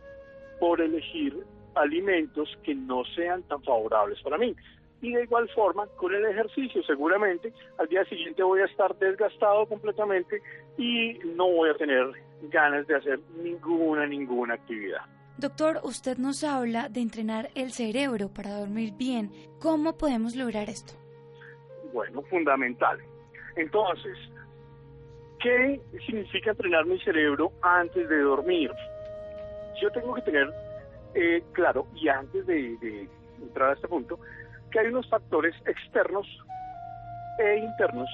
por 0.58 0.80
elegir 0.80 1.44
alimentos 1.74 2.56
que 2.62 2.74
no 2.74 3.04
sean 3.16 3.42
tan 3.44 3.62
favorables 3.62 4.20
para 4.22 4.38
mí. 4.38 4.54
Y 5.02 5.12
de 5.14 5.22
igual 5.22 5.48
forma, 5.50 5.86
con 5.96 6.14
el 6.14 6.26
ejercicio, 6.26 6.82
seguramente 6.82 7.52
al 7.78 7.88
día 7.88 8.04
siguiente 8.04 8.42
voy 8.42 8.60
a 8.60 8.66
estar 8.66 8.94
desgastado 8.98 9.66
completamente 9.66 10.42
y 10.76 11.18
no 11.36 11.50
voy 11.50 11.70
a 11.70 11.74
tener 11.74 12.12
ganas 12.50 12.86
de 12.86 12.96
hacer 12.96 13.18
ninguna, 13.42 14.06
ninguna 14.06 14.54
actividad. 14.54 15.02
Doctor, 15.38 15.80
usted 15.84 16.18
nos 16.18 16.44
habla 16.44 16.88
de 16.88 17.00
entrenar 17.00 17.50
el 17.54 17.72
cerebro 17.72 18.28
para 18.28 18.58
dormir 18.58 18.92
bien. 18.96 19.30
¿Cómo 19.58 19.96
podemos 19.96 20.36
lograr 20.36 20.68
esto? 20.68 20.92
Bueno, 21.92 22.22
fundamental. 22.22 22.98
Entonces, 23.56 24.16
¿qué 25.40 25.80
significa 26.06 26.50
entrenar 26.50 26.84
mi 26.84 27.00
cerebro 27.00 27.52
antes 27.62 28.08
de 28.08 28.20
dormir? 28.20 28.70
Yo 29.80 29.90
tengo 29.92 30.14
que 30.14 30.22
tener 30.22 30.52
eh, 31.14 31.42
claro, 31.52 31.86
y 31.94 32.08
antes 32.08 32.46
de, 32.46 33.08
entrar 33.40 33.70
a 33.70 33.72
este 33.74 33.88
punto, 33.88 34.18
que 34.70 34.80
hay 34.80 34.86
unos 34.88 35.08
factores 35.08 35.54
externos 35.66 36.26
e 37.38 37.58
internos 37.58 38.08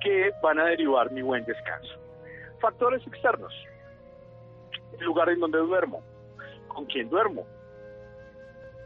que 0.00 0.32
van 0.42 0.58
a 0.58 0.66
derivar 0.66 1.10
mi 1.10 1.20
buen 1.22 1.44
descanso. 1.44 1.92
Factores 2.60 3.06
externos, 3.06 3.52
lugar 5.00 5.28
en 5.28 5.40
donde 5.40 5.58
duermo, 5.58 6.02
con 6.76 6.84
quién 6.84 7.08
duermo, 7.08 7.46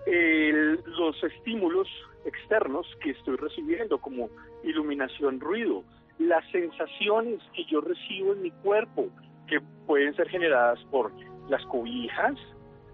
los 0.07 1.23
estímulos 1.25 1.89
externos 2.25 2.87
que 3.03 3.11
estoy 3.11 3.37
recibiendo, 3.37 3.99
como 3.99 4.31
iluminación, 4.63 5.41
ruido, 5.41 5.85
las 6.19 6.49
sensaciones 6.51 7.41
que 7.55 7.65
yo 7.65 7.81
recibo 7.81 8.33
en 8.33 8.43
mi 8.43 8.51
cuerpo, 8.51 9.09
que 9.49 9.61
pueden 9.87 10.15
ser 10.15 10.29
generadas 10.29 10.79
por 10.91 11.11
las 11.49 11.65
cobijas, 11.67 12.37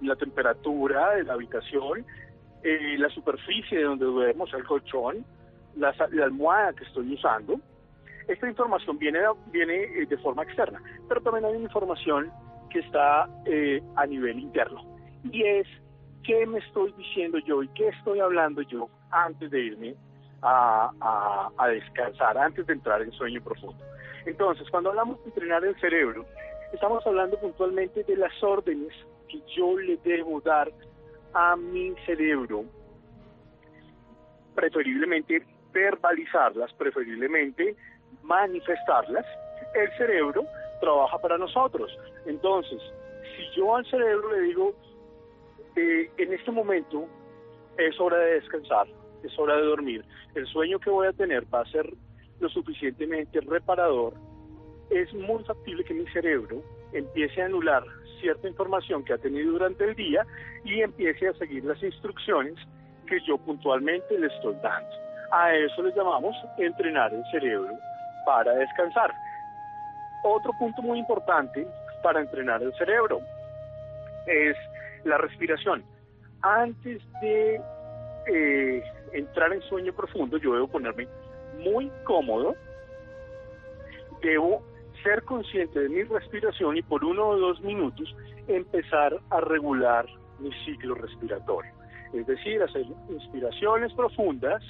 la 0.00 0.16
temperatura 0.16 1.16
de 1.16 1.24
la 1.24 1.34
habitación, 1.34 2.06
eh, 2.62 2.96
la 2.98 3.10
superficie 3.10 3.78
de 3.78 3.84
donde 3.84 4.06
duermo, 4.06 4.46
el 4.46 4.64
colchón, 4.64 5.24
la, 5.76 5.94
almohada 6.22 6.72
que 6.72 6.84
estoy 6.84 7.12
usando. 7.14 7.60
Esta 8.28 8.48
información 8.48 8.98
viene, 8.98 9.20
viene 9.52 9.74
eh, 9.74 10.06
de 10.06 10.18
forma 10.18 10.42
externa, 10.42 10.80
pero 11.08 11.20
también 11.20 11.44
hay 11.44 11.56
una 11.56 11.64
información 11.64 12.30
que 12.76 12.86
está 12.86 13.26
eh, 13.46 13.82
a 13.96 14.04
nivel 14.04 14.38
interno. 14.38 14.82
Y 15.32 15.42
es 15.42 15.66
qué 16.22 16.44
me 16.46 16.58
estoy 16.58 16.92
diciendo 16.98 17.38
yo 17.38 17.62
y 17.62 17.68
qué 17.68 17.88
estoy 17.88 18.20
hablando 18.20 18.60
yo 18.60 18.90
antes 19.10 19.50
de 19.50 19.60
irme 19.60 19.94
a, 20.42 20.90
a, 21.56 21.68
descansar, 21.68 22.36
antes 22.36 22.66
de 22.66 22.74
entrar 22.74 23.00
en 23.00 23.10
sueño 23.12 23.42
profundo. 23.42 23.82
Entonces, 24.26 24.68
cuando 24.70 24.90
hablamos 24.90 25.18
de 25.20 25.30
entrenar 25.30 25.64
el 25.64 25.74
cerebro, 25.80 26.26
estamos 26.74 27.04
hablando 27.06 27.38
puntualmente 27.40 28.04
de 28.04 28.16
las 28.16 28.42
órdenes 28.42 28.92
que 29.30 29.40
yo 29.56 29.78
le 29.78 29.96
debo 30.04 30.42
dar 30.42 30.70
a 31.32 31.56
mi 31.56 31.94
cerebro, 32.04 32.64
preferiblemente 34.54 35.46
verbalizarlas, 35.72 36.72
preferiblemente 36.74 37.74
manifestarlas. 38.22 39.24
El 39.74 39.90
cerebro 39.96 40.44
trabaja 40.80 41.18
para 41.18 41.38
nosotros. 41.38 41.90
Entonces, 42.26 42.80
si 43.36 43.58
yo 43.60 43.76
al 43.76 43.84
cerebro 43.86 44.32
le 44.32 44.40
digo, 44.42 44.74
eh, 45.76 46.10
en 46.16 46.32
este 46.32 46.50
momento 46.50 47.06
es 47.78 47.98
hora 48.00 48.18
de 48.18 48.40
descansar, 48.40 48.86
es 49.22 49.38
hora 49.38 49.56
de 49.56 49.62
dormir, 49.62 50.04
el 50.34 50.46
sueño 50.46 50.78
que 50.78 50.90
voy 50.90 51.06
a 51.06 51.12
tener 51.12 51.44
va 51.52 51.60
a 51.60 51.66
ser 51.66 51.92
lo 52.40 52.48
suficientemente 52.48 53.40
reparador, 53.40 54.14
es 54.90 55.12
muy 55.14 55.42
factible 55.44 55.84
que 55.84 55.94
mi 55.94 56.06
cerebro 56.08 56.62
empiece 56.92 57.42
a 57.42 57.46
anular 57.46 57.82
cierta 58.20 58.48
información 58.48 59.04
que 59.04 59.12
ha 59.12 59.18
tenido 59.18 59.52
durante 59.52 59.84
el 59.84 59.94
día 59.94 60.26
y 60.64 60.80
empiece 60.80 61.28
a 61.28 61.34
seguir 61.34 61.64
las 61.64 61.82
instrucciones 61.82 62.54
que 63.06 63.18
yo 63.26 63.38
puntualmente 63.38 64.18
le 64.18 64.26
estoy 64.28 64.54
dando. 64.62 64.88
A 65.32 65.54
eso 65.54 65.82
le 65.82 65.94
llamamos 65.94 66.34
entrenar 66.58 67.12
el 67.12 67.22
cerebro 67.30 67.72
para 68.24 68.54
descansar. 68.54 69.12
Otro 70.28 70.52
punto 70.58 70.82
muy 70.82 70.98
importante 70.98 71.64
para 72.02 72.20
entrenar 72.20 72.60
el 72.60 72.74
cerebro 72.74 73.20
es 74.26 74.56
la 75.04 75.18
respiración. 75.18 75.84
Antes 76.42 77.00
de 77.20 77.60
eh, 78.26 78.82
entrar 79.12 79.52
en 79.52 79.62
sueño 79.62 79.92
profundo, 79.92 80.36
yo 80.38 80.54
debo 80.54 80.66
ponerme 80.66 81.06
muy 81.60 81.92
cómodo, 82.02 82.56
debo 84.20 84.64
ser 85.04 85.22
consciente 85.22 85.78
de 85.78 85.88
mi 85.88 86.02
respiración 86.02 86.76
y 86.76 86.82
por 86.82 87.04
uno 87.04 87.28
o 87.28 87.36
dos 87.38 87.60
minutos 87.60 88.12
empezar 88.48 89.16
a 89.30 89.40
regular 89.40 90.06
mi 90.40 90.50
ciclo 90.64 90.96
respiratorio. 90.96 91.70
Es 92.12 92.26
decir, 92.26 92.60
hacer 92.64 92.84
inspiraciones 93.10 93.92
profundas, 93.92 94.60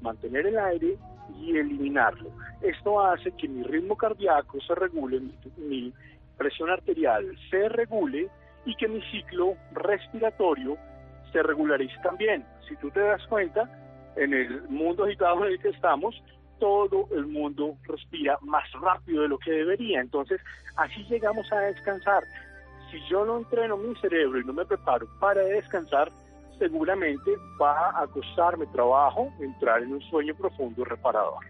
mantener 0.00 0.46
el 0.46 0.58
aire 0.58 0.96
y 1.38 1.56
eliminarlo. 1.56 2.30
Esto 2.60 3.00
hace 3.00 3.32
que 3.32 3.48
mi 3.48 3.62
ritmo 3.62 3.96
cardíaco 3.96 4.60
se 4.60 4.74
regule, 4.74 5.20
mi, 5.56 5.92
presión 6.36 6.70
arterial 6.70 7.36
se 7.50 7.68
regule 7.68 8.28
y 8.64 8.74
que 8.76 8.88
mi 8.88 9.00
ciclo 9.10 9.54
respiratorio 9.72 10.76
se 11.32 11.42
regularice 11.42 11.94
también. 12.02 12.44
Si 12.68 12.76
tú 12.76 12.90
te 12.90 13.00
das 13.00 13.24
cuenta, 13.26 13.68
en 14.16 14.32
el 14.32 14.62
mundo 14.68 15.04
agitado 15.04 15.44
en 15.44 15.52
el 15.52 15.58
que 15.60 15.68
estamos, 15.68 16.20
todo 16.58 17.08
el 17.12 17.26
mundo 17.26 17.76
respira 17.84 18.38
más 18.42 18.64
rápido 18.72 19.22
de 19.22 19.28
lo 19.28 19.38
que 19.38 19.50
debería. 19.50 20.00
Entonces, 20.00 20.40
así 20.76 21.04
llegamos 21.04 21.50
a 21.52 21.58
descansar. 21.60 22.22
Si 22.90 23.00
yo 23.08 23.24
no 23.24 23.38
entreno 23.38 23.76
mi 23.76 23.94
cerebro 23.96 24.38
y 24.38 24.44
no 24.44 24.52
me 24.52 24.64
preparo 24.64 25.06
para 25.18 25.42
descansar, 25.42 26.10
seguramente 26.58 27.30
va 27.60 28.00
a 28.00 28.06
costarme 28.06 28.66
trabajo 28.66 29.32
entrar 29.40 29.82
en 29.82 29.92
un 29.94 30.00
sueño 30.02 30.34
profundo 30.34 30.84
reparador. 30.84 31.44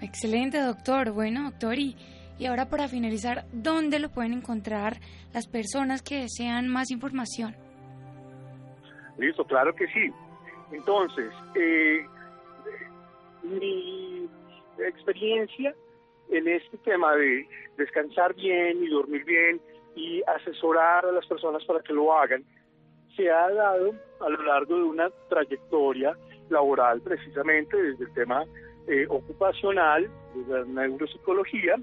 Excelente, 0.00 0.60
doctor. 0.60 1.10
Bueno, 1.12 1.50
doctor, 1.50 1.78
y, 1.78 1.96
y 2.38 2.46
ahora 2.46 2.68
para 2.68 2.88
finalizar, 2.88 3.44
¿dónde 3.52 3.98
lo 3.98 4.10
pueden 4.10 4.34
encontrar 4.34 4.98
las 5.32 5.46
personas 5.46 6.02
que 6.02 6.22
desean 6.22 6.68
más 6.68 6.90
información? 6.90 7.56
Listo, 9.18 9.44
claro 9.44 9.74
que 9.74 9.86
sí. 9.88 10.12
Entonces, 10.72 11.32
eh, 11.54 12.04
mi 13.42 14.28
experiencia 14.78 15.74
en 16.30 16.48
este 16.48 16.76
tema 16.78 17.14
de 17.14 17.48
descansar 17.76 18.34
bien 18.34 18.82
y 18.82 18.88
dormir 18.88 19.24
bien 19.24 19.60
y 19.94 20.22
asesorar 20.26 21.06
a 21.06 21.12
las 21.12 21.26
personas 21.26 21.64
para 21.64 21.80
que 21.80 21.92
lo 21.92 22.12
hagan, 22.12 22.44
se 23.16 23.30
ha 23.30 23.50
dado 23.50 23.94
a 24.20 24.28
lo 24.28 24.42
largo 24.42 24.76
de 24.76 24.82
una 24.82 25.10
trayectoria 25.28 26.16
laboral 26.48 27.00
precisamente 27.00 27.76
desde 27.76 28.04
el 28.04 28.12
tema 28.12 28.44
eh, 28.86 29.06
ocupacional, 29.08 30.08
desde 30.34 30.72
la 30.72 30.86
neuropsicología, 30.86 31.76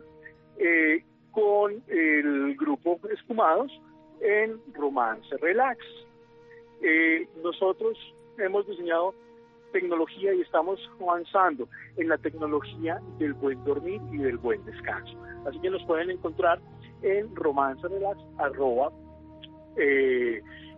eh, 0.57 1.03
con 1.31 1.83
el 1.87 2.55
grupo 2.55 2.99
Escumados 3.11 3.71
en 4.21 4.59
Romance 4.73 5.35
Relax. 5.37 5.79
Eh, 6.81 7.27
nosotros 7.43 7.97
hemos 8.37 8.67
diseñado 8.67 9.13
tecnología 9.71 10.33
y 10.33 10.41
estamos 10.41 10.79
avanzando 11.01 11.67
en 11.97 12.07
la 12.07 12.17
tecnología 12.19 13.01
del 13.17 13.33
buen 13.33 13.63
dormir 13.63 13.99
y 14.11 14.17
del 14.17 14.37
buen 14.37 14.63
descanso. 14.65 15.17
Así 15.47 15.59
que 15.59 15.71
nos 15.71 15.83
pueden 15.85 16.11
encontrar 16.11 16.59
en 17.01 17.35
Romance 17.35 17.85
Relax, 17.87 18.19
arroba, 18.37 18.91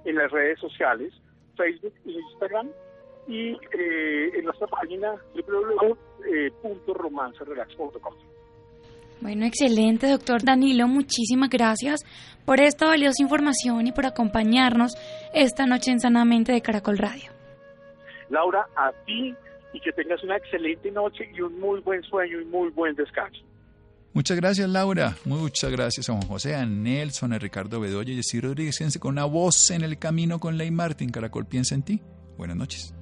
en 0.05 0.15
las 0.15 0.31
redes 0.31 0.57
sociales, 0.59 1.13
Facebook 1.57 1.93
e 2.05 2.11
Instagram, 2.11 2.69
y 3.27 3.51
eh, 3.51 4.37
en 4.37 4.45
nuestra 4.45 4.67
página 4.67 5.15
www.romancerelax.com. 5.33 8.13
Bueno, 9.21 9.45
excelente, 9.45 10.07
doctor 10.07 10.43
Danilo. 10.43 10.87
Muchísimas 10.87 11.49
gracias 11.49 12.03
por 12.45 12.59
esta 12.59 12.87
valiosa 12.87 13.23
información 13.23 13.87
y 13.87 13.91
por 13.91 14.05
acompañarnos 14.05 14.95
esta 15.33 15.65
noche 15.65 15.91
en 15.91 15.99
Sanamente 15.99 16.51
de 16.51 16.61
Caracol 16.61 16.97
Radio. 16.97 17.31
Laura, 18.29 18.67
a 18.75 18.91
ti 19.05 19.33
y 19.73 19.79
que 19.79 19.91
tengas 19.91 20.23
una 20.23 20.37
excelente 20.37 20.91
noche 20.91 21.29
y 21.33 21.41
un 21.41 21.59
muy 21.59 21.79
buen 21.81 22.03
sueño 22.03 22.41
y 22.41 22.45
muy 22.45 22.69
buen 22.69 22.95
descanso. 22.95 23.41
Muchas 24.15 24.37
gracias, 24.37 24.69
Laura. 24.69 25.17
Muchas 25.25 25.69
gracias 25.69 26.07
a 26.07 26.13
Juan 26.13 26.25
José, 26.25 26.55
a 26.55 26.65
Nelson, 26.65 27.33
a 27.33 27.37
Ricardo 27.37 27.81
Bedoya 27.81 28.13
y 28.13 28.37
a 28.37 28.41
Rodríguez 28.41 28.79
con 28.97 29.11
una 29.11 29.25
voz 29.25 29.69
en 29.71 29.83
el 29.83 29.99
camino 29.99 30.39
con 30.39 30.57
Ley 30.57 30.71
Martín. 30.71 31.09
Caracol 31.09 31.45
piensa 31.45 31.75
en 31.75 31.83
ti. 31.83 32.01
Buenas 32.37 32.55
noches. 32.55 32.94